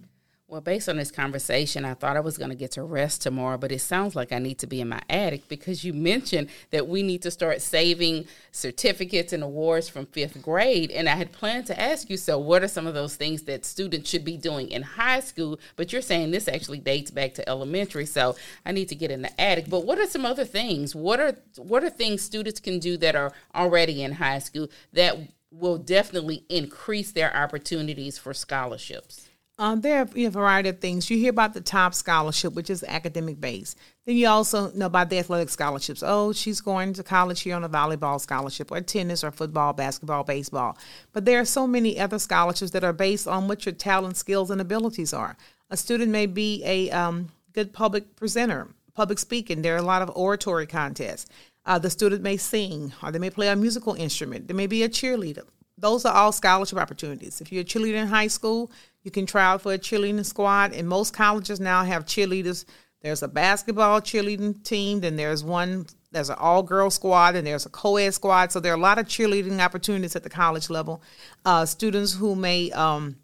Well, 0.52 0.60
based 0.60 0.90
on 0.90 0.98
this 0.98 1.10
conversation, 1.10 1.86
I 1.86 1.94
thought 1.94 2.18
I 2.18 2.20
was 2.20 2.36
going 2.36 2.50
to 2.50 2.54
get 2.54 2.72
to 2.72 2.82
rest 2.82 3.22
tomorrow, 3.22 3.56
but 3.56 3.72
it 3.72 3.78
sounds 3.78 4.14
like 4.14 4.32
I 4.32 4.38
need 4.38 4.58
to 4.58 4.66
be 4.66 4.82
in 4.82 4.88
my 4.90 5.00
attic 5.08 5.48
because 5.48 5.82
you 5.82 5.94
mentioned 5.94 6.50
that 6.72 6.86
we 6.86 7.02
need 7.02 7.22
to 7.22 7.30
start 7.30 7.62
saving 7.62 8.26
certificates 8.50 9.32
and 9.32 9.42
awards 9.42 9.88
from 9.88 10.04
fifth 10.04 10.42
grade. 10.42 10.90
And 10.90 11.08
I 11.08 11.14
had 11.14 11.32
planned 11.32 11.64
to 11.68 11.80
ask 11.80 12.10
you 12.10 12.18
so, 12.18 12.38
what 12.38 12.62
are 12.62 12.68
some 12.68 12.86
of 12.86 12.92
those 12.92 13.16
things 13.16 13.44
that 13.44 13.64
students 13.64 14.10
should 14.10 14.26
be 14.26 14.36
doing 14.36 14.68
in 14.68 14.82
high 14.82 15.20
school? 15.20 15.58
But 15.76 15.90
you're 15.90 16.02
saying 16.02 16.32
this 16.32 16.48
actually 16.48 16.80
dates 16.80 17.10
back 17.10 17.32
to 17.36 17.48
elementary, 17.48 18.04
so 18.04 18.36
I 18.66 18.72
need 18.72 18.90
to 18.90 18.94
get 18.94 19.10
in 19.10 19.22
the 19.22 19.40
attic. 19.40 19.70
But 19.70 19.86
what 19.86 19.98
are 19.98 20.06
some 20.06 20.26
other 20.26 20.44
things? 20.44 20.94
What 20.94 21.18
are 21.18 21.34
what 21.56 21.82
are 21.82 21.88
things 21.88 22.20
students 22.20 22.60
can 22.60 22.78
do 22.78 22.98
that 22.98 23.16
are 23.16 23.32
already 23.54 24.02
in 24.02 24.12
high 24.12 24.40
school 24.40 24.68
that 24.92 25.16
will 25.50 25.78
definitely 25.78 26.44
increase 26.50 27.10
their 27.10 27.34
opportunities 27.34 28.18
for 28.18 28.34
scholarships? 28.34 29.30
Um, 29.62 29.80
there 29.80 30.00
are 30.00 30.08
a 30.16 30.26
variety 30.26 30.70
of 30.70 30.80
things. 30.80 31.08
You 31.08 31.18
hear 31.18 31.30
about 31.30 31.54
the 31.54 31.60
top 31.60 31.94
scholarship, 31.94 32.52
which 32.54 32.68
is 32.68 32.82
academic 32.82 33.40
based. 33.40 33.78
Then 34.04 34.16
you 34.16 34.26
also 34.26 34.72
know 34.72 34.86
about 34.86 35.08
the 35.08 35.20
athletic 35.20 35.50
scholarships. 35.50 36.02
Oh, 36.04 36.32
she's 36.32 36.60
going 36.60 36.94
to 36.94 37.04
college 37.04 37.42
here 37.42 37.54
on 37.54 37.62
a 37.62 37.68
volleyball 37.68 38.20
scholarship, 38.20 38.72
or 38.72 38.80
tennis, 38.80 39.22
or 39.22 39.30
football, 39.30 39.72
basketball, 39.72 40.24
baseball. 40.24 40.76
But 41.12 41.26
there 41.26 41.38
are 41.38 41.44
so 41.44 41.68
many 41.68 42.00
other 42.00 42.18
scholarships 42.18 42.72
that 42.72 42.82
are 42.82 42.92
based 42.92 43.28
on 43.28 43.46
what 43.46 43.64
your 43.64 43.72
talent, 43.72 44.16
skills, 44.16 44.50
and 44.50 44.60
abilities 44.60 45.14
are. 45.14 45.36
A 45.70 45.76
student 45.76 46.10
may 46.10 46.26
be 46.26 46.60
a 46.64 46.90
um, 46.90 47.28
good 47.52 47.72
public 47.72 48.16
presenter, 48.16 48.66
public 48.94 49.20
speaking. 49.20 49.62
There 49.62 49.76
are 49.76 49.78
a 49.78 49.82
lot 49.82 50.02
of 50.02 50.10
oratory 50.16 50.66
contests. 50.66 51.30
Uh, 51.64 51.78
the 51.78 51.88
student 51.88 52.20
may 52.20 52.36
sing, 52.36 52.94
or 53.00 53.12
they 53.12 53.20
may 53.20 53.30
play 53.30 53.46
a 53.46 53.54
musical 53.54 53.94
instrument. 53.94 54.48
There 54.48 54.56
may 54.56 54.66
be 54.66 54.82
a 54.82 54.88
cheerleader. 54.88 55.44
Those 55.82 56.04
are 56.04 56.14
all 56.14 56.30
scholarship 56.30 56.78
opportunities. 56.78 57.40
If 57.40 57.50
you're 57.50 57.62
a 57.62 57.64
cheerleader 57.64 57.96
in 57.96 58.06
high 58.06 58.28
school, 58.28 58.70
you 59.02 59.10
can 59.10 59.26
try 59.26 59.42
out 59.42 59.62
for 59.62 59.72
a 59.72 59.78
cheerleading 59.78 60.24
squad, 60.24 60.72
and 60.72 60.88
most 60.88 61.12
colleges 61.12 61.58
now 61.58 61.82
have 61.82 62.04
cheerleaders. 62.04 62.64
There's 63.00 63.24
a 63.24 63.28
basketball 63.28 64.00
cheerleading 64.00 64.62
team, 64.62 65.00
then 65.00 65.16
there's 65.16 65.42
one, 65.42 65.86
there's 66.12 66.30
an 66.30 66.36
all 66.38 66.62
girl 66.62 66.88
squad, 66.88 67.34
and 67.34 67.44
there's 67.44 67.66
a 67.66 67.68
co 67.68 67.96
ed 67.96 68.12
squad. 68.12 68.52
So 68.52 68.60
there 68.60 68.72
are 68.72 68.76
a 68.76 68.80
lot 68.80 68.98
of 68.98 69.06
cheerleading 69.06 69.58
opportunities 69.58 70.14
at 70.14 70.22
the 70.22 70.30
college 70.30 70.70
level. 70.70 71.02
Uh, 71.44 71.66
students 71.66 72.14
who 72.14 72.36
may 72.36 72.70
um, 72.70 73.16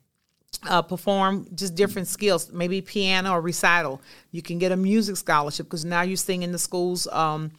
uh, 0.69 0.83
perform 0.83 1.47
just 1.55 1.77
different 1.77 2.09
skills, 2.09 2.51
maybe 2.53 2.83
piano 2.83 3.35
or 3.35 3.41
recital. 3.41 4.03
You 4.33 4.43
can 4.43 4.59
get 4.59 4.73
a 4.73 4.77
music 4.77 5.17
scholarship 5.17 5.67
because 5.67 5.85
now 5.85 6.03
you 6.03 6.17
sing 6.17 6.43
in 6.43 6.51
the 6.51 6.59
school's 6.59 7.07
um, 7.07 7.53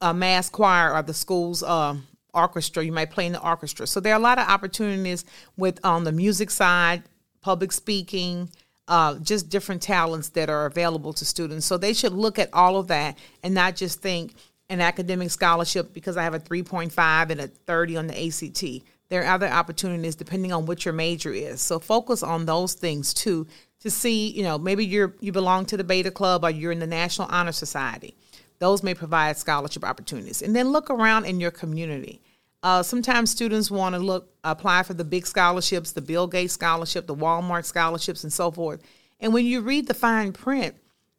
uh, 0.00 0.12
mass 0.12 0.48
choir 0.48 0.94
or 0.94 1.02
the 1.02 1.12
school's 1.12 1.64
uh, 1.64 1.96
orchestra. 2.36 2.84
You 2.84 2.92
might 2.92 3.10
play 3.10 3.26
in 3.26 3.32
the 3.32 3.42
orchestra. 3.42 3.86
So 3.86 4.00
there 4.00 4.12
are 4.12 4.18
a 4.18 4.22
lot 4.22 4.38
of 4.38 4.48
opportunities 4.48 5.24
with 5.56 5.84
on 5.84 6.04
the 6.04 6.12
music 6.12 6.50
side, 6.50 7.02
public 7.40 7.72
speaking, 7.72 8.50
uh, 8.88 9.18
just 9.18 9.48
different 9.48 9.82
talents 9.82 10.28
that 10.30 10.48
are 10.48 10.66
available 10.66 11.12
to 11.14 11.24
students. 11.24 11.66
So 11.66 11.76
they 11.76 11.92
should 11.92 12.12
look 12.12 12.38
at 12.38 12.52
all 12.52 12.76
of 12.76 12.88
that 12.88 13.18
and 13.42 13.54
not 13.54 13.76
just 13.76 14.00
think 14.00 14.34
an 14.68 14.80
academic 14.80 15.30
scholarship 15.30 15.92
because 15.92 16.16
I 16.16 16.22
have 16.22 16.34
a 16.34 16.40
3.5 16.40 17.30
and 17.30 17.40
a 17.40 17.48
30 17.48 17.96
on 17.96 18.06
the 18.06 18.26
ACT. 18.26 18.84
There 19.08 19.22
are 19.22 19.34
other 19.34 19.48
opportunities 19.48 20.16
depending 20.16 20.52
on 20.52 20.66
what 20.66 20.84
your 20.84 20.94
major 20.94 21.32
is. 21.32 21.60
So 21.60 21.78
focus 21.78 22.22
on 22.22 22.46
those 22.46 22.74
things 22.74 23.14
too 23.14 23.46
to 23.80 23.90
see, 23.90 24.28
you 24.30 24.42
know, 24.42 24.58
maybe 24.58 24.84
you're 24.84 25.14
you 25.20 25.32
belong 25.32 25.66
to 25.66 25.76
the 25.76 25.84
Beta 25.84 26.10
Club 26.10 26.44
or 26.44 26.50
you're 26.50 26.72
in 26.72 26.80
the 26.80 26.86
National 26.86 27.28
Honor 27.30 27.52
Society. 27.52 28.16
Those 28.58 28.82
may 28.82 28.94
provide 28.94 29.36
scholarship 29.36 29.84
opportunities. 29.84 30.42
And 30.42 30.56
then 30.56 30.70
look 30.70 30.90
around 30.90 31.26
in 31.26 31.40
your 31.40 31.50
community. 31.50 32.20
Uh, 32.66 32.82
sometimes 32.82 33.30
students 33.30 33.70
want 33.70 33.94
to 33.94 34.00
look 34.00 34.28
apply 34.42 34.82
for 34.82 34.92
the 34.92 35.04
big 35.04 35.24
scholarships, 35.24 35.92
the 35.92 36.00
Bill 36.00 36.26
Gates 36.26 36.52
scholarship, 36.52 37.06
the 37.06 37.14
Walmart 37.14 37.64
scholarships, 37.64 38.24
and 38.24 38.32
so 38.32 38.50
forth. 38.50 38.82
And 39.20 39.32
when 39.32 39.46
you 39.46 39.60
read 39.60 39.86
the 39.86 39.94
fine 39.94 40.32
print, 40.32 40.74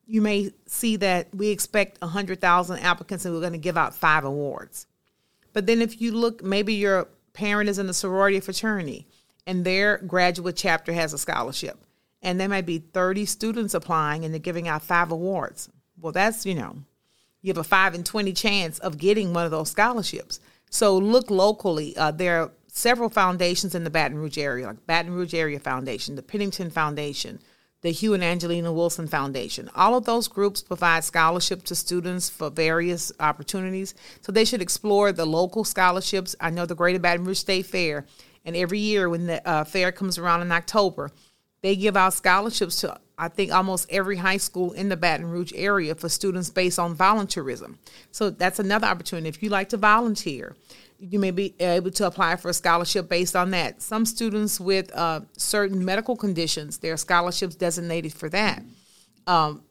you 0.06 0.22
may 0.22 0.52
see 0.66 0.98
that 0.98 1.34
we 1.34 1.48
expect 1.48 2.02
100,000 2.02 2.80
applicants 2.80 3.24
and 3.24 3.34
we're 3.34 3.40
going 3.40 3.54
to 3.54 3.60
give 3.60 3.78
out 3.78 3.96
five 3.96 4.26
awards. 4.26 4.88
But 5.54 5.68
then 5.68 5.82
if 5.82 6.02
you 6.02 6.12
look, 6.12 6.44
maybe 6.44 6.74
your 6.74 7.08
parent 7.32 7.70
is 7.70 7.80
in 7.80 7.88
a 7.88 7.94
sorority 7.94 8.42
fraternity 8.42 9.08
and 9.46 9.64
their 9.64 10.00
graduate 10.00 10.58
chapter 10.58 10.92
has 10.92 11.14
a 11.14 11.18
scholarship. 11.18 11.78
And 12.22 12.42
there 12.42 12.50
might 12.50 12.66
be 12.66 12.80
30 12.80 13.26
students 13.26 13.74
applying 13.74 14.26
and 14.26 14.34
they're 14.34 14.40
giving 14.40 14.68
out 14.68 14.84
five 14.84 15.14
awards. 15.14 15.70
Well, 15.98 16.12
that's, 16.12 16.46
you 16.46 16.56
know, 16.56 16.76
you 17.42 17.52
have 17.52 17.58
a 17.58 17.64
5 17.64 17.96
in 17.96 18.04
20 18.04 18.34
chance 18.34 18.80
of 18.80 18.98
getting 18.98 19.34
one 19.34 19.46
of 19.46 19.52
those 19.52 19.72
scholarships. 19.72 20.42
So 20.70 20.98
look 20.98 21.30
locally. 21.30 21.96
Uh, 21.98 22.12
there 22.12 22.42
are 22.42 22.52
several 22.68 23.10
foundations 23.10 23.74
in 23.74 23.84
the 23.84 23.90
Baton 23.90 24.18
Rouge 24.18 24.38
area, 24.38 24.68
like 24.68 24.86
Baton 24.86 25.14
Rouge 25.14 25.34
Area 25.34 25.60
Foundation, 25.60 26.16
the 26.16 26.24
Pennington 26.24 26.70
Foundation, 26.70 27.40
the 27.82 27.92
Huey 27.92 28.16
and 28.16 28.24
Angelina 28.24 28.72
Wilson 28.72 29.08
Foundation. 29.08 29.70
All 29.76 29.96
of 29.96 30.06
those 30.06 30.28
groups 30.28 30.62
provide 30.62 31.04
scholarships 31.04 31.64
to 31.64 31.76
students 31.76 32.30
for 32.30 32.50
various 32.50 33.12
opportunities. 33.20 33.94
So 34.22 34.32
they 34.32 34.46
should 34.46 34.62
explore 34.62 35.12
the 35.12 35.26
local 35.26 35.64
scholarships. 35.64 36.36
I 36.40 36.50
know 36.50 36.66
the 36.66 36.76
Greater 36.76 37.00
Baton 37.00 37.26
Rouge 37.26 37.38
State 37.38 37.66
Fair, 37.66 38.06
and 38.46 38.56
every 38.56 38.80
year 38.80 39.10
when 39.10 39.28
the 39.28 39.48
uh, 39.48 39.64
fair 39.64 39.92
comes 39.92 40.18
around 40.18 40.42
in 40.42 40.52
October, 40.52 41.12
they 41.62 41.76
give 41.76 41.98
out 41.98 42.14
scholarships 42.14 42.82
to 42.82 43.00
I 43.18 43.30
think 43.30 43.52
almost 43.52 43.88
every 43.90 44.18
high 44.18 44.38
school 44.38 44.74
in 44.74 44.90
the 44.90 44.98
Baton 44.98 45.26
Rouge 45.26 45.52
area 45.56 45.96
for 45.96 46.08
students 46.08 46.50
based 46.50 46.78
on 46.78 46.96
volunteerism. 46.96 47.78
So 48.12 48.30
that's 48.30 48.60
another 48.60 48.86
opportunity. 48.86 49.28
If 49.28 49.42
you 49.42 49.50
like 49.50 49.70
to 49.70 49.78
volunteer, 49.78 50.56
you 51.00 51.18
may 51.20 51.32
be 51.32 51.56
able 51.60 51.92
to 51.92 52.06
apply 52.06 52.36
for 52.36 52.50
a 52.50 52.54
scholarship 52.54 53.10
based 53.10 53.36
on 53.36 53.52
that. 53.52 53.82
Some 53.82 54.06
students 54.06 54.60
with 54.60 54.94
uh, 54.96 55.22
certain 55.36 55.84
medical 55.84 56.16
conditions, 56.16 56.78
there 56.78 56.94
are 56.94 56.98
scholarships 56.98 57.56
designated 57.56 58.14
for 58.14 58.30
that. 58.30 58.64
Um, 59.26 59.64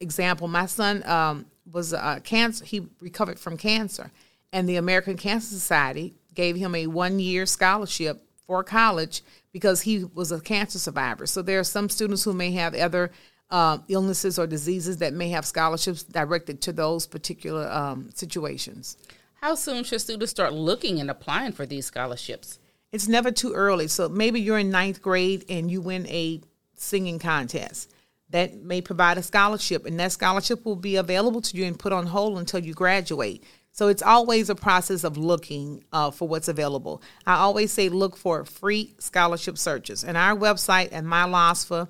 example, 0.00 0.48
my 0.48 0.66
son 0.66 1.02
um, 1.08 1.46
was 1.70 1.94
uh, 1.94 2.20
cancer. 2.24 2.64
He 2.64 2.86
recovered 3.00 3.38
from 3.38 3.56
cancer, 3.56 4.10
and 4.52 4.68
the 4.68 4.76
American 4.76 5.16
Cancer 5.16 5.48
Society 5.48 6.14
gave 6.34 6.56
him 6.56 6.74
a 6.74 6.86
one-year 6.86 7.46
scholarship 7.46 8.22
for 8.46 8.64
college 8.64 9.22
because 9.52 9.82
he 9.82 10.04
was 10.04 10.32
a 10.32 10.40
cancer 10.40 10.78
survivor. 10.78 11.26
So 11.26 11.42
there 11.42 11.60
are 11.60 11.64
some 11.64 11.88
students 11.88 12.24
who 12.24 12.32
may 12.32 12.52
have 12.52 12.74
other 12.74 13.10
uh, 13.50 13.78
illnesses 13.88 14.38
or 14.38 14.46
diseases 14.46 14.96
that 14.98 15.12
may 15.12 15.28
have 15.28 15.44
scholarships 15.44 16.02
directed 16.02 16.62
to 16.62 16.72
those 16.72 17.06
particular 17.06 17.70
um, 17.70 18.10
situations. 18.14 18.96
How 19.34 19.54
soon 19.54 19.84
should 19.84 20.00
students 20.00 20.30
start 20.30 20.54
looking 20.54 21.00
and 21.00 21.10
applying 21.10 21.52
for 21.52 21.66
these 21.66 21.86
scholarships? 21.86 22.58
It's 22.92 23.08
never 23.08 23.30
too 23.30 23.52
early. 23.52 23.88
So 23.88 24.08
maybe 24.08 24.40
you're 24.40 24.58
in 24.58 24.70
ninth 24.70 25.02
grade 25.02 25.44
and 25.48 25.70
you 25.70 25.80
win 25.80 26.06
a 26.06 26.40
singing 26.76 27.18
contest. 27.18 27.92
That 28.30 28.62
may 28.62 28.80
provide 28.80 29.18
a 29.18 29.22
scholarship, 29.22 29.84
and 29.84 30.00
that 30.00 30.10
scholarship 30.10 30.64
will 30.64 30.76
be 30.76 30.96
available 30.96 31.42
to 31.42 31.54
you 31.54 31.66
and 31.66 31.78
put 31.78 31.92
on 31.92 32.06
hold 32.06 32.38
until 32.38 32.60
you 32.60 32.72
graduate. 32.72 33.44
So 33.74 33.88
it's 33.88 34.02
always 34.02 34.50
a 34.50 34.54
process 34.54 35.02
of 35.02 35.16
looking 35.16 35.82
uh, 35.94 36.10
for 36.10 36.28
what's 36.28 36.48
available. 36.48 37.00
I 37.26 37.36
always 37.36 37.72
say 37.72 37.88
look 37.88 38.18
for 38.18 38.44
free 38.44 38.94
scholarship 38.98 39.56
searches. 39.56 40.04
And 40.04 40.14
our 40.18 40.36
website 40.36 40.92
at 40.92 41.04
mylosfa.la.gov 41.04 41.88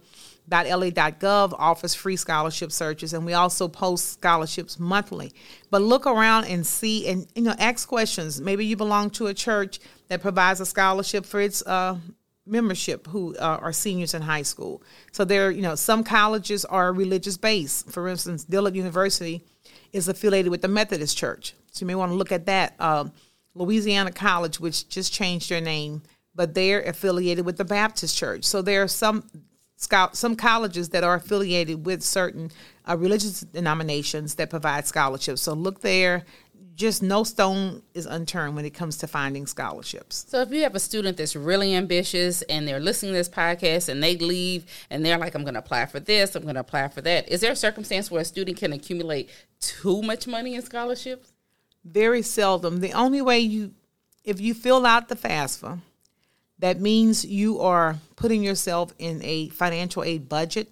offers 1.58 1.96
free 1.96 2.14
scholarship 2.14 2.70
searches, 2.70 3.12
and 3.14 3.26
we 3.26 3.32
also 3.32 3.66
post 3.66 4.12
scholarships 4.12 4.78
monthly. 4.78 5.32
But 5.70 5.82
look 5.82 6.06
around 6.06 6.44
and 6.44 6.64
see, 6.64 7.08
and 7.08 7.26
you 7.34 7.42
know, 7.42 7.56
ask 7.58 7.88
questions. 7.88 8.40
Maybe 8.40 8.64
you 8.64 8.76
belong 8.76 9.10
to 9.10 9.26
a 9.26 9.34
church 9.34 9.80
that 10.06 10.22
provides 10.22 10.60
a 10.60 10.66
scholarship 10.66 11.26
for 11.26 11.40
its 11.40 11.66
uh, 11.66 11.98
membership 12.46 13.08
who 13.08 13.36
uh, 13.38 13.58
are 13.60 13.72
seniors 13.72 14.14
in 14.14 14.22
high 14.22 14.42
school. 14.42 14.84
So 15.10 15.24
there, 15.24 15.50
you 15.50 15.62
know, 15.62 15.74
some 15.74 16.04
colleges 16.04 16.64
are 16.64 16.92
religious 16.92 17.36
based. 17.36 17.90
For 17.90 18.06
instance, 18.06 18.44
Dillard 18.44 18.76
University 18.76 19.42
is 19.92 20.06
affiliated 20.06 20.52
with 20.52 20.62
the 20.62 20.68
Methodist 20.68 21.18
Church. 21.18 21.54
So 21.72 21.82
you 21.82 21.88
may 21.88 21.94
want 21.96 22.12
to 22.12 22.16
look 22.16 22.32
at 22.32 22.46
that. 22.46 22.80
Um, 22.80 23.12
Louisiana 23.54 24.12
College, 24.12 24.60
which 24.60 24.88
just 24.88 25.12
changed 25.12 25.50
their 25.50 25.60
name, 25.60 26.02
but 26.34 26.54
they're 26.54 26.80
affiliated 26.82 27.44
with 27.44 27.56
the 27.56 27.64
Baptist 27.64 28.16
Church. 28.16 28.44
So 28.44 28.62
there 28.62 28.82
are 28.82 28.88
some 28.88 29.24
some 30.12 30.36
colleges 30.36 30.90
that 30.90 31.02
are 31.02 31.16
affiliated 31.16 31.84
with 31.84 32.04
certain 32.04 32.52
uh, 32.88 32.96
religious 32.96 33.40
denominations 33.40 34.36
that 34.36 34.48
provide 34.48 34.86
scholarships. 34.86 35.42
So 35.42 35.54
look 35.54 35.80
there. 35.80 36.24
just 36.74 37.02
no 37.02 37.22
stone 37.24 37.82
is 37.94 38.06
unturned 38.06 38.56
when 38.56 38.64
it 38.64 38.70
comes 38.70 38.96
to 38.98 39.06
finding 39.06 39.46
scholarships. 39.46 40.24
So 40.28 40.40
if 40.40 40.50
you 40.50 40.62
have 40.62 40.74
a 40.74 40.80
student 40.80 41.16
that's 41.16 41.36
really 41.36 41.74
ambitious 41.74 42.42
and 42.42 42.66
they're 42.66 42.80
listening 42.80 43.12
to 43.12 43.18
this 43.18 43.28
podcast 43.28 43.88
and 43.88 44.02
they 44.02 44.16
leave 44.16 44.64
and 44.90 45.04
they're 45.04 45.18
like, 45.18 45.34
I'm 45.34 45.42
going 45.42 45.54
to 45.54 45.60
apply 45.60 45.86
for 45.86 46.00
this, 46.00 46.34
I'm 46.34 46.42
going 46.42 46.54
to 46.54 46.60
apply 46.60 46.88
for 46.88 47.00
that, 47.02 47.28
is 47.28 47.40
there 47.40 47.52
a 47.52 47.56
circumstance 47.56 48.10
where 48.10 48.22
a 48.22 48.24
student 48.24 48.56
can 48.56 48.72
accumulate 48.72 49.30
too 49.60 50.02
much 50.02 50.26
money 50.26 50.54
in 50.54 50.62
scholarships? 50.62 51.31
Very 51.84 52.22
seldom. 52.22 52.80
The 52.80 52.92
only 52.92 53.22
way 53.22 53.40
you, 53.40 53.72
if 54.24 54.40
you 54.40 54.54
fill 54.54 54.86
out 54.86 55.08
the 55.08 55.16
FAFSA, 55.16 55.80
that 56.58 56.80
means 56.80 57.24
you 57.24 57.60
are 57.60 57.96
putting 58.14 58.42
yourself 58.42 58.92
in 58.98 59.20
a 59.22 59.48
financial 59.48 60.04
aid 60.04 60.28
budget, 60.28 60.68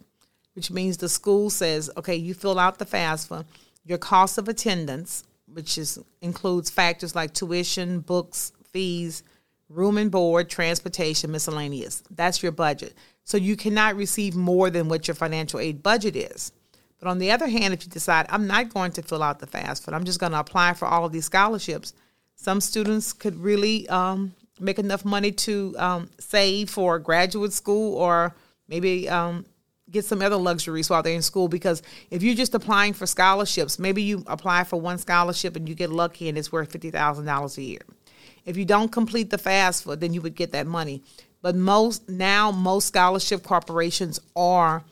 which 0.54 0.70
means 0.70 0.96
the 0.96 1.08
school 1.08 1.50
says, 1.50 1.90
okay, 1.96 2.14
you 2.14 2.32
fill 2.32 2.58
out 2.58 2.78
the 2.78 2.86
FAFSA, 2.86 3.44
your 3.84 3.98
cost 3.98 4.38
of 4.38 4.48
attendance, 4.48 5.24
which 5.52 5.78
is 5.78 5.98
includes 6.20 6.70
factors 6.70 7.16
like 7.16 7.34
tuition, 7.34 8.00
books, 8.00 8.52
fees, 8.72 9.24
room 9.68 9.98
and 9.98 10.10
board, 10.10 10.48
transportation, 10.48 11.32
miscellaneous. 11.32 12.02
That's 12.10 12.42
your 12.42 12.52
budget. 12.52 12.94
So 13.24 13.36
you 13.36 13.56
cannot 13.56 13.96
receive 13.96 14.34
more 14.34 14.70
than 14.70 14.88
what 14.88 15.08
your 15.08 15.14
financial 15.14 15.60
aid 15.60 15.82
budget 15.82 16.16
is. 16.16 16.52
But 17.00 17.08
on 17.08 17.18
the 17.18 17.30
other 17.30 17.48
hand, 17.48 17.72
if 17.74 17.84
you 17.84 17.90
decide 17.90 18.26
I'm 18.28 18.46
not 18.46 18.72
going 18.72 18.92
to 18.92 19.02
fill 19.02 19.22
out 19.22 19.40
the 19.40 19.46
FAFSA, 19.46 19.92
I'm 19.92 20.04
just 20.04 20.20
going 20.20 20.32
to 20.32 20.40
apply 20.40 20.74
for 20.74 20.86
all 20.86 21.04
of 21.04 21.12
these 21.12 21.24
scholarships, 21.24 21.94
some 22.36 22.60
students 22.60 23.12
could 23.12 23.36
really 23.36 23.88
um, 23.88 24.34
make 24.60 24.78
enough 24.78 25.04
money 25.04 25.32
to 25.32 25.74
um, 25.78 26.10
save 26.18 26.70
for 26.70 26.98
graduate 26.98 27.52
school 27.52 27.94
or 27.94 28.34
maybe 28.68 29.08
um, 29.08 29.44
get 29.90 30.04
some 30.04 30.22
other 30.22 30.36
luxuries 30.36 30.88
while 30.88 31.02
they're 31.02 31.14
in 31.14 31.22
school 31.22 31.48
because 31.48 31.82
if 32.10 32.22
you're 32.22 32.34
just 32.34 32.54
applying 32.54 32.92
for 32.92 33.06
scholarships, 33.06 33.78
maybe 33.78 34.02
you 34.02 34.22
apply 34.26 34.64
for 34.64 34.80
one 34.80 34.98
scholarship 34.98 35.56
and 35.56 35.68
you 35.68 35.74
get 35.74 35.90
lucky 35.90 36.28
and 36.28 36.38
it's 36.38 36.52
worth 36.52 36.72
$50,000 36.72 37.58
a 37.58 37.62
year. 37.62 37.80
If 38.44 38.56
you 38.56 38.64
don't 38.64 38.90
complete 38.90 39.30
the 39.30 39.36
FAFSA, 39.36 39.98
then 40.00 40.14
you 40.14 40.20
would 40.20 40.34
get 40.34 40.52
that 40.52 40.66
money. 40.66 41.02
But 41.42 41.56
most 41.56 42.08
now 42.08 42.50
most 42.50 42.88
scholarship 42.88 43.42
corporations 43.42 44.20
are 44.36 44.84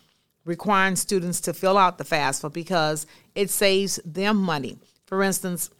requiring 0.49 0.97
students 0.97 1.43
to 1.43 1.53
fill 1.53 1.77
out 1.77 1.99
the 1.99 2.05
FAFSA 2.05 2.53
because 2.53 3.07
it 3.35 3.51
saves 3.51 4.01
them 4.05 4.39
money. 4.39 4.79
For 5.07 5.23
instance, 5.23 5.71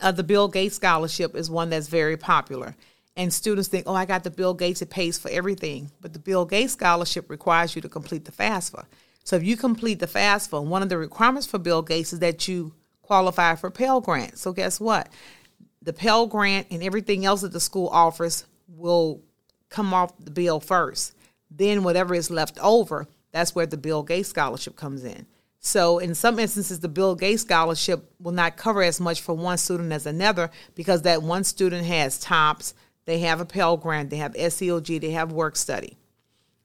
uh, 0.00 0.12
the 0.12 0.22
Bill 0.22 0.46
Gates 0.46 0.76
scholarship 0.76 1.34
is 1.34 1.50
one 1.50 1.70
that's 1.70 1.88
very 1.88 2.16
popular. 2.16 2.76
And 3.16 3.34
students 3.34 3.68
think, 3.68 3.84
oh, 3.88 3.94
I 3.94 4.06
got 4.06 4.22
the 4.22 4.30
Bill 4.30 4.54
Gates, 4.54 4.80
it 4.80 4.90
pays 4.90 5.18
for 5.18 5.28
everything. 5.30 5.90
But 6.00 6.12
the 6.12 6.20
Bill 6.20 6.46
Gates 6.46 6.72
scholarship 6.72 7.28
requires 7.28 7.74
you 7.74 7.82
to 7.82 7.88
complete 7.88 8.24
the 8.24 8.32
FAFSA. 8.32 8.86
So 9.24 9.34
if 9.34 9.42
you 9.42 9.56
complete 9.56 9.98
the 9.98 10.06
FAFSA, 10.06 10.64
one 10.64 10.82
of 10.82 10.88
the 10.88 10.96
requirements 10.96 11.48
for 11.48 11.58
Bill 11.58 11.82
Gates 11.82 12.12
is 12.12 12.20
that 12.20 12.46
you 12.46 12.72
qualify 13.02 13.56
for 13.56 13.72
Pell 13.72 14.00
Grant. 14.00 14.38
So 14.38 14.52
guess 14.52 14.78
what? 14.78 15.08
The 15.82 15.92
Pell 15.92 16.28
Grant 16.28 16.68
and 16.70 16.82
everything 16.84 17.24
else 17.24 17.40
that 17.40 17.52
the 17.52 17.58
school 17.58 17.88
offers 17.88 18.44
will 18.68 19.20
come 19.68 19.92
off 19.92 20.12
the 20.18 20.30
bill 20.30 20.60
first. 20.60 21.16
Then 21.50 21.82
whatever 21.82 22.14
is 22.14 22.30
left 22.30 22.56
over, 22.60 23.08
that's 23.32 23.54
where 23.54 23.66
the 23.66 23.76
Bill 23.76 24.02
Gates 24.02 24.28
scholarship 24.28 24.76
comes 24.76 25.04
in. 25.04 25.26
So 25.60 25.98
in 25.98 26.14
some 26.14 26.38
instances, 26.38 26.80
the 26.80 26.88
Bill 26.88 27.14
Gates 27.14 27.42
scholarship 27.42 28.10
will 28.18 28.32
not 28.32 28.56
cover 28.56 28.82
as 28.82 28.98
much 28.98 29.20
for 29.20 29.34
one 29.34 29.58
student 29.58 29.92
as 29.92 30.06
another 30.06 30.50
because 30.74 31.02
that 31.02 31.22
one 31.22 31.44
student 31.44 31.84
has 31.86 32.18
TOPS, 32.18 32.74
they 33.04 33.18
have 33.20 33.40
a 33.40 33.44
Pell 33.44 33.76
Grant, 33.76 34.10
they 34.10 34.16
have 34.16 34.32
SEOG, 34.34 35.00
they 35.00 35.10
have 35.10 35.32
work 35.32 35.56
study. 35.56 35.98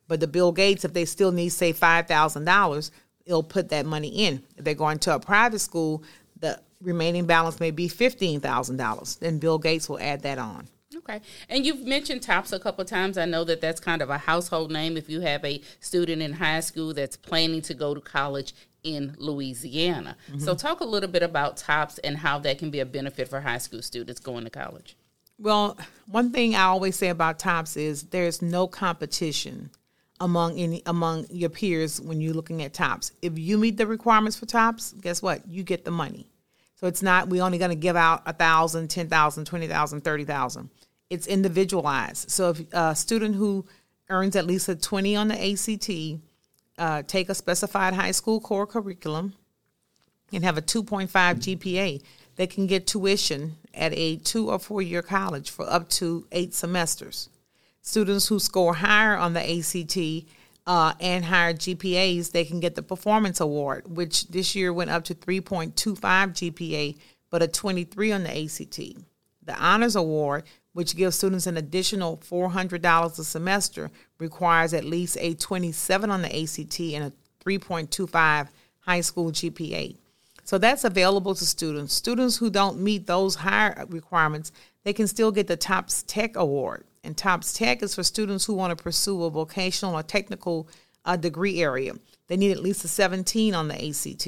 But 0.08 0.20
the 0.20 0.28
Bill 0.28 0.52
Gates, 0.52 0.86
if 0.86 0.94
they 0.94 1.06
still 1.06 1.32
need, 1.32 1.50
say, 1.50 1.74
$5,000, 1.74 2.92
it'll 3.26 3.44
put 3.44 3.70
that 3.70 3.86
money 3.86 4.10
in. 4.10 4.44
If 4.56 4.64
they're 4.64 4.76
going 4.76 5.00
to 5.00 5.16
a 5.16 5.20
private 5.20 5.60
school, 5.60 6.04
the 6.40 6.62
remaining 6.82 7.26
balance 7.26 7.60
may 7.60 7.72
be 7.72 7.90
$15,000. 7.90 9.20
Then 9.20 9.40
Bill 9.40 9.58
Gates 9.58 9.90
will 9.90 10.00
add 10.00 10.22
that 10.22 10.38
on. 10.38 10.68
Okay. 11.08 11.22
And 11.50 11.66
you've 11.66 11.86
mentioned 11.86 12.24
TOPS 12.24 12.52
a 12.52 12.60
couple 12.60 12.82
of 12.82 12.88
times. 12.88 13.18
I 13.18 13.26
know 13.26 13.44
that 13.44 13.62
that's 13.62 13.80
kind 13.80 14.02
of 14.02 14.10
a 14.10 14.18
household 14.18 14.72
name 14.72 14.98
if 14.98 15.08
you 15.08 15.22
have 15.22 15.46
a 15.46 15.62
student 15.80 16.22
in 16.22 16.34
high 16.34 16.62
school 16.62 16.94
that's 16.94 17.16
planning 17.16 17.62
to 17.64 17.76
go 17.76 17.94
to 17.94 18.02
college 18.02 18.54
in 18.84 19.16
Louisiana. 19.20 20.18
Mm-hmm. 20.30 20.40
So, 20.40 20.56
talk 20.56 20.80
a 20.80 20.86
little 20.86 21.10
bit 21.10 21.24
about 21.24 21.58
TOPS 21.58 22.00
and 22.00 22.18
how 22.18 22.40
that 22.40 22.58
can 22.58 22.72
be 22.72 22.80
a 22.80 22.86
benefit 22.86 23.28
for 23.28 23.42
high 23.42 23.60
school 23.60 23.82
students 23.82 24.20
going 24.20 24.46
to 24.46 24.50
college. 24.50 24.96
Well, 25.38 25.78
one 26.10 26.32
thing 26.32 26.56
I 26.56 26.64
always 26.64 26.96
say 26.96 27.10
about 27.10 27.40
TOPS 27.40 27.78
is 27.78 28.04
there's 28.04 28.42
no 28.42 28.68
competition 28.68 29.70
among 30.22 30.58
any 30.58 30.82
among 30.86 31.28
your 31.30 31.50
peers 31.50 32.00
when 32.00 32.22
you're 32.22 32.34
looking 32.34 32.64
at 32.64 32.74
TOPS. 32.74 33.12
If 33.22 33.38
you 33.38 33.58
meet 33.58 33.78
the 33.78 33.86
requirements 33.86 34.38
for 34.38 34.46
TOPS, 34.46 34.94
guess 35.02 35.22
what? 35.22 35.46
You 35.48 35.64
get 35.64 35.84
the 35.84 35.92
money. 35.92 36.28
So 36.76 36.88
it's 36.88 37.02
not 37.02 37.28
we're 37.28 37.44
only 37.44 37.58
going 37.58 37.70
to 37.70 37.76
give 37.76 37.96
out 37.96 38.24
a 38.26 38.34
thousand, 38.34 38.90
ten 38.90 39.10
thousand, 39.10 39.46
twenty 39.46 39.68
thousand, 39.68 40.02
thirty 40.02 40.24
thousand. 40.24 40.70
It's 41.10 41.28
individualized. 41.28 42.32
So 42.32 42.50
if 42.50 42.62
a 42.74 42.96
student 42.96 43.36
who 43.36 43.66
earns 44.10 44.36
at 44.36 44.46
least 44.46 44.70
a 44.70 44.76
twenty 44.76 45.16
on 45.16 45.28
the 45.28 45.52
ACT, 45.52 46.22
uh, 46.78 47.04
take 47.08 47.30
a 47.30 47.36
specified 47.36 47.94
high 47.94 48.12
school 48.12 48.40
core 48.40 48.68
curriculum, 48.68 49.34
and 50.34 50.44
have 50.44 50.58
a 50.58 50.62
two 50.62 50.84
point 50.84 51.10
five 51.10 51.38
GPA, 51.38 52.02
they 52.36 52.48
can 52.48 52.68
get 52.68 52.88
tuition 52.88 53.56
at 53.74 53.94
a 53.94 54.18
two 54.18 54.50
or 54.50 54.60
four 54.60 54.82
year 54.82 55.02
college 55.02 55.50
for 55.50 55.70
up 55.70 55.90
to 55.90 56.28
eight 56.32 56.54
semesters. 56.54 57.30
Students 57.82 58.28
who 58.28 58.40
score 58.40 58.74
higher 58.74 59.16
on 59.16 59.34
the 59.34 59.60
ACT 59.60 60.28
uh, 60.66 60.94
and 61.00 61.26
higher 61.26 61.54
GPAs, 61.54 62.32
they 62.32 62.44
can 62.44 62.60
get 62.60 62.76
the 62.76 62.82
Performance 62.82 63.40
Award, 63.40 63.96
which 63.96 64.28
this 64.30 64.56
year 64.56 64.74
went 64.74 64.90
up 64.90 65.04
to 65.06 65.16
3.25 65.16 65.74
GPA, 66.00 66.98
but 67.30 67.44
a 67.44 67.48
23 67.48 68.12
on 68.12 68.24
the 68.24 68.44
ACT. 68.44 68.80
The 69.44 69.56
Honors 69.56 69.96
Award, 69.96 70.46
which 70.76 70.98
gives 70.98 71.16
students 71.16 71.48
an 71.48 71.56
additional 71.56 72.18
$400 72.18 73.18
a 73.18 73.24
semester, 73.24 73.90
requires 74.20 74.74
at 74.74 74.84
least 74.84 75.18
a 75.22 75.34
27 75.34 76.12
on 76.12 76.22
the 76.22 76.28
ACT 76.28 76.82
and 76.82 77.06
a 77.06 77.14
3.25 77.46 78.50
high 78.80 79.00
school 79.00 79.32
GPA. 79.32 79.96
So 80.44 80.58
that's 80.58 80.84
available 80.84 81.34
to 81.34 81.46
students. 81.46 81.94
Students 81.94 82.36
who 82.36 82.50
don't 82.50 82.82
meet 82.82 83.08
those 83.08 83.36
higher 83.36 83.86
requirements, 83.88 84.52
they 84.84 84.92
can 84.92 85.08
still 85.08 85.32
get 85.32 85.48
the 85.48 85.56
TOPS 85.56 86.04
Tech 86.04 86.36
Award. 86.36 86.84
And 87.06 87.16
TOPS 87.16 87.54
Tech 87.54 87.82
is 87.82 87.96
for 87.96 88.04
students 88.04 88.44
who 88.44 88.54
want 88.54 88.78
to 88.78 88.84
pursue 88.84 89.24
a 89.24 89.30
vocational 89.30 89.98
or 89.98 90.04
technical 90.04 90.68
uh, 91.06 91.16
degree 91.16 91.62
area. 91.62 91.94
They 92.28 92.36
need 92.36 92.52
at 92.52 92.60
least 92.60 92.84
a 92.84 92.90
17 92.90 93.56
on 93.56 93.70
the 93.70 93.76
ACT 93.76 94.28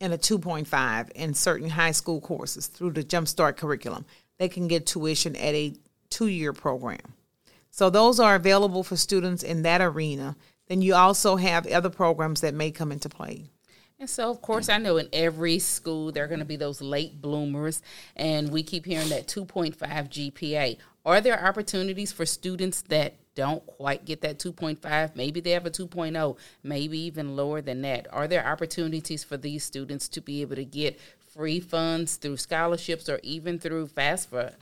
and 0.00 0.12
a 0.12 0.18
2.5 0.18 1.10
in 1.12 1.34
certain 1.34 1.70
high 1.70 1.90
school 1.90 2.20
courses 2.20 2.68
through 2.68 2.92
the 2.92 3.02
Jumpstart 3.02 3.56
curriculum. 3.56 4.04
They 4.38 4.48
can 4.48 4.68
get 4.68 4.86
tuition 4.86 5.36
at 5.36 5.54
a 5.54 5.74
two 6.10 6.26
year 6.26 6.52
program. 6.52 7.14
So 7.70 7.90
those 7.90 8.20
are 8.20 8.36
available 8.36 8.84
for 8.84 8.96
students 8.96 9.42
in 9.42 9.62
that 9.62 9.80
arena. 9.80 10.36
Then 10.68 10.80
you 10.80 10.94
also 10.94 11.36
have 11.36 11.66
other 11.66 11.90
programs 11.90 12.40
that 12.40 12.54
may 12.54 12.70
come 12.70 12.92
into 12.92 13.08
play. 13.08 13.50
And 13.98 14.10
so, 14.10 14.30
of 14.30 14.42
course, 14.42 14.68
I 14.68 14.78
know 14.78 14.96
in 14.96 15.08
every 15.12 15.58
school 15.58 16.10
there 16.10 16.24
are 16.24 16.28
going 16.28 16.40
to 16.40 16.44
be 16.44 16.56
those 16.56 16.80
late 16.80 17.22
bloomers, 17.22 17.80
and 18.16 18.50
we 18.50 18.62
keep 18.62 18.86
hearing 18.86 19.08
that 19.10 19.28
2.5 19.28 19.76
GPA. 19.78 20.78
Are 21.06 21.20
there 21.20 21.44
opportunities 21.44 22.12
for 22.12 22.26
students 22.26 22.82
that 22.82 23.14
don't 23.34 23.64
quite 23.66 24.04
get 24.04 24.20
that 24.22 24.38
2.5? 24.38 25.14
Maybe 25.14 25.40
they 25.40 25.50
have 25.50 25.66
a 25.66 25.70
2.0, 25.70 26.36
maybe 26.62 26.98
even 26.98 27.36
lower 27.36 27.60
than 27.60 27.82
that. 27.82 28.06
Are 28.12 28.26
there 28.26 28.46
opportunities 28.46 29.22
for 29.22 29.36
these 29.36 29.64
students 29.64 30.08
to 30.08 30.20
be 30.20 30.42
able 30.42 30.56
to 30.56 30.64
get 30.64 30.98
free 31.34 31.60
funds 31.60 32.16
through 32.16 32.36
scholarships 32.36 33.08
or 33.08 33.20
even 33.22 33.58
through 33.58 33.88
FAFSA? 33.88 34.54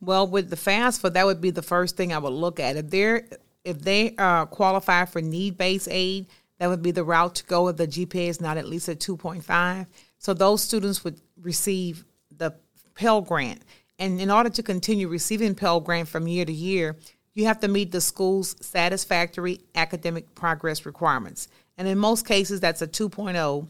Well, 0.00 0.26
with 0.26 0.50
the 0.50 0.56
FAFSA, 0.56 1.12
that 1.12 1.26
would 1.26 1.40
be 1.40 1.50
the 1.50 1.62
first 1.62 1.96
thing 1.96 2.12
I 2.12 2.18
would 2.18 2.32
look 2.32 2.58
at. 2.58 2.76
If 2.76 2.90
they're 2.90 3.26
if 3.64 3.80
they 3.80 4.14
uh, 4.18 4.46
qualify 4.46 5.04
for 5.04 5.20
need 5.20 5.56
based 5.56 5.88
aid, 5.90 6.26
that 6.58 6.68
would 6.68 6.82
be 6.82 6.90
the 6.90 7.04
route 7.04 7.36
to 7.36 7.44
go 7.44 7.68
if 7.68 7.76
the 7.76 7.86
GPA 7.86 8.28
is 8.28 8.40
not 8.40 8.56
at 8.56 8.66
least 8.66 8.88
a 8.88 8.94
2.5. 8.94 9.86
So 10.18 10.34
those 10.34 10.62
students 10.62 11.04
would 11.04 11.20
receive 11.40 12.04
the 12.36 12.54
Pell 12.94 13.20
Grant. 13.20 13.62
And 13.98 14.20
in 14.20 14.30
order 14.30 14.50
to 14.50 14.62
continue 14.62 15.08
receiving 15.08 15.54
Pell 15.54 15.80
Grant 15.80 16.08
from 16.08 16.26
year 16.26 16.44
to 16.44 16.52
year, 16.52 16.96
you 17.34 17.46
have 17.46 17.60
to 17.60 17.68
meet 17.68 17.92
the 17.92 18.00
school's 18.00 18.56
satisfactory 18.64 19.60
academic 19.74 20.34
progress 20.34 20.84
requirements. 20.84 21.48
And 21.78 21.86
in 21.88 21.98
most 21.98 22.26
cases, 22.26 22.60
that's 22.60 22.82
a 22.82 22.86
2.0 22.86 23.68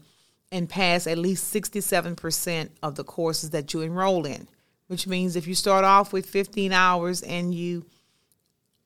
and 0.53 0.69
pass 0.69 1.07
at 1.07 1.17
least 1.17 1.51
67% 1.51 2.69
of 2.83 2.95
the 2.95 3.03
courses 3.03 3.49
that 3.49 3.73
you 3.73 3.81
enroll 3.81 4.25
in, 4.25 4.47
which 4.85 5.07
means 5.07 5.35
if 5.35 5.47
you 5.47 5.55
start 5.55 5.83
off 5.83 6.13
with 6.13 6.27
15 6.27 6.71
hours 6.71 7.23
and 7.23 7.55
you 7.55 7.83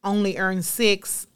only 0.01 0.37
earn 0.37 0.63
six 0.63 1.27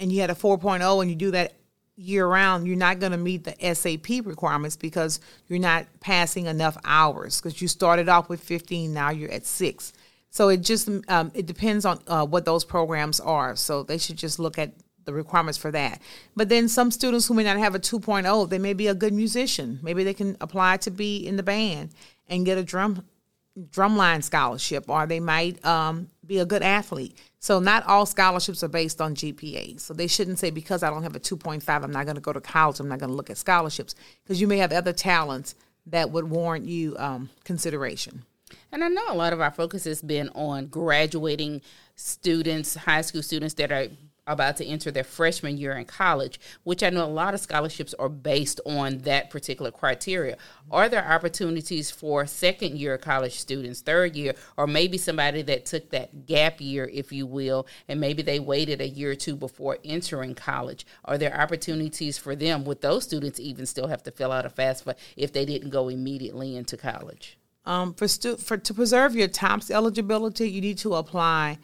and 0.00 0.10
you 0.10 0.20
had 0.20 0.30
a 0.30 0.34
4.0 0.34 1.00
and 1.00 1.08
you 1.08 1.16
do 1.16 1.30
that 1.30 1.54
year 1.94 2.26
round, 2.26 2.66
you're 2.66 2.76
not 2.76 2.98
going 2.98 3.12
to 3.12 3.18
meet 3.18 3.44
the 3.44 3.74
SAP 3.74 4.26
requirements 4.26 4.74
because 4.74 5.20
you're 5.46 5.60
not 5.60 5.86
passing 6.00 6.46
enough 6.46 6.76
hours 6.84 7.40
because 7.40 7.62
you 7.62 7.68
started 7.68 8.08
off 8.08 8.28
with 8.28 8.40
15, 8.40 8.92
now 8.92 9.10
you're 9.10 9.30
at 9.30 9.46
six. 9.46 9.92
So 10.30 10.48
it 10.48 10.60
just 10.60 10.90
um, 11.08 11.30
it 11.34 11.46
depends 11.46 11.84
on 11.84 12.00
uh, 12.08 12.26
what 12.26 12.44
those 12.44 12.64
programs 12.64 13.20
are. 13.20 13.54
So 13.54 13.84
they 13.84 13.96
should 13.96 14.18
just 14.18 14.40
look 14.40 14.58
at 14.58 14.72
the 15.06 15.14
requirements 15.14 15.56
for 15.56 15.70
that. 15.70 16.02
But 16.36 16.50
then 16.50 16.68
some 16.68 16.90
students 16.90 17.26
who 17.26 17.34
may 17.34 17.44
not 17.44 17.56
have 17.56 17.74
a 17.74 17.78
2.0, 17.78 18.48
they 18.50 18.58
may 18.58 18.74
be 18.74 18.88
a 18.88 18.94
good 18.94 19.14
musician. 19.14 19.80
Maybe 19.82 20.04
they 20.04 20.14
can 20.14 20.36
apply 20.40 20.76
to 20.78 20.90
be 20.90 21.26
in 21.26 21.36
the 21.36 21.42
band. 21.42 21.90
and 22.28 22.44
get 22.44 22.58
a 22.58 22.64
drum 22.64 23.04
drumline 23.70 24.22
scholarship, 24.22 24.84
or 24.88 25.06
they 25.06 25.20
might 25.20 25.64
um, 25.64 26.10
be 26.26 26.38
a 26.38 26.44
good 26.44 26.62
athlete. 26.62 27.16
So 27.38 27.58
not 27.58 27.86
all 27.86 28.04
scholarships 28.04 28.62
are 28.62 28.68
based 28.68 29.00
on 29.00 29.14
GPA. 29.14 29.80
So 29.80 29.94
they 29.94 30.08
shouldn't 30.08 30.38
say 30.38 30.50
because 30.50 30.82
I 30.82 30.90
don't 30.90 31.02
have 31.04 31.16
a 31.16 31.20
2.5, 31.20 31.66
I'm 31.82 31.90
not 31.90 32.04
going 32.04 32.16
to 32.16 32.20
go 32.20 32.34
to 32.34 32.40
college. 32.40 32.80
I'm 32.80 32.88
not 32.88 32.98
going 32.98 33.08
to 33.08 33.16
look 33.16 33.30
at 33.30 33.38
scholarships 33.38 33.94
because 34.22 34.40
you 34.40 34.46
may 34.46 34.58
have 34.58 34.72
other 34.72 34.92
talents 34.92 35.54
that 35.86 36.10
would 36.10 36.28
warrant 36.28 36.66
you 36.66 36.96
um, 36.98 37.30
consideration. 37.44 38.24
And 38.72 38.84
I 38.84 38.88
know 38.88 39.04
a 39.08 39.14
lot 39.14 39.32
of 39.32 39.40
our 39.40 39.50
focus 39.50 39.84
has 39.84 40.02
been 40.02 40.28
on 40.30 40.66
graduating 40.66 41.62
students, 41.94 42.74
high 42.74 43.00
school 43.00 43.22
students 43.22 43.54
that 43.54 43.72
are 43.72 43.88
about 44.26 44.56
to 44.56 44.66
enter 44.66 44.90
their 44.90 45.04
freshman 45.04 45.56
year 45.56 45.72
in 45.72 45.84
college, 45.84 46.40
which 46.64 46.82
I 46.82 46.90
know 46.90 47.04
a 47.04 47.06
lot 47.06 47.34
of 47.34 47.40
scholarships 47.40 47.94
are 47.94 48.08
based 48.08 48.60
on 48.66 48.98
that 48.98 49.30
particular 49.30 49.70
criteria. 49.70 50.36
Are 50.70 50.88
there 50.88 51.06
opportunities 51.06 51.90
for 51.90 52.26
second 52.26 52.76
year 52.78 52.98
college 52.98 53.38
students, 53.38 53.80
third 53.80 54.16
year, 54.16 54.34
or 54.56 54.66
maybe 54.66 54.98
somebody 54.98 55.42
that 55.42 55.66
took 55.66 55.90
that 55.90 56.26
gap 56.26 56.60
year, 56.60 56.90
if 56.92 57.12
you 57.12 57.26
will, 57.26 57.66
and 57.88 58.00
maybe 58.00 58.22
they 58.22 58.40
waited 58.40 58.80
a 58.80 58.88
year 58.88 59.12
or 59.12 59.14
two 59.14 59.36
before 59.36 59.78
entering 59.84 60.34
college? 60.34 60.86
Are 61.04 61.18
there 61.18 61.38
opportunities 61.38 62.18
for 62.18 62.34
them? 62.34 62.64
Would 62.64 62.80
those 62.80 63.04
students 63.04 63.38
even 63.38 63.66
still 63.66 63.86
have 63.86 64.02
to 64.04 64.10
fill 64.10 64.32
out 64.32 64.46
a 64.46 64.50
FAFSA 64.50 64.96
if 65.16 65.32
they 65.32 65.44
didn't 65.44 65.70
go 65.70 65.88
immediately 65.88 66.56
into 66.56 66.76
college? 66.76 67.38
Um, 67.64 67.94
for, 67.94 68.06
stu- 68.06 68.36
for 68.36 68.56
to 68.56 68.74
preserve 68.74 69.16
your 69.16 69.28
TOPS 69.28 69.70
eligibility, 69.70 70.48
you 70.48 70.60
need 70.60 70.78
to 70.78 70.94
apply 70.94 71.58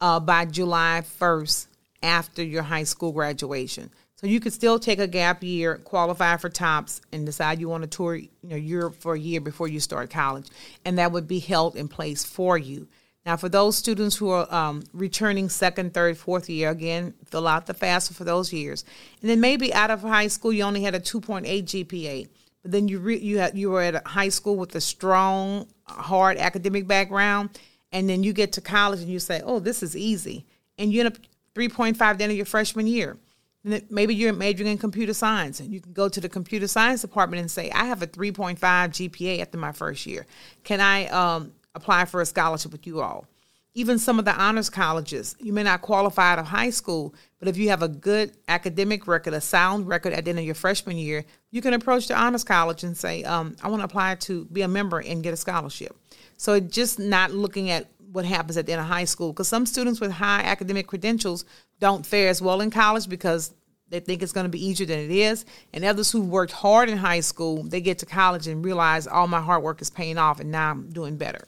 uh, 0.00 0.20
by 0.20 0.44
July 0.44 1.02
1st 1.20 1.66
after 2.02 2.42
your 2.42 2.62
high 2.62 2.84
school 2.84 3.12
graduation. 3.12 3.90
So 4.20 4.26
you 4.26 4.40
could 4.40 4.52
still 4.52 4.80
take 4.80 4.98
a 4.98 5.06
gap 5.06 5.44
year, 5.44 5.76
qualify 5.78 6.36
for 6.38 6.48
TOPS, 6.48 7.00
and 7.12 7.24
decide 7.24 7.60
you 7.60 7.68
want 7.68 7.84
to 7.84 7.88
tour 7.88 8.16
you 8.16 8.28
know 8.42 8.56
Europe 8.56 8.96
for 8.96 9.14
a 9.14 9.18
year 9.18 9.40
before 9.40 9.68
you 9.68 9.78
start 9.78 10.10
college, 10.10 10.48
and 10.84 10.98
that 10.98 11.12
would 11.12 11.28
be 11.28 11.38
held 11.38 11.76
in 11.76 11.86
place 11.86 12.24
for 12.24 12.58
you. 12.58 12.88
Now, 13.24 13.36
for 13.36 13.48
those 13.48 13.76
students 13.76 14.16
who 14.16 14.30
are 14.30 14.52
um, 14.52 14.82
returning 14.92 15.48
second, 15.48 15.94
third, 15.94 16.18
fourth 16.18 16.48
year, 16.48 16.70
again, 16.70 17.14
fill 17.26 17.46
out 17.46 17.66
the 17.66 17.74
FAFSA 17.74 18.14
for 18.14 18.24
those 18.24 18.52
years, 18.52 18.84
and 19.20 19.30
then 19.30 19.40
maybe 19.40 19.72
out 19.72 19.92
of 19.92 20.00
high 20.00 20.26
school 20.26 20.52
you 20.52 20.64
only 20.64 20.82
had 20.82 20.96
a 20.96 21.00
2.8 21.00 21.44
GPA, 21.44 22.28
but 22.62 22.72
then 22.72 22.88
you 22.88 22.98
re- 22.98 23.20
you 23.20 23.38
had, 23.38 23.56
you 23.56 23.70
were 23.70 23.82
at 23.82 23.94
a 23.94 24.02
high 24.04 24.30
school 24.30 24.56
with 24.56 24.74
a 24.74 24.80
strong, 24.80 25.68
hard 25.86 26.38
academic 26.38 26.88
background, 26.88 27.50
and 27.92 28.10
then 28.10 28.24
you 28.24 28.32
get 28.32 28.52
to 28.54 28.60
college 28.60 29.00
and 29.00 29.10
you 29.10 29.20
say, 29.20 29.42
"Oh, 29.44 29.60
this 29.60 29.80
is 29.80 29.96
easy," 29.96 30.44
and 30.76 30.92
you 30.92 31.00
end 31.00 31.14
up 31.14 31.18
3.5 31.54 31.96
the 31.98 32.24
end 32.24 32.30
of 32.30 32.36
your 32.36 32.46
freshman 32.46 32.86
year. 32.86 33.16
And 33.64 33.82
maybe 33.90 34.14
you're 34.14 34.32
majoring 34.32 34.70
in 34.70 34.78
computer 34.78 35.12
science 35.12 35.60
and 35.60 35.72
you 35.72 35.80
can 35.80 35.92
go 35.92 36.08
to 36.08 36.20
the 36.20 36.28
computer 36.28 36.68
science 36.68 37.00
department 37.02 37.40
and 37.40 37.50
say, 37.50 37.70
I 37.70 37.84
have 37.86 38.02
a 38.02 38.06
3.5 38.06 38.58
GPA 38.58 39.40
after 39.40 39.58
my 39.58 39.72
first 39.72 40.06
year. 40.06 40.26
Can 40.64 40.80
I 40.80 41.06
um, 41.08 41.52
apply 41.74 42.04
for 42.04 42.20
a 42.20 42.26
scholarship 42.26 42.72
with 42.72 42.86
you 42.86 43.00
all? 43.00 43.26
Even 43.74 43.98
some 43.98 44.18
of 44.18 44.24
the 44.24 44.34
honors 44.34 44.70
colleges, 44.70 45.36
you 45.38 45.52
may 45.52 45.62
not 45.62 45.82
qualify 45.82 46.32
out 46.32 46.38
of 46.38 46.46
high 46.46 46.70
school, 46.70 47.14
but 47.38 47.46
if 47.46 47.56
you 47.56 47.68
have 47.68 47.82
a 47.82 47.88
good 47.88 48.32
academic 48.48 49.06
record, 49.06 49.34
a 49.34 49.40
sound 49.40 49.86
record 49.86 50.12
at 50.12 50.24
the 50.24 50.30
end 50.30 50.38
of 50.38 50.44
your 50.44 50.54
freshman 50.54 50.96
year, 50.96 51.24
you 51.50 51.62
can 51.62 51.74
approach 51.74 52.08
the 52.08 52.18
honors 52.18 52.42
college 52.42 52.82
and 52.82 52.96
say, 52.96 53.22
um, 53.24 53.54
I 53.62 53.68
want 53.68 53.80
to 53.80 53.84
apply 53.84 54.16
to 54.16 54.46
be 54.46 54.62
a 54.62 54.68
member 54.68 55.00
and 55.00 55.22
get 55.22 55.34
a 55.34 55.36
scholarship. 55.36 55.96
So 56.36 56.58
just 56.58 56.98
not 56.98 57.32
looking 57.32 57.70
at 57.70 57.86
what 58.12 58.24
happens 58.24 58.56
at 58.56 58.66
the 58.66 58.72
end 58.72 58.80
of 58.80 58.86
high 58.86 59.04
school. 59.04 59.32
Because 59.32 59.48
some 59.48 59.66
students 59.66 60.00
with 60.00 60.10
high 60.10 60.42
academic 60.42 60.86
credentials 60.86 61.44
don't 61.80 62.04
fare 62.04 62.28
as 62.28 62.40
well 62.40 62.60
in 62.60 62.70
college 62.70 63.08
because 63.08 63.54
they 63.90 64.00
think 64.00 64.22
it's 64.22 64.32
going 64.32 64.44
to 64.44 64.50
be 64.50 64.64
easier 64.64 64.86
than 64.86 64.98
it 64.98 65.10
is. 65.10 65.44
And 65.72 65.84
others 65.84 66.10
who 66.10 66.22
worked 66.22 66.52
hard 66.52 66.88
in 66.88 66.98
high 66.98 67.20
school 67.20 67.62
they 67.62 67.80
get 67.80 67.98
to 67.98 68.06
college 68.06 68.46
and 68.46 68.64
realize 68.64 69.06
all 69.06 69.28
my 69.28 69.40
hard 69.40 69.62
work 69.62 69.80
is 69.80 69.90
paying 69.90 70.18
off 70.18 70.40
and 70.40 70.50
now 70.50 70.70
i'm 70.70 70.90
doing 70.90 71.16
better. 71.16 71.46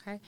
Okay. 0.00 0.20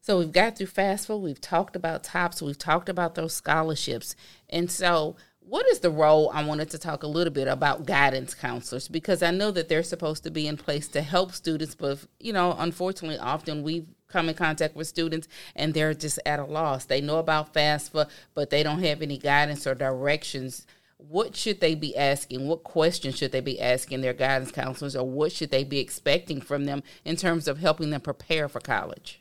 So 0.00 0.18
we've 0.18 0.32
got 0.32 0.56
through 0.56 0.66
FAFSA 0.68 1.20
we've 1.20 1.40
talked 1.40 1.76
about 1.76 2.04
TOPS 2.04 2.42
we've 2.42 2.58
talked 2.58 2.88
about 2.88 3.14
those 3.14 3.34
scholarships. 3.34 4.14
And 4.48 4.70
so 4.70 5.16
what 5.44 5.66
is 5.66 5.80
the 5.80 5.90
role 5.90 6.30
i 6.32 6.44
wanted 6.44 6.70
to 6.70 6.78
talk 6.78 7.02
a 7.02 7.08
little 7.08 7.32
bit 7.32 7.48
about 7.48 7.86
guidance 7.86 8.34
counselors? 8.34 8.88
Because 8.88 9.22
i 9.22 9.30
know 9.30 9.50
that 9.50 9.68
they're 9.68 9.82
supposed 9.82 10.24
to 10.24 10.30
be 10.30 10.46
in 10.46 10.56
place 10.56 10.88
to 10.88 11.02
help 11.02 11.32
students 11.32 11.74
but 11.74 11.98
you 12.18 12.32
know 12.32 12.54
unfortunately 12.58 13.18
often 13.18 13.62
we 13.62 13.86
come 14.12 14.28
in 14.28 14.34
contact 14.34 14.76
with 14.76 14.86
students 14.86 15.28
and 15.56 15.74
they're 15.74 15.94
just 15.94 16.18
at 16.26 16.38
a 16.38 16.44
loss. 16.44 16.84
They 16.84 17.00
know 17.00 17.18
about 17.18 17.54
FAFSA, 17.54 18.08
but 18.34 18.50
they 18.50 18.62
don't 18.62 18.82
have 18.82 19.02
any 19.02 19.18
guidance 19.18 19.66
or 19.66 19.74
directions. 19.74 20.66
What 20.98 21.34
should 21.34 21.60
they 21.60 21.74
be 21.74 21.96
asking? 21.96 22.46
What 22.46 22.62
questions 22.62 23.18
should 23.18 23.32
they 23.32 23.40
be 23.40 23.60
asking 23.60 24.02
their 24.02 24.12
guidance 24.12 24.52
counselors, 24.52 24.94
or 24.94 25.08
what 25.08 25.32
should 25.32 25.50
they 25.50 25.64
be 25.64 25.80
expecting 25.80 26.40
from 26.40 26.64
them 26.64 26.82
in 27.04 27.16
terms 27.16 27.48
of 27.48 27.58
helping 27.58 27.90
them 27.90 28.00
prepare 28.00 28.48
for 28.48 28.60
college? 28.60 29.20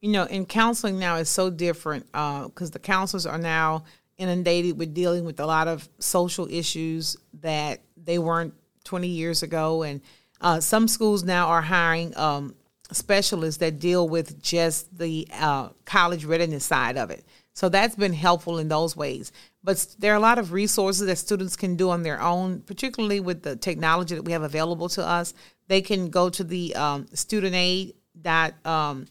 You 0.00 0.12
know, 0.12 0.24
in 0.24 0.46
counseling 0.46 0.98
now 0.98 1.16
is 1.16 1.28
so 1.28 1.50
different 1.50 2.06
because 2.06 2.70
uh, 2.70 2.72
the 2.72 2.78
counselors 2.78 3.26
are 3.26 3.38
now 3.38 3.84
inundated 4.18 4.78
with 4.78 4.94
dealing 4.94 5.24
with 5.24 5.40
a 5.40 5.46
lot 5.46 5.68
of 5.68 5.88
social 5.98 6.48
issues 6.50 7.16
that 7.40 7.80
they 7.96 8.18
weren't 8.18 8.54
20 8.84 9.08
years 9.08 9.42
ago. 9.42 9.82
And 9.82 10.00
uh, 10.40 10.60
some 10.60 10.88
schools 10.88 11.24
now 11.24 11.48
are 11.48 11.62
hiring 11.62 12.16
um, 12.16 12.54
specialists 12.92 13.60
that 13.60 13.78
deal 13.78 14.08
with 14.08 14.42
just 14.42 14.96
the 14.96 15.26
uh, 15.32 15.68
college 15.84 16.24
readiness 16.24 16.64
side 16.64 16.96
of 16.96 17.10
it. 17.10 17.24
So 17.52 17.68
that's 17.68 17.96
been 17.96 18.12
helpful 18.12 18.58
in 18.58 18.68
those 18.68 18.96
ways. 18.96 19.32
But 19.64 19.94
there 19.98 20.12
are 20.12 20.16
a 20.16 20.20
lot 20.20 20.38
of 20.38 20.52
resources 20.52 21.06
that 21.06 21.16
students 21.16 21.56
can 21.56 21.74
do 21.74 21.90
on 21.90 22.02
their 22.02 22.20
own, 22.20 22.60
particularly 22.60 23.18
with 23.18 23.42
the 23.42 23.56
technology 23.56 24.14
that 24.14 24.24
we 24.24 24.32
have 24.32 24.42
available 24.42 24.88
to 24.90 25.04
us. 25.04 25.34
They 25.68 25.80
can 25.80 26.10
go 26.10 26.28
to 26.28 26.44
the 26.44 26.76
um, 26.76 27.06
studentaid.ed.gov, 27.06 28.54
um, 28.64 29.06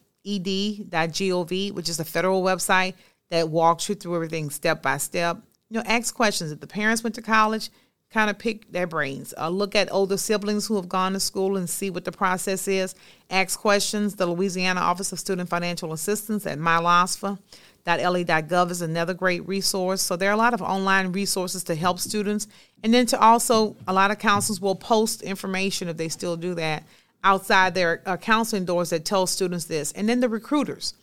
which 1.76 1.90
is 1.90 2.00
a 2.00 2.06
federal 2.06 2.44
website 2.44 2.94
that 3.32 3.50
walks 3.50 3.90
you 3.90 3.96
through 3.96 4.16
everything 4.16 4.52
step 4.52 4.82
by 4.82 4.98
step. 4.98 5.38
You 5.70 5.80
know, 5.80 5.84
ask 5.88 6.14
questions. 6.14 6.52
If 6.52 6.60
the 6.60 6.68
parents 6.68 7.04
went 7.04 7.16
to 7.16 7.24
college, 7.24 7.72
kind 8.12 8.30
of 8.30 8.38
pick 8.38 8.72
their 8.72 8.88
brains. 8.88 9.34
Uh, 9.38 9.50
look 9.50 9.76
at 9.76 9.92
older 9.92 10.18
siblings 10.18 10.68
who 10.68 10.76
have 10.76 10.88
gone 10.88 11.14
to 11.14 11.20
school 11.20 11.58
and 11.58 11.70
see 11.70 11.90
what 11.90 12.06
the 12.06 12.12
process 12.12 12.68
is. 12.68 12.96
Ask 13.30 13.60
questions. 13.60 14.16
The 14.16 14.26
Louisiana 14.26 14.80
Office 14.80 15.12
of 15.12 15.20
Student 15.20 15.50
Financial 15.50 15.92
Assistance 15.92 16.46
at 16.46 16.58
mylosfa.la.gov 16.58 18.72
is 18.72 18.82
another 18.82 19.14
great 19.14 19.46
resource. 19.48 20.02
So 20.02 20.16
there 20.16 20.30
are 20.30 20.34
a 20.34 20.38
lot 20.38 20.54
of 20.54 20.62
online 20.62 21.12
resources 21.12 21.64
to 21.66 21.76
help 21.76 22.00
students. 22.00 22.48
And 22.84 22.94
then 22.94 23.06
to 23.08 23.20
also, 23.20 23.76
a 23.88 23.94
lot 23.94 24.12
of 24.12 24.20
counselors 24.20 24.62
will 24.62 24.76
post 24.76 25.22
information 25.22 25.90
if 25.90 25.98
they 25.98 26.10
still 26.10 26.38
do 26.38 26.54
that 26.56 26.84
outside 27.24 27.74
their 27.74 28.02
uh, 28.06 28.18
counseling 28.18 28.66
doors 28.66 28.92
that 28.92 29.04
tell 29.04 29.28
students 29.28 29.66
this. 29.66 29.92
And 29.92 30.08
then 30.08 30.22
the 30.22 30.30
recruiters. 30.30 30.94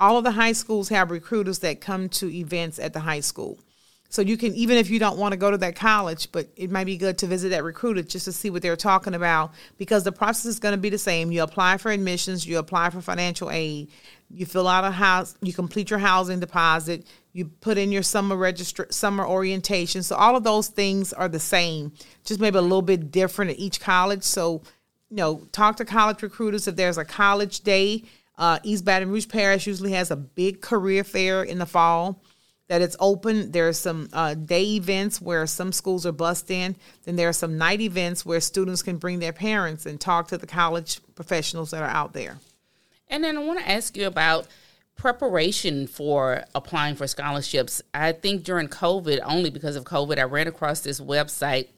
All 0.00 0.16
of 0.16 0.24
the 0.24 0.32
high 0.32 0.52
schools 0.52 0.88
have 0.88 1.10
recruiters 1.10 1.58
that 1.60 1.80
come 1.80 2.08
to 2.10 2.32
events 2.32 2.78
at 2.78 2.92
the 2.92 3.00
high 3.00 3.20
school. 3.20 3.58
So 4.10 4.22
you 4.22 4.38
can 4.38 4.54
even 4.54 4.78
if 4.78 4.88
you 4.88 4.98
don't 4.98 5.18
want 5.18 5.32
to 5.32 5.38
go 5.38 5.50
to 5.50 5.58
that 5.58 5.76
college, 5.76 6.32
but 6.32 6.48
it 6.56 6.70
might 6.70 6.84
be 6.84 6.96
good 6.96 7.18
to 7.18 7.26
visit 7.26 7.50
that 7.50 7.62
recruiter 7.62 8.02
just 8.02 8.24
to 8.24 8.32
see 8.32 8.48
what 8.48 8.62
they're 8.62 8.76
talking 8.76 9.14
about 9.14 9.52
because 9.76 10.04
the 10.04 10.12
process 10.12 10.46
is 10.46 10.58
going 10.58 10.72
to 10.72 10.80
be 10.80 10.88
the 10.88 10.98
same. 10.98 11.30
You 11.30 11.42
apply 11.42 11.76
for 11.76 11.90
admissions, 11.90 12.46
you 12.46 12.58
apply 12.58 12.90
for 12.90 13.02
financial 13.02 13.50
aid, 13.50 13.90
you 14.30 14.46
fill 14.46 14.66
out 14.66 14.84
a 14.84 14.90
house, 14.90 15.34
you 15.42 15.52
complete 15.52 15.90
your 15.90 15.98
housing 15.98 16.40
deposit, 16.40 17.06
you 17.32 17.46
put 17.46 17.76
in 17.76 17.92
your 17.92 18.02
summer 18.02 18.34
register 18.34 18.86
summer 18.90 19.26
orientation. 19.26 20.02
So 20.02 20.16
all 20.16 20.36
of 20.36 20.44
those 20.44 20.68
things 20.68 21.12
are 21.12 21.28
the 21.28 21.40
same, 21.40 21.92
just 22.24 22.40
maybe 22.40 22.56
a 22.56 22.62
little 22.62 22.82
bit 22.82 23.10
different 23.10 23.50
at 23.50 23.58
each 23.58 23.78
college. 23.78 24.22
So, 24.22 24.62
you 25.10 25.18
know, 25.18 25.46
talk 25.52 25.76
to 25.76 25.84
college 25.84 26.22
recruiters 26.22 26.66
if 26.66 26.76
there's 26.76 26.98
a 26.98 27.04
college 27.04 27.60
day. 27.60 28.04
Uh, 28.38 28.58
East 28.62 28.86
Baton 28.86 29.10
Rouge 29.10 29.28
Parish 29.28 29.66
usually 29.66 29.92
has 29.92 30.10
a 30.10 30.16
big 30.16 30.62
career 30.62 31.04
fair 31.04 31.42
in 31.42 31.58
the 31.58 31.66
fall 31.66 32.22
that 32.68 32.82
it's 32.82 32.96
open. 33.00 33.50
There 33.50 33.68
are 33.68 33.72
some 33.72 34.08
uh, 34.12 34.34
day 34.34 34.76
events 34.76 35.20
where 35.20 35.46
some 35.46 35.72
schools 35.72 36.06
are 36.06 36.12
bused 36.12 36.50
in. 36.50 36.76
Then 37.04 37.16
there 37.16 37.28
are 37.28 37.34
some 37.34 37.58
night 37.58 37.80
events 37.80 38.24
where 38.24 38.40
students 38.40 38.82
can 38.82 38.98
bring 38.98 39.18
their 39.18 39.32
parents 39.32 39.86
and 39.86 40.00
talk 40.00 40.28
to 40.28 40.38
the 40.38 40.46
college 40.46 41.00
professionals 41.14 41.70
that 41.70 41.82
are 41.82 41.88
out 41.88 42.12
there. 42.12 42.38
And 43.08 43.24
then 43.24 43.36
I 43.38 43.44
want 43.44 43.58
to 43.60 43.68
ask 43.68 43.96
you 43.96 44.06
about 44.06 44.46
preparation 44.96 45.86
for 45.86 46.44
applying 46.54 46.96
for 46.96 47.06
scholarships. 47.06 47.80
I 47.94 48.12
think 48.12 48.44
during 48.44 48.68
COVID, 48.68 49.20
only 49.24 49.48
because 49.48 49.76
of 49.76 49.84
COVID, 49.84 50.18
I 50.18 50.24
ran 50.24 50.46
across 50.46 50.80
this 50.80 51.00
website 51.00 51.68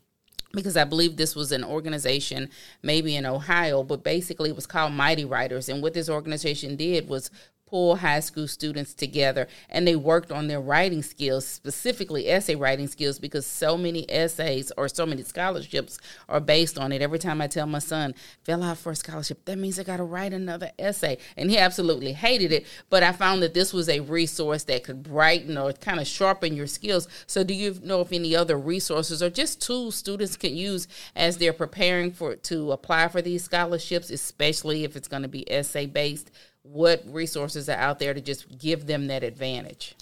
because 0.53 0.77
I 0.77 0.85
believe 0.85 1.17
this 1.17 1.37
was 1.37 1.53
an 1.53 1.63
organization 1.63 2.51
maybe 2.83 3.15
in 3.15 3.27
Ohio, 3.27 3.85
but 3.85 4.03
basically 4.03 4.51
it 4.51 4.57
was 4.57 4.67
called 4.67 4.93
Mighty 4.93 5.25
Writers. 5.25 5.69
And 5.69 5.83
what 5.83 5.95
this 5.95 6.09
organization 6.09 6.75
did 6.75 7.09
was 7.09 7.31
pull 7.71 7.97
high 7.97 8.21
school 8.21 8.49
students 8.49 8.93
together 8.93 9.47
and 9.69 9.87
they 9.87 9.95
worked 9.95 10.33
on 10.33 10.49
their 10.49 10.61
writing 10.61 11.03
skills, 11.03 11.47
specifically 11.47 12.29
essay 12.29 12.57
writing 12.57 12.89
skills, 12.89 13.19
because 13.19 13.47
so 13.47 13.77
many 13.77 14.11
essays 14.11 14.73
or 14.77 14.89
so 14.89 15.07
many 15.07 15.23
scholarships 15.23 15.99
are 16.29 16.41
based 16.41 16.79
on 16.79 16.91
it. 16.91 17.01
Every 17.01 17.19
time 17.19 17.41
I 17.41 17.47
tell 17.47 17.67
my 17.67 17.79
son, 17.79 18.15
fill 18.43 18.65
out 18.65 18.79
for 18.79 18.91
a 18.91 18.97
scholarship, 18.97 19.45
that 19.45 19.57
means 19.57 19.79
I 19.79 19.85
got 19.85 19.99
to 19.99 20.03
write 20.05 20.33
another 20.33 20.73
essay. 20.79 21.19
And 21.37 21.51
he 21.51 21.59
absolutely 21.59 22.13
hated 22.13 22.51
it. 22.51 22.67
But 22.91 23.05
I 23.05 23.13
found 23.13 23.43
that 23.43 23.55
this 23.55 23.73
was 23.73 23.89
a 23.89 24.01
resource 24.01 24.65
that 24.65 24.83
could 24.83 25.05
brighten 25.05 25.57
or 25.57 25.73
kind 25.73 26.01
of 26.01 26.07
sharpen 26.07 26.57
your 26.57 26.67
skills. 26.67 27.07
So, 27.27 27.45
do 27.45 27.55
you 27.55 27.79
know 27.83 28.01
if 28.01 28.13
any 28.13 28.35
other 28.35 28.59
resources 28.59 29.23
or 29.23 29.31
just 29.31 29.63
tools 29.63 29.95
students 29.95 30.37
can 30.37 30.57
use 30.57 30.89
as 31.15 31.39
they're 31.39 31.53
preparing 31.53 32.11
for 32.11 32.35
to 32.35 32.73
apply 32.73 33.09
for 33.09 33.23
these 33.23 33.45
scholarships, 33.45 34.11
especially 34.11 34.83
if 34.85 34.97
it's 34.97 35.09
going 35.09 35.23
to 35.23 35.29
be 35.29 35.51
essay 35.51 35.87
based? 35.87 36.31
What 36.63 37.03
resources 37.07 37.69
are 37.69 37.79
out 37.79 37.99
there 37.99 38.15
to 38.15 38.21
just 38.21 38.59
give 38.59 38.87
them 38.87 39.07
that 39.09 39.23
advantage? 39.23 39.95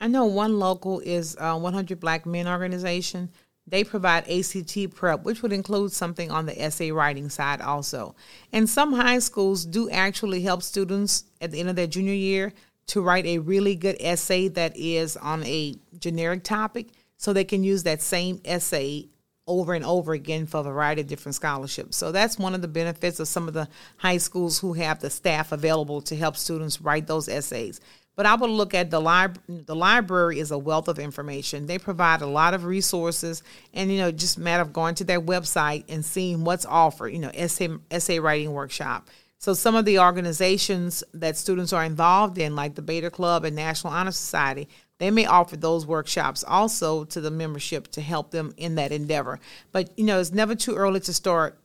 I 0.00 0.08
know 0.08 0.26
one 0.26 0.58
local 0.58 1.00
is 1.00 1.36
uh, 1.38 1.58
100 1.58 2.00
Black 2.00 2.26
Men 2.26 2.46
Organization. 2.46 3.30
They 3.66 3.82
provide 3.82 4.28
ACT 4.28 4.94
prep, 4.94 5.24
which 5.24 5.42
would 5.42 5.52
include 5.52 5.92
something 5.92 6.30
on 6.30 6.46
the 6.46 6.62
essay 6.62 6.92
writing 6.92 7.28
side 7.28 7.60
also. 7.60 8.14
And 8.52 8.68
some 8.68 8.92
high 8.92 9.18
schools 9.18 9.64
do 9.64 9.90
actually 9.90 10.42
help 10.42 10.62
students 10.62 11.24
at 11.40 11.50
the 11.50 11.60
end 11.60 11.70
of 11.70 11.76
their 11.76 11.86
junior 11.86 12.14
year 12.14 12.52
to 12.88 13.00
write 13.00 13.26
a 13.26 13.38
really 13.38 13.74
good 13.74 13.96
essay 13.98 14.48
that 14.48 14.76
is 14.76 15.16
on 15.16 15.42
a 15.44 15.74
generic 15.98 16.44
topic 16.44 16.88
so 17.16 17.32
they 17.32 17.44
can 17.44 17.64
use 17.64 17.82
that 17.82 18.02
same 18.02 18.40
essay 18.44 19.08
over 19.46 19.74
and 19.74 19.84
over 19.84 20.12
again 20.12 20.46
for 20.46 20.60
a 20.60 20.64
variety 20.64 21.00
of 21.00 21.06
different 21.06 21.34
scholarships. 21.34 21.96
So 21.96 22.12
that's 22.12 22.38
one 22.38 22.54
of 22.54 22.62
the 22.62 22.68
benefits 22.68 23.20
of 23.20 23.28
some 23.28 23.48
of 23.48 23.54
the 23.54 23.68
high 23.98 24.16
schools 24.16 24.58
who 24.58 24.72
have 24.74 25.00
the 25.00 25.10
staff 25.10 25.52
available 25.52 26.00
to 26.02 26.16
help 26.16 26.36
students 26.36 26.80
write 26.80 27.06
those 27.06 27.28
essays. 27.28 27.80
But 28.16 28.24
I 28.24 28.34
would 28.34 28.50
look 28.50 28.72
at 28.72 28.90
the 28.90 29.00
library. 29.00 29.62
The 29.66 29.76
library 29.76 30.40
is 30.40 30.50
a 30.50 30.58
wealth 30.58 30.88
of 30.88 30.98
information. 30.98 31.66
They 31.66 31.78
provide 31.78 32.22
a 32.22 32.26
lot 32.26 32.54
of 32.54 32.64
resources, 32.64 33.42
and 33.74 33.92
you 33.92 33.98
know, 33.98 34.10
just 34.10 34.38
matter 34.38 34.62
of 34.62 34.72
going 34.72 34.94
to 34.96 35.04
their 35.04 35.20
website 35.20 35.84
and 35.90 36.02
seeing 36.02 36.42
what's 36.42 36.64
offered. 36.64 37.10
You 37.10 37.18
know, 37.18 37.30
essay 37.34 37.68
essay 37.90 38.18
writing 38.18 38.52
workshop. 38.52 39.10
So 39.38 39.52
some 39.52 39.74
of 39.74 39.84
the 39.84 39.98
organizations 39.98 41.04
that 41.12 41.36
students 41.36 41.74
are 41.74 41.84
involved 41.84 42.38
in, 42.38 42.56
like 42.56 42.74
the 42.74 42.80
Beta 42.80 43.10
Club 43.10 43.44
and 43.44 43.54
National 43.54 43.92
Honor 43.92 44.12
Society, 44.12 44.66
they 44.98 45.10
may 45.10 45.26
offer 45.26 45.56
those 45.56 45.86
workshops 45.86 46.44
also 46.46 47.04
to 47.04 47.20
the 47.20 47.30
membership 47.30 47.88
to 47.92 48.00
help 48.00 48.30
them 48.30 48.54
in 48.56 48.76
that 48.76 48.92
endeavor. 48.92 49.38
But 49.72 49.96
you 49.98 50.04
know, 50.04 50.20
it's 50.20 50.32
never 50.32 50.54
too 50.54 50.74
early 50.74 51.00
to 51.00 51.12
start 51.12 51.58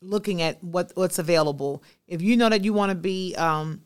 looking 0.00 0.42
at 0.42 0.62
what 0.62 0.92
what's 0.94 1.18
available. 1.18 1.82
If 2.06 2.22
you 2.22 2.36
know 2.36 2.48
that 2.48 2.64
you 2.64 2.72
want 2.72 2.90
to 2.90 2.96
be 2.96 3.34
um, 3.36 3.82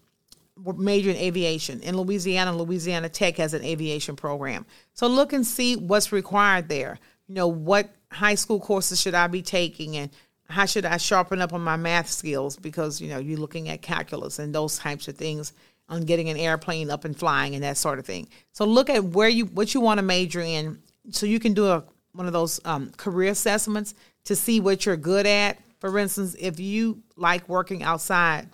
major 0.77 1.11
in 1.11 1.17
aviation 1.17 1.81
in 1.81 1.97
Louisiana, 1.97 2.57
Louisiana 2.57 3.09
Tech 3.09 3.37
has 3.37 3.55
an 3.55 3.65
aviation 3.65 4.17
program. 4.17 4.67
So 4.95 5.07
look 5.07 5.33
and 5.33 5.47
see 5.47 5.77
what's 5.77 6.13
required 6.13 6.69
there. 6.69 6.99
You 7.29 7.35
know, 7.35 7.49
what 7.49 7.91
high 8.11 8.37
school 8.37 8.59
courses 8.59 9.01
should 9.01 9.15
I 9.15 9.27
be 9.27 9.43
taking 9.43 9.97
and 9.97 10.11
how 10.49 10.65
should 10.65 10.87
I 10.87 10.97
sharpen 10.97 11.43
up 11.43 11.53
on 11.53 11.61
my 11.61 11.77
math 11.77 12.09
skills 12.09 12.57
because 12.57 13.01
you 13.01 13.09
know 13.09 13.19
you're 13.19 13.39
looking 13.39 13.69
at 13.69 13.83
calculus 13.83 14.39
and 14.39 14.55
those 14.55 14.79
types 14.79 15.07
of 15.09 15.17
things 15.17 15.53
on 15.89 16.03
getting 16.03 16.29
an 16.29 16.37
airplane 16.37 16.91
up 16.91 17.05
and 17.05 17.19
flying 17.19 17.55
and 17.55 17.65
that 17.65 17.77
sort 17.77 17.99
of 17.99 18.07
thing. 18.07 18.29
So 18.53 18.65
look 18.65 18.91
at 18.91 19.05
where 19.05 19.29
you 19.29 19.47
what 19.47 19.75
you 19.75 19.81
want 19.81 19.99
to 19.99 20.03
major 20.03 20.41
in, 20.41 20.79
so 21.11 21.27
you 21.27 21.41
can 21.41 21.55
do 21.55 21.67
a 21.67 21.85
one 22.13 22.27
of 22.27 22.33
those 22.33 22.61
um, 22.65 22.91
career 22.97 23.31
assessments 23.31 23.95
to 24.25 24.35
see 24.35 24.61
what 24.61 24.85
you're 24.85 24.97
good 24.97 25.27
at. 25.27 25.59
For 25.79 25.97
instance, 25.99 26.35
if 26.39 26.59
you 26.59 27.03
like 27.17 27.49
working 27.49 27.83
outside, 27.83 28.49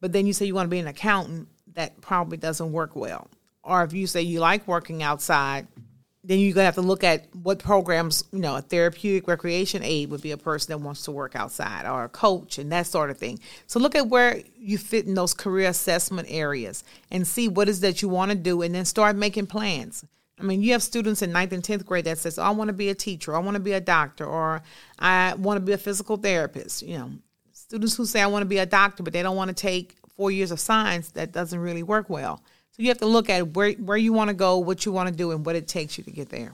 but 0.00 0.12
then 0.12 0.26
you 0.26 0.32
say 0.32 0.46
you 0.46 0.54
want 0.54 0.66
to 0.66 0.70
be 0.70 0.78
an 0.78 0.86
accountant, 0.86 1.48
that 1.74 2.00
probably 2.00 2.38
doesn't 2.38 2.72
work 2.72 2.96
well. 2.96 3.28
Or 3.62 3.84
if 3.84 3.92
you 3.92 4.06
say 4.06 4.22
you 4.22 4.40
like 4.40 4.66
working 4.66 5.02
outside, 5.02 5.66
then 6.26 6.40
you're 6.40 6.52
gonna 6.54 6.64
have 6.64 6.74
to 6.74 6.82
look 6.82 7.04
at 7.04 7.26
what 7.34 7.60
programs, 7.60 8.24
you 8.32 8.40
know, 8.40 8.56
a 8.56 8.60
therapeutic 8.60 9.28
recreation 9.28 9.82
aide 9.84 10.10
would 10.10 10.22
be 10.22 10.32
a 10.32 10.36
person 10.36 10.72
that 10.72 10.84
wants 10.84 11.04
to 11.04 11.12
work 11.12 11.36
outside 11.36 11.86
or 11.86 12.04
a 12.04 12.08
coach 12.08 12.58
and 12.58 12.72
that 12.72 12.86
sort 12.86 13.10
of 13.10 13.16
thing. 13.16 13.38
So 13.68 13.78
look 13.78 13.94
at 13.94 14.08
where 14.08 14.42
you 14.58 14.76
fit 14.76 15.06
in 15.06 15.14
those 15.14 15.34
career 15.34 15.68
assessment 15.68 16.26
areas 16.28 16.82
and 17.12 17.26
see 17.26 17.46
what 17.46 17.68
is 17.68 17.80
that 17.80 18.02
you 18.02 18.08
want 18.08 18.32
to 18.32 18.36
do 18.36 18.62
and 18.62 18.74
then 18.74 18.84
start 18.84 19.14
making 19.14 19.46
plans. 19.46 20.04
I 20.38 20.42
mean, 20.42 20.62
you 20.62 20.72
have 20.72 20.82
students 20.82 21.22
in 21.22 21.32
ninth 21.32 21.52
and 21.52 21.62
10th 21.62 21.86
grade 21.86 22.04
that 22.06 22.18
says, 22.18 22.38
oh, 22.38 22.42
I 22.42 22.50
want 22.50 22.68
to 22.68 22.74
be 22.74 22.90
a 22.90 22.94
teacher, 22.94 23.34
I 23.34 23.38
want 23.38 23.54
to 23.54 23.62
be 23.62 23.72
a 23.72 23.80
doctor, 23.80 24.26
or 24.26 24.62
I 24.98 25.34
want 25.34 25.58
to 25.58 25.64
be 25.64 25.72
a 25.72 25.78
physical 25.78 26.16
therapist. 26.16 26.82
You 26.82 26.98
know, 26.98 27.10
students 27.52 27.96
who 27.96 28.04
say, 28.04 28.20
I 28.20 28.26
want 28.26 28.42
to 28.42 28.48
be 28.48 28.58
a 28.58 28.66
doctor, 28.66 29.02
but 29.02 29.12
they 29.12 29.22
don't 29.22 29.36
want 29.36 29.48
to 29.48 29.54
take 29.54 29.96
four 30.16 30.30
years 30.30 30.50
of 30.50 30.58
science, 30.58 31.10
that 31.10 31.32
doesn't 31.32 31.58
really 31.58 31.82
work 31.82 32.10
well. 32.10 32.42
So 32.76 32.82
you 32.82 32.88
have 32.88 32.98
to 32.98 33.06
look 33.06 33.30
at 33.30 33.54
where 33.56 33.72
where 33.72 33.96
you 33.96 34.12
want 34.12 34.28
to 34.28 34.34
go, 34.34 34.58
what 34.58 34.84
you 34.84 34.92
want 34.92 35.08
to 35.08 35.14
do, 35.14 35.30
and 35.30 35.46
what 35.46 35.56
it 35.56 35.66
takes 35.66 35.96
you 35.96 36.04
to 36.04 36.10
get 36.10 36.28
there. 36.28 36.52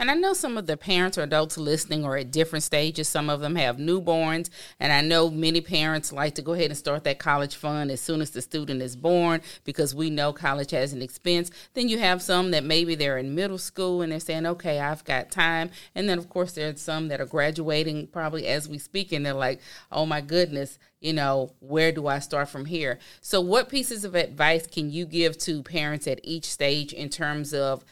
And 0.00 0.12
I 0.12 0.14
know 0.14 0.32
some 0.32 0.56
of 0.56 0.66
the 0.66 0.76
parents 0.76 1.18
or 1.18 1.22
adults 1.22 1.58
listening 1.58 2.04
are 2.04 2.16
at 2.16 2.30
different 2.30 2.62
stages. 2.62 3.08
Some 3.08 3.28
of 3.28 3.40
them 3.40 3.56
have 3.56 3.78
newborns. 3.78 4.48
And 4.78 4.92
I 4.92 5.00
know 5.00 5.28
many 5.28 5.60
parents 5.60 6.12
like 6.12 6.36
to 6.36 6.42
go 6.42 6.52
ahead 6.52 6.70
and 6.70 6.76
start 6.76 7.02
that 7.02 7.18
college 7.18 7.56
fund 7.56 7.90
as 7.90 8.00
soon 8.00 8.20
as 8.20 8.30
the 8.30 8.40
student 8.40 8.80
is 8.80 8.94
born 8.94 9.40
because 9.64 9.96
we 9.96 10.08
know 10.08 10.32
college 10.32 10.70
has 10.70 10.92
an 10.92 11.02
expense. 11.02 11.50
Then 11.74 11.88
you 11.88 11.98
have 11.98 12.22
some 12.22 12.52
that 12.52 12.62
maybe 12.62 12.94
they're 12.94 13.18
in 13.18 13.34
middle 13.34 13.58
school 13.58 14.00
and 14.00 14.12
they're 14.12 14.20
saying, 14.20 14.46
okay, 14.46 14.78
I've 14.78 15.02
got 15.04 15.32
time. 15.32 15.70
And 15.96 16.08
then, 16.08 16.18
of 16.18 16.28
course, 16.28 16.52
there's 16.52 16.80
some 16.80 17.08
that 17.08 17.20
are 17.20 17.26
graduating 17.26 18.06
probably 18.06 18.46
as 18.46 18.68
we 18.68 18.78
speak 18.78 19.10
and 19.10 19.26
they're 19.26 19.34
like, 19.34 19.60
oh 19.90 20.06
my 20.06 20.20
goodness, 20.20 20.78
you 21.00 21.12
know, 21.12 21.52
where 21.58 21.90
do 21.90 22.06
I 22.06 22.20
start 22.20 22.48
from 22.48 22.66
here? 22.66 22.98
So, 23.20 23.40
what 23.40 23.68
pieces 23.68 24.04
of 24.04 24.14
advice 24.14 24.66
can 24.66 24.90
you 24.90 25.06
give 25.06 25.38
to 25.38 25.62
parents 25.62 26.06
at 26.06 26.20
each 26.22 26.44
stage 26.44 26.92
in 26.92 27.08
terms 27.08 27.54
of 27.54 27.84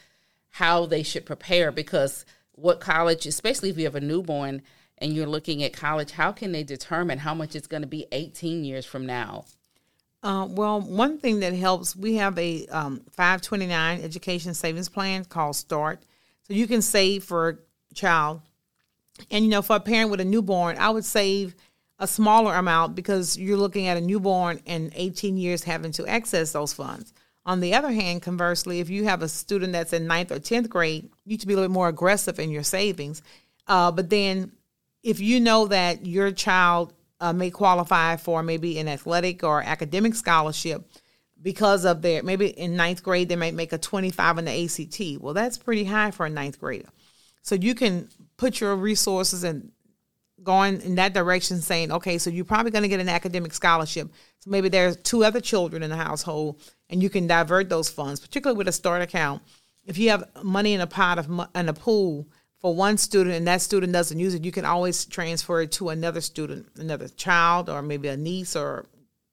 how 0.51 0.85
they 0.85 1.03
should 1.03 1.25
prepare? 1.25 1.71
Because 1.71 2.25
what 2.51 2.79
college, 2.79 3.25
especially 3.25 3.69
if 3.69 3.77
you 3.77 3.85
have 3.85 3.95
a 3.95 4.01
newborn 4.01 4.61
and 4.97 5.13
you're 5.13 5.27
looking 5.27 5.63
at 5.63 5.73
college, 5.73 6.11
how 6.11 6.31
can 6.31 6.51
they 6.51 6.63
determine 6.63 7.19
how 7.19 7.33
much 7.33 7.55
it's 7.55 7.67
going 7.67 7.83
to 7.83 7.87
be 7.87 8.07
18 8.11 8.63
years 8.63 8.85
from 8.85 9.05
now? 9.05 9.45
Uh, 10.23 10.47
well, 10.49 10.81
one 10.81 11.19
thing 11.19 11.39
that 11.41 11.53
helps, 11.53 11.95
we 11.95 12.15
have 12.15 12.37
a 12.39 12.65
um, 12.67 13.01
529 13.11 14.01
education 14.01 14.53
savings 14.53 14.89
plan 14.89 15.23
called 15.25 15.55
START. 15.55 16.01
So 16.43 16.53
you 16.53 16.65
can 16.67 16.81
save 16.81 17.23
for 17.23 17.49
a 17.91 17.93
child. 17.93 18.41
And, 19.29 19.45
you 19.45 19.51
know, 19.51 19.61
for 19.61 19.75
a 19.75 19.79
parent 19.79 20.09
with 20.09 20.19
a 20.19 20.25
newborn, 20.25 20.77
I 20.77 20.89
would 20.89 21.05
save 21.05 21.55
a 21.99 22.07
smaller 22.07 22.53
amount 22.55 22.95
because 22.95 23.37
you're 23.37 23.57
looking 23.57 23.87
at 23.87 23.97
a 23.97 24.01
newborn 24.01 24.59
and 24.65 24.91
18 24.95 25.37
years 25.37 25.63
having 25.63 25.91
to 25.93 26.07
access 26.07 26.51
those 26.51 26.73
funds. 26.73 27.13
On 27.47 27.61
the 27.61 27.75
other 27.75 27.91
hand, 27.91 28.21
conversely, 28.21 28.81
if 28.81 28.89
you 28.89 29.05
have 29.05 29.21
a 29.21 29.29
student 29.29 29.71
that's 29.71 29.93
in 29.93 30.05
ninth 30.05 30.33
or 30.33 30.39
10th 30.39 30.67
grade, 30.67 31.09
you 31.25 31.39
should 31.39 31.47
be 31.47 31.53
a 31.53 31.57
little 31.57 31.71
more 31.71 31.87
aggressive 31.87 32.39
in 32.39 32.51
your 32.51 32.61
savings. 32.61 33.21
Uh, 33.67 33.89
but 33.89 34.09
then 34.09 34.51
if 35.01 35.21
you 35.21 35.39
know 35.39 35.65
that 35.67 36.05
your 36.05 36.31
child 36.31 36.93
uh, 37.21 37.31
may 37.31 37.49
qualify 37.49 38.17
for 38.17 38.43
maybe 38.43 38.77
an 38.79 38.89
athletic 38.89 39.45
or 39.45 39.63
academic 39.63 40.13
scholarship 40.13 40.91
because 41.41 41.85
of 41.85 42.01
their, 42.01 42.21
maybe 42.21 42.47
in 42.47 42.75
ninth 42.75 43.01
grade, 43.01 43.29
they 43.29 43.37
might 43.37 43.53
make 43.53 43.71
a 43.71 43.77
25 43.77 44.39
in 44.39 44.45
the 44.45 44.65
ACT. 44.65 45.21
Well, 45.21 45.33
that's 45.33 45.57
pretty 45.57 45.85
high 45.85 46.11
for 46.11 46.25
a 46.25 46.29
ninth 46.29 46.59
grader. 46.59 46.89
So 47.43 47.55
you 47.55 47.75
can 47.75 48.09
put 48.35 48.59
your 48.59 48.75
resources 48.75 49.45
and 49.45 49.71
going 50.47 50.79
in 50.79 50.95
that 50.95 51.13
direction 51.13 51.59
saying 51.59 51.91
okay 51.91 52.17
so 52.17 52.29
you're 52.29 52.45
probably 52.45 52.71
going 52.71 52.81
to 52.81 52.87
get 52.87 53.01
an 53.01 53.09
academic 53.09 53.53
scholarship. 53.53 54.09
So 54.39 54.49
maybe 54.49 54.69
there's 54.69 54.95
two 54.95 55.25
other 55.25 55.41
children 55.41 55.83
in 55.83 55.89
the 55.89 55.97
household 55.97 56.61
and 56.89 57.03
you 57.03 57.09
can 57.09 57.27
divert 57.27 57.67
those 57.67 57.89
funds 57.89 58.21
particularly 58.21 58.57
with 58.57 58.69
a 58.69 58.71
START 58.71 59.01
account. 59.01 59.43
If 59.85 59.97
you 59.97 60.09
have 60.09 60.23
money 60.41 60.73
in 60.73 60.79
a 60.79 60.87
pot 60.87 61.19
of 61.19 61.29
in 61.53 61.67
a 61.67 61.73
pool 61.73 62.29
for 62.61 62.73
one 62.73 62.97
student 62.97 63.35
and 63.35 63.45
that 63.45 63.59
student 63.61 63.91
doesn't 63.91 64.17
use 64.17 64.35
it 64.35 64.45
you 64.45 64.53
can 64.53 64.63
always 64.63 65.03
transfer 65.03 65.61
it 65.61 65.73
to 65.73 65.89
another 65.89 66.21
student 66.21 66.65
another 66.77 67.09
child 67.09 67.69
or 67.69 67.81
maybe 67.81 68.07
a 68.07 68.15
niece 68.15 68.55
or 68.55 68.85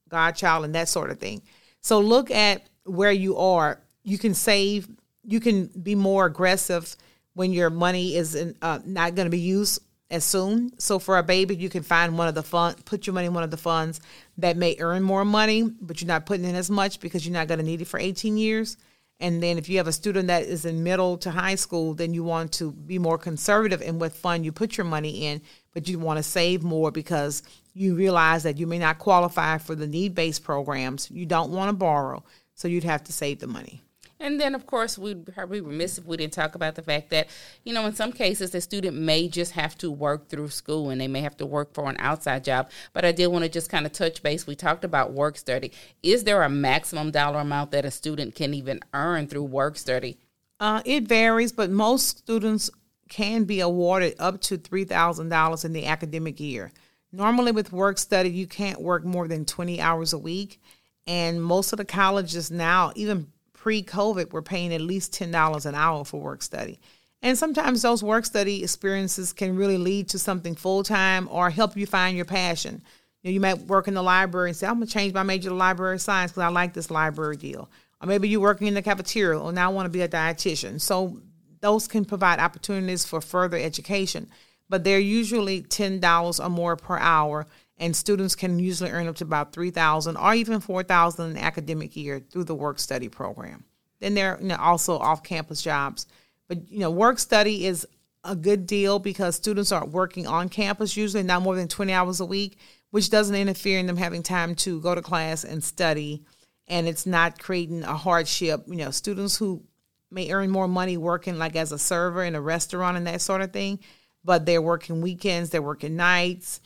godchild 0.08 0.64
and 0.64 0.74
that 0.74 0.88
sort 0.88 1.10
of 1.10 1.20
thing. 1.20 1.42
So 1.80 2.00
look 2.00 2.32
at 2.32 2.66
where 2.84 3.12
you 3.12 3.36
are. 3.36 3.80
You 4.02 4.18
can 4.18 4.34
save 4.34 4.88
you 5.22 5.38
can 5.38 5.66
be 5.66 5.94
more 5.94 6.26
aggressive 6.26 6.96
when 7.34 7.52
your 7.52 7.70
money 7.70 8.16
is 8.16 8.34
in, 8.34 8.56
uh, 8.60 8.80
not 8.84 9.14
going 9.14 9.26
to 9.26 9.30
be 9.30 9.38
used 9.38 9.80
as 10.14 10.24
soon. 10.24 10.72
So 10.78 10.98
for 10.98 11.18
a 11.18 11.22
baby, 11.22 11.56
you 11.56 11.68
can 11.68 11.82
find 11.82 12.16
one 12.16 12.28
of 12.28 12.34
the 12.34 12.42
fund, 12.42 12.84
put 12.84 13.06
your 13.06 13.14
money 13.14 13.26
in 13.26 13.34
one 13.34 13.42
of 13.42 13.50
the 13.50 13.56
funds 13.56 14.00
that 14.38 14.56
may 14.56 14.76
earn 14.78 15.02
more 15.02 15.24
money, 15.24 15.62
but 15.62 16.00
you're 16.00 16.08
not 16.08 16.26
putting 16.26 16.46
in 16.46 16.54
as 16.54 16.70
much 16.70 17.00
because 17.00 17.26
you're 17.26 17.34
not 17.34 17.48
going 17.48 17.58
to 17.58 17.64
need 17.64 17.82
it 17.82 17.88
for 17.88 17.98
18 17.98 18.36
years. 18.36 18.76
And 19.20 19.42
then 19.42 19.58
if 19.58 19.68
you 19.68 19.76
have 19.78 19.86
a 19.86 19.92
student 19.92 20.28
that 20.28 20.42
is 20.42 20.64
in 20.64 20.82
middle 20.82 21.16
to 21.18 21.30
high 21.30 21.54
school, 21.54 21.94
then 21.94 22.14
you 22.14 22.24
want 22.24 22.52
to 22.52 22.72
be 22.72 22.98
more 22.98 23.18
conservative 23.18 23.80
in 23.80 23.98
what 23.98 24.12
fund 24.12 24.44
you 24.44 24.52
put 24.52 24.76
your 24.76 24.86
money 24.86 25.26
in, 25.26 25.40
but 25.72 25.88
you 25.88 25.98
want 25.98 26.18
to 26.18 26.22
save 26.22 26.62
more 26.62 26.90
because 26.90 27.42
you 27.74 27.94
realize 27.94 28.42
that 28.42 28.58
you 28.58 28.66
may 28.66 28.78
not 28.78 28.98
qualify 28.98 29.58
for 29.58 29.74
the 29.74 29.86
need-based 29.86 30.42
programs. 30.42 31.10
You 31.10 31.26
don't 31.26 31.52
want 31.52 31.68
to 31.68 31.74
borrow, 31.74 32.24
so 32.54 32.68
you'd 32.68 32.84
have 32.84 33.04
to 33.04 33.12
save 33.12 33.40
the 33.40 33.46
money. 33.46 33.82
And 34.20 34.40
then, 34.40 34.54
of 34.54 34.66
course, 34.66 34.96
we'd 34.96 35.26
probably 35.34 35.60
remiss 35.60 35.98
if 35.98 36.06
we 36.06 36.16
didn't 36.16 36.32
talk 36.32 36.54
about 36.54 36.76
the 36.76 36.82
fact 36.82 37.10
that, 37.10 37.28
you 37.64 37.74
know, 37.74 37.84
in 37.86 37.94
some 37.94 38.12
cases, 38.12 38.50
the 38.50 38.60
student 38.60 38.96
may 38.96 39.28
just 39.28 39.52
have 39.52 39.76
to 39.78 39.90
work 39.90 40.28
through 40.28 40.48
school 40.48 40.90
and 40.90 41.00
they 41.00 41.08
may 41.08 41.20
have 41.20 41.36
to 41.38 41.46
work 41.46 41.74
for 41.74 41.88
an 41.90 41.96
outside 41.98 42.44
job. 42.44 42.70
But 42.92 43.04
I 43.04 43.12
did 43.12 43.26
want 43.26 43.44
to 43.44 43.50
just 43.50 43.70
kind 43.70 43.86
of 43.86 43.92
touch 43.92 44.22
base. 44.22 44.46
We 44.46 44.54
talked 44.54 44.84
about 44.84 45.12
work 45.12 45.36
study. 45.36 45.72
Is 46.02 46.24
there 46.24 46.42
a 46.42 46.48
maximum 46.48 47.10
dollar 47.10 47.40
amount 47.40 47.72
that 47.72 47.84
a 47.84 47.90
student 47.90 48.34
can 48.34 48.54
even 48.54 48.80
earn 48.92 49.26
through 49.26 49.44
work 49.44 49.76
study? 49.76 50.18
Uh, 50.60 50.80
it 50.84 51.08
varies, 51.08 51.52
but 51.52 51.70
most 51.70 52.18
students 52.18 52.70
can 53.08 53.44
be 53.44 53.60
awarded 53.60 54.14
up 54.18 54.40
to 54.42 54.56
$3,000 54.56 55.64
in 55.64 55.72
the 55.72 55.86
academic 55.86 56.40
year. 56.40 56.72
Normally, 57.12 57.52
with 57.52 57.72
work 57.72 57.98
study, 57.98 58.30
you 58.30 58.46
can't 58.46 58.80
work 58.80 59.04
more 59.04 59.28
than 59.28 59.44
20 59.44 59.80
hours 59.80 60.12
a 60.12 60.18
week. 60.18 60.60
And 61.06 61.42
most 61.42 61.72
of 61.72 61.76
the 61.76 61.84
colleges 61.84 62.50
now, 62.50 62.92
even 62.96 63.28
pre 63.64 63.82
COVID, 63.82 64.30
were 64.30 64.42
paying 64.42 64.74
at 64.74 64.82
least 64.82 65.10
$10 65.12 65.64
an 65.64 65.74
hour 65.74 66.04
for 66.04 66.20
work 66.20 66.42
study. 66.42 66.78
And 67.22 67.38
sometimes 67.38 67.80
those 67.80 68.02
work 68.02 68.26
study 68.26 68.62
experiences 68.62 69.32
can 69.32 69.56
really 69.56 69.78
lead 69.78 70.10
to 70.10 70.18
something 70.18 70.54
full 70.54 70.82
time 70.82 71.30
or 71.30 71.48
help 71.48 71.74
you 71.74 71.86
find 71.86 72.14
your 72.14 72.26
passion. 72.26 72.82
You, 73.22 73.30
know, 73.30 73.32
you 73.32 73.40
might 73.40 73.60
work 73.60 73.88
in 73.88 73.94
the 73.94 74.02
library 74.02 74.50
and 74.50 74.56
say, 74.56 74.66
I'm 74.66 74.74
going 74.74 74.86
to 74.86 74.92
change 74.92 75.14
my 75.14 75.22
major 75.22 75.48
to 75.48 75.54
library 75.54 75.98
science 75.98 76.32
because 76.32 76.42
I 76.42 76.48
like 76.48 76.74
this 76.74 76.90
library 76.90 77.38
deal. 77.38 77.70
Or 78.02 78.06
maybe 78.06 78.28
you're 78.28 78.42
working 78.42 78.66
in 78.66 78.74
the 78.74 78.82
cafeteria 78.82 79.40
or 79.40 79.50
now 79.50 79.70
I 79.70 79.72
want 79.72 79.86
to 79.86 79.90
be 79.90 80.02
a 80.02 80.08
dietitian. 80.08 80.78
So 80.78 81.22
those 81.62 81.88
can 81.88 82.04
provide 82.04 82.40
opportunities 82.40 83.06
for 83.06 83.22
further 83.22 83.56
education, 83.56 84.28
but 84.68 84.84
they're 84.84 84.98
usually 84.98 85.62
$10 85.62 86.44
or 86.44 86.50
more 86.50 86.76
per 86.76 86.98
hour 86.98 87.46
and 87.78 87.94
students 87.94 88.34
can 88.34 88.58
usually 88.58 88.90
earn 88.90 89.08
up 89.08 89.16
to 89.16 89.24
about 89.24 89.52
3000 89.52 90.16
or 90.16 90.34
even 90.34 90.60
4000 90.60 91.30
in 91.30 91.36
academic 91.36 91.96
year 91.96 92.20
through 92.20 92.44
the 92.44 92.54
work 92.54 92.78
study 92.78 93.08
program. 93.08 93.64
Then 94.00 94.14
there 94.14 94.36
are 94.36 94.40
you 94.40 94.48
know, 94.48 94.56
also 94.56 94.98
off-campus 94.98 95.62
jobs. 95.62 96.06
But 96.48 96.70
you 96.70 96.80
know 96.80 96.90
work 96.90 97.18
study 97.18 97.66
is 97.66 97.86
a 98.22 98.36
good 98.36 98.66
deal 98.66 98.98
because 98.98 99.36
students 99.36 99.72
are 99.72 99.86
working 99.86 100.26
on 100.26 100.48
campus 100.48 100.96
usually 100.96 101.22
not 101.22 101.42
more 101.42 101.56
than 101.56 101.68
20 101.68 101.92
hours 101.92 102.20
a 102.20 102.26
week 102.26 102.58
which 102.90 103.10
doesn't 103.10 103.34
interfere 103.34 103.80
in 103.80 103.86
them 103.86 103.96
having 103.96 104.22
time 104.22 104.54
to 104.54 104.80
go 104.80 104.94
to 104.94 105.02
class 105.02 105.42
and 105.42 105.64
study. 105.64 106.22
And 106.68 106.86
it's 106.86 107.06
not 107.06 107.40
creating 107.40 107.82
a 107.82 107.96
hardship. 107.96 108.62
You 108.68 108.76
know 108.76 108.90
students 108.90 109.36
who 109.36 109.64
may 110.10 110.30
earn 110.30 110.48
more 110.50 110.68
money 110.68 110.96
working 110.96 111.38
like 111.38 111.56
as 111.56 111.72
a 111.72 111.78
server 111.78 112.22
in 112.22 112.36
a 112.36 112.40
restaurant 112.40 112.96
and 112.96 113.06
that 113.06 113.20
sort 113.20 113.40
of 113.40 113.52
thing 113.52 113.80
but 114.24 114.46
they're 114.46 114.62
working 114.62 115.00
weekends 115.00 115.50
they're 115.50 115.60
working 115.60 115.96
nights 115.96 116.60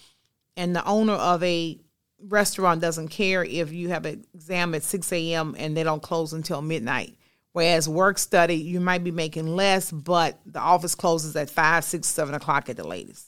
and 0.59 0.75
the 0.75 0.85
owner 0.85 1.15
of 1.15 1.43
a 1.45 1.79
restaurant 2.21 2.81
doesn't 2.81 3.09
care 3.09 3.45
if 3.45 3.73
you 3.73 3.91
have 3.91 4.05
an 4.05 4.25
exam 4.35 4.75
at 4.75 4.83
6 4.83 5.13
a.m. 5.13 5.55
and 5.57 5.77
they 5.77 5.85
don't 5.85 6.03
close 6.03 6.33
until 6.33 6.61
midnight. 6.61 7.17
Whereas 7.53 7.89
work 7.89 8.19
study, 8.19 8.57
you 8.57 8.81
might 8.81 9.05
be 9.05 9.13
making 9.13 9.47
less, 9.47 9.91
but 9.91 10.39
the 10.45 10.59
office 10.59 10.97
closes 10.97 11.37
at 11.37 11.49
5, 11.49 11.85
6, 11.85 12.07
7 12.07 12.35
o'clock 12.35 12.69
at 12.69 12.77
the 12.77 12.87
latest. 12.87 13.28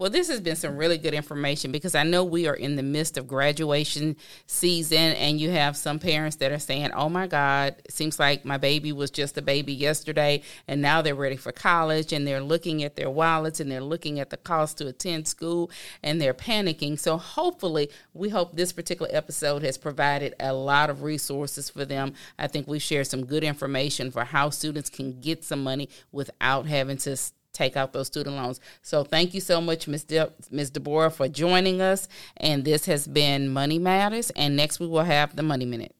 Well, 0.00 0.08
this 0.08 0.28
has 0.28 0.40
been 0.40 0.56
some 0.56 0.78
really 0.78 0.96
good 0.96 1.12
information 1.12 1.72
because 1.72 1.94
I 1.94 2.04
know 2.04 2.24
we 2.24 2.48
are 2.48 2.54
in 2.54 2.76
the 2.76 2.82
midst 2.82 3.18
of 3.18 3.28
graduation 3.28 4.16
season, 4.46 4.96
and 4.96 5.38
you 5.38 5.50
have 5.50 5.76
some 5.76 5.98
parents 5.98 6.36
that 6.36 6.50
are 6.50 6.58
saying, 6.58 6.92
Oh 6.92 7.10
my 7.10 7.26
God, 7.26 7.74
seems 7.90 8.18
like 8.18 8.42
my 8.42 8.56
baby 8.56 8.92
was 8.92 9.10
just 9.10 9.36
a 9.36 9.42
baby 9.42 9.74
yesterday, 9.74 10.40
and 10.66 10.80
now 10.80 11.02
they're 11.02 11.14
ready 11.14 11.36
for 11.36 11.52
college, 11.52 12.14
and 12.14 12.26
they're 12.26 12.40
looking 12.40 12.82
at 12.82 12.96
their 12.96 13.10
wallets 13.10 13.60
and 13.60 13.70
they're 13.70 13.82
looking 13.82 14.18
at 14.20 14.30
the 14.30 14.38
cost 14.38 14.78
to 14.78 14.86
attend 14.86 15.28
school, 15.28 15.70
and 16.02 16.18
they're 16.18 16.32
panicking. 16.32 16.98
So, 16.98 17.18
hopefully, 17.18 17.90
we 18.14 18.30
hope 18.30 18.56
this 18.56 18.72
particular 18.72 19.10
episode 19.14 19.62
has 19.64 19.76
provided 19.76 20.34
a 20.40 20.54
lot 20.54 20.88
of 20.88 21.02
resources 21.02 21.68
for 21.68 21.84
them. 21.84 22.14
I 22.38 22.46
think 22.46 22.66
we've 22.66 22.80
shared 22.80 23.08
some 23.08 23.26
good 23.26 23.44
information 23.44 24.10
for 24.10 24.24
how 24.24 24.48
students 24.48 24.88
can 24.88 25.20
get 25.20 25.44
some 25.44 25.62
money 25.62 25.90
without 26.10 26.64
having 26.64 26.96
to 26.96 27.18
take 27.52 27.76
out 27.76 27.92
those 27.92 28.06
student 28.06 28.36
loans. 28.36 28.60
So 28.82 29.04
thank 29.04 29.34
you 29.34 29.40
so 29.40 29.60
much, 29.60 29.88
Ms. 29.88 30.04
De- 30.04 30.32
Ms. 30.50 30.70
Deborah, 30.70 31.10
for 31.10 31.28
joining 31.28 31.80
us. 31.80 32.08
And 32.36 32.64
this 32.64 32.86
has 32.86 33.06
been 33.06 33.48
Money 33.48 33.78
Matters. 33.78 34.30
And 34.30 34.56
next 34.56 34.80
we 34.80 34.86
will 34.86 35.04
have 35.04 35.36
the 35.36 35.42
Money 35.42 35.66
Minute. 35.66 35.94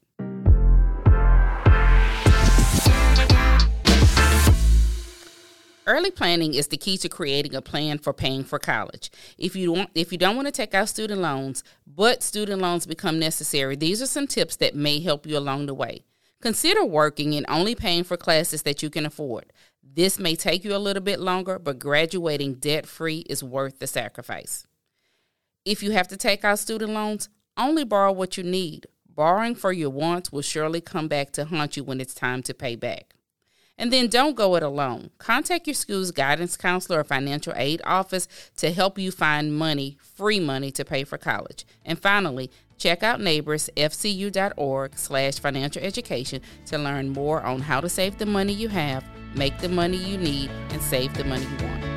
Early 5.87 6.11
planning 6.11 6.53
is 6.53 6.67
the 6.67 6.77
key 6.77 6.95
to 6.99 7.09
creating 7.09 7.55
a 7.55 7.61
plan 7.61 7.97
for 7.97 8.13
paying 8.13 8.43
for 8.43 8.59
college. 8.59 9.11
If 9.37 9.55
you 9.55 9.73
want 9.73 9.89
if 9.95 10.11
you 10.11 10.17
don't 10.17 10.35
want 10.35 10.47
to 10.47 10.51
take 10.51 10.75
out 10.75 10.87
student 10.87 11.21
loans, 11.21 11.63
but 11.87 12.21
student 12.21 12.61
loans 12.61 12.85
become 12.85 13.17
necessary, 13.19 13.75
these 13.75 14.01
are 14.01 14.07
some 14.07 14.27
tips 14.27 14.55
that 14.57 14.75
may 14.75 14.99
help 14.99 15.25
you 15.25 15.37
along 15.37 15.65
the 15.65 15.73
way. 15.73 16.05
Consider 16.39 16.85
working 16.85 17.35
and 17.35 17.45
only 17.49 17.75
paying 17.75 18.03
for 18.03 18.15
classes 18.15 18.61
that 18.63 18.81
you 18.81 18.89
can 18.89 19.05
afford. 19.05 19.51
This 19.93 20.17
may 20.17 20.37
take 20.37 20.63
you 20.63 20.73
a 20.73 20.77
little 20.77 21.03
bit 21.03 21.19
longer, 21.19 21.59
but 21.59 21.77
graduating 21.77 22.55
debt 22.55 22.85
free 22.85 23.25
is 23.29 23.43
worth 23.43 23.79
the 23.79 23.87
sacrifice. 23.87 24.65
If 25.65 25.83
you 25.83 25.91
have 25.91 26.07
to 26.09 26.17
take 26.17 26.45
out 26.45 26.59
student 26.59 26.93
loans, 26.93 27.27
only 27.57 27.83
borrow 27.83 28.13
what 28.13 28.37
you 28.37 28.43
need. 28.43 28.87
Borrowing 29.05 29.53
for 29.53 29.73
your 29.73 29.89
wants 29.89 30.31
will 30.31 30.43
surely 30.43 30.79
come 30.79 31.09
back 31.09 31.31
to 31.33 31.43
haunt 31.43 31.75
you 31.75 31.83
when 31.83 31.99
it's 31.99 32.13
time 32.13 32.41
to 32.43 32.53
pay 32.53 32.77
back. 32.77 33.15
And 33.77 33.91
then 33.91 34.07
don't 34.07 34.37
go 34.37 34.55
it 34.55 34.63
alone. 34.63 35.09
Contact 35.17 35.67
your 35.67 35.73
school's 35.73 36.11
guidance 36.11 36.55
counselor 36.55 36.99
or 36.99 37.03
financial 37.03 37.53
aid 37.57 37.81
office 37.83 38.29
to 38.57 38.71
help 38.71 38.97
you 38.97 39.11
find 39.11 39.57
money, 39.57 39.97
free 39.99 40.39
money 40.39 40.71
to 40.71 40.85
pay 40.85 41.03
for 41.03 41.17
college. 41.17 41.65
And 41.83 41.99
finally, 41.99 42.49
check 42.81 43.03
out 43.03 43.19
neighborsfcu.org 43.19 44.97
slash 44.97 45.39
financial 45.39 45.83
education 45.83 46.41
to 46.65 46.77
learn 46.77 47.09
more 47.09 47.41
on 47.43 47.61
how 47.61 47.79
to 47.79 47.87
save 47.87 48.17
the 48.17 48.25
money 48.25 48.53
you 48.53 48.67
have 48.69 49.03
make 49.35 49.57
the 49.59 49.69
money 49.69 49.97
you 49.97 50.17
need, 50.17 50.49
and 50.69 50.81
save 50.81 51.13
the 51.13 51.23
money 51.23 51.45
you 51.45 51.65
want. 51.65 51.90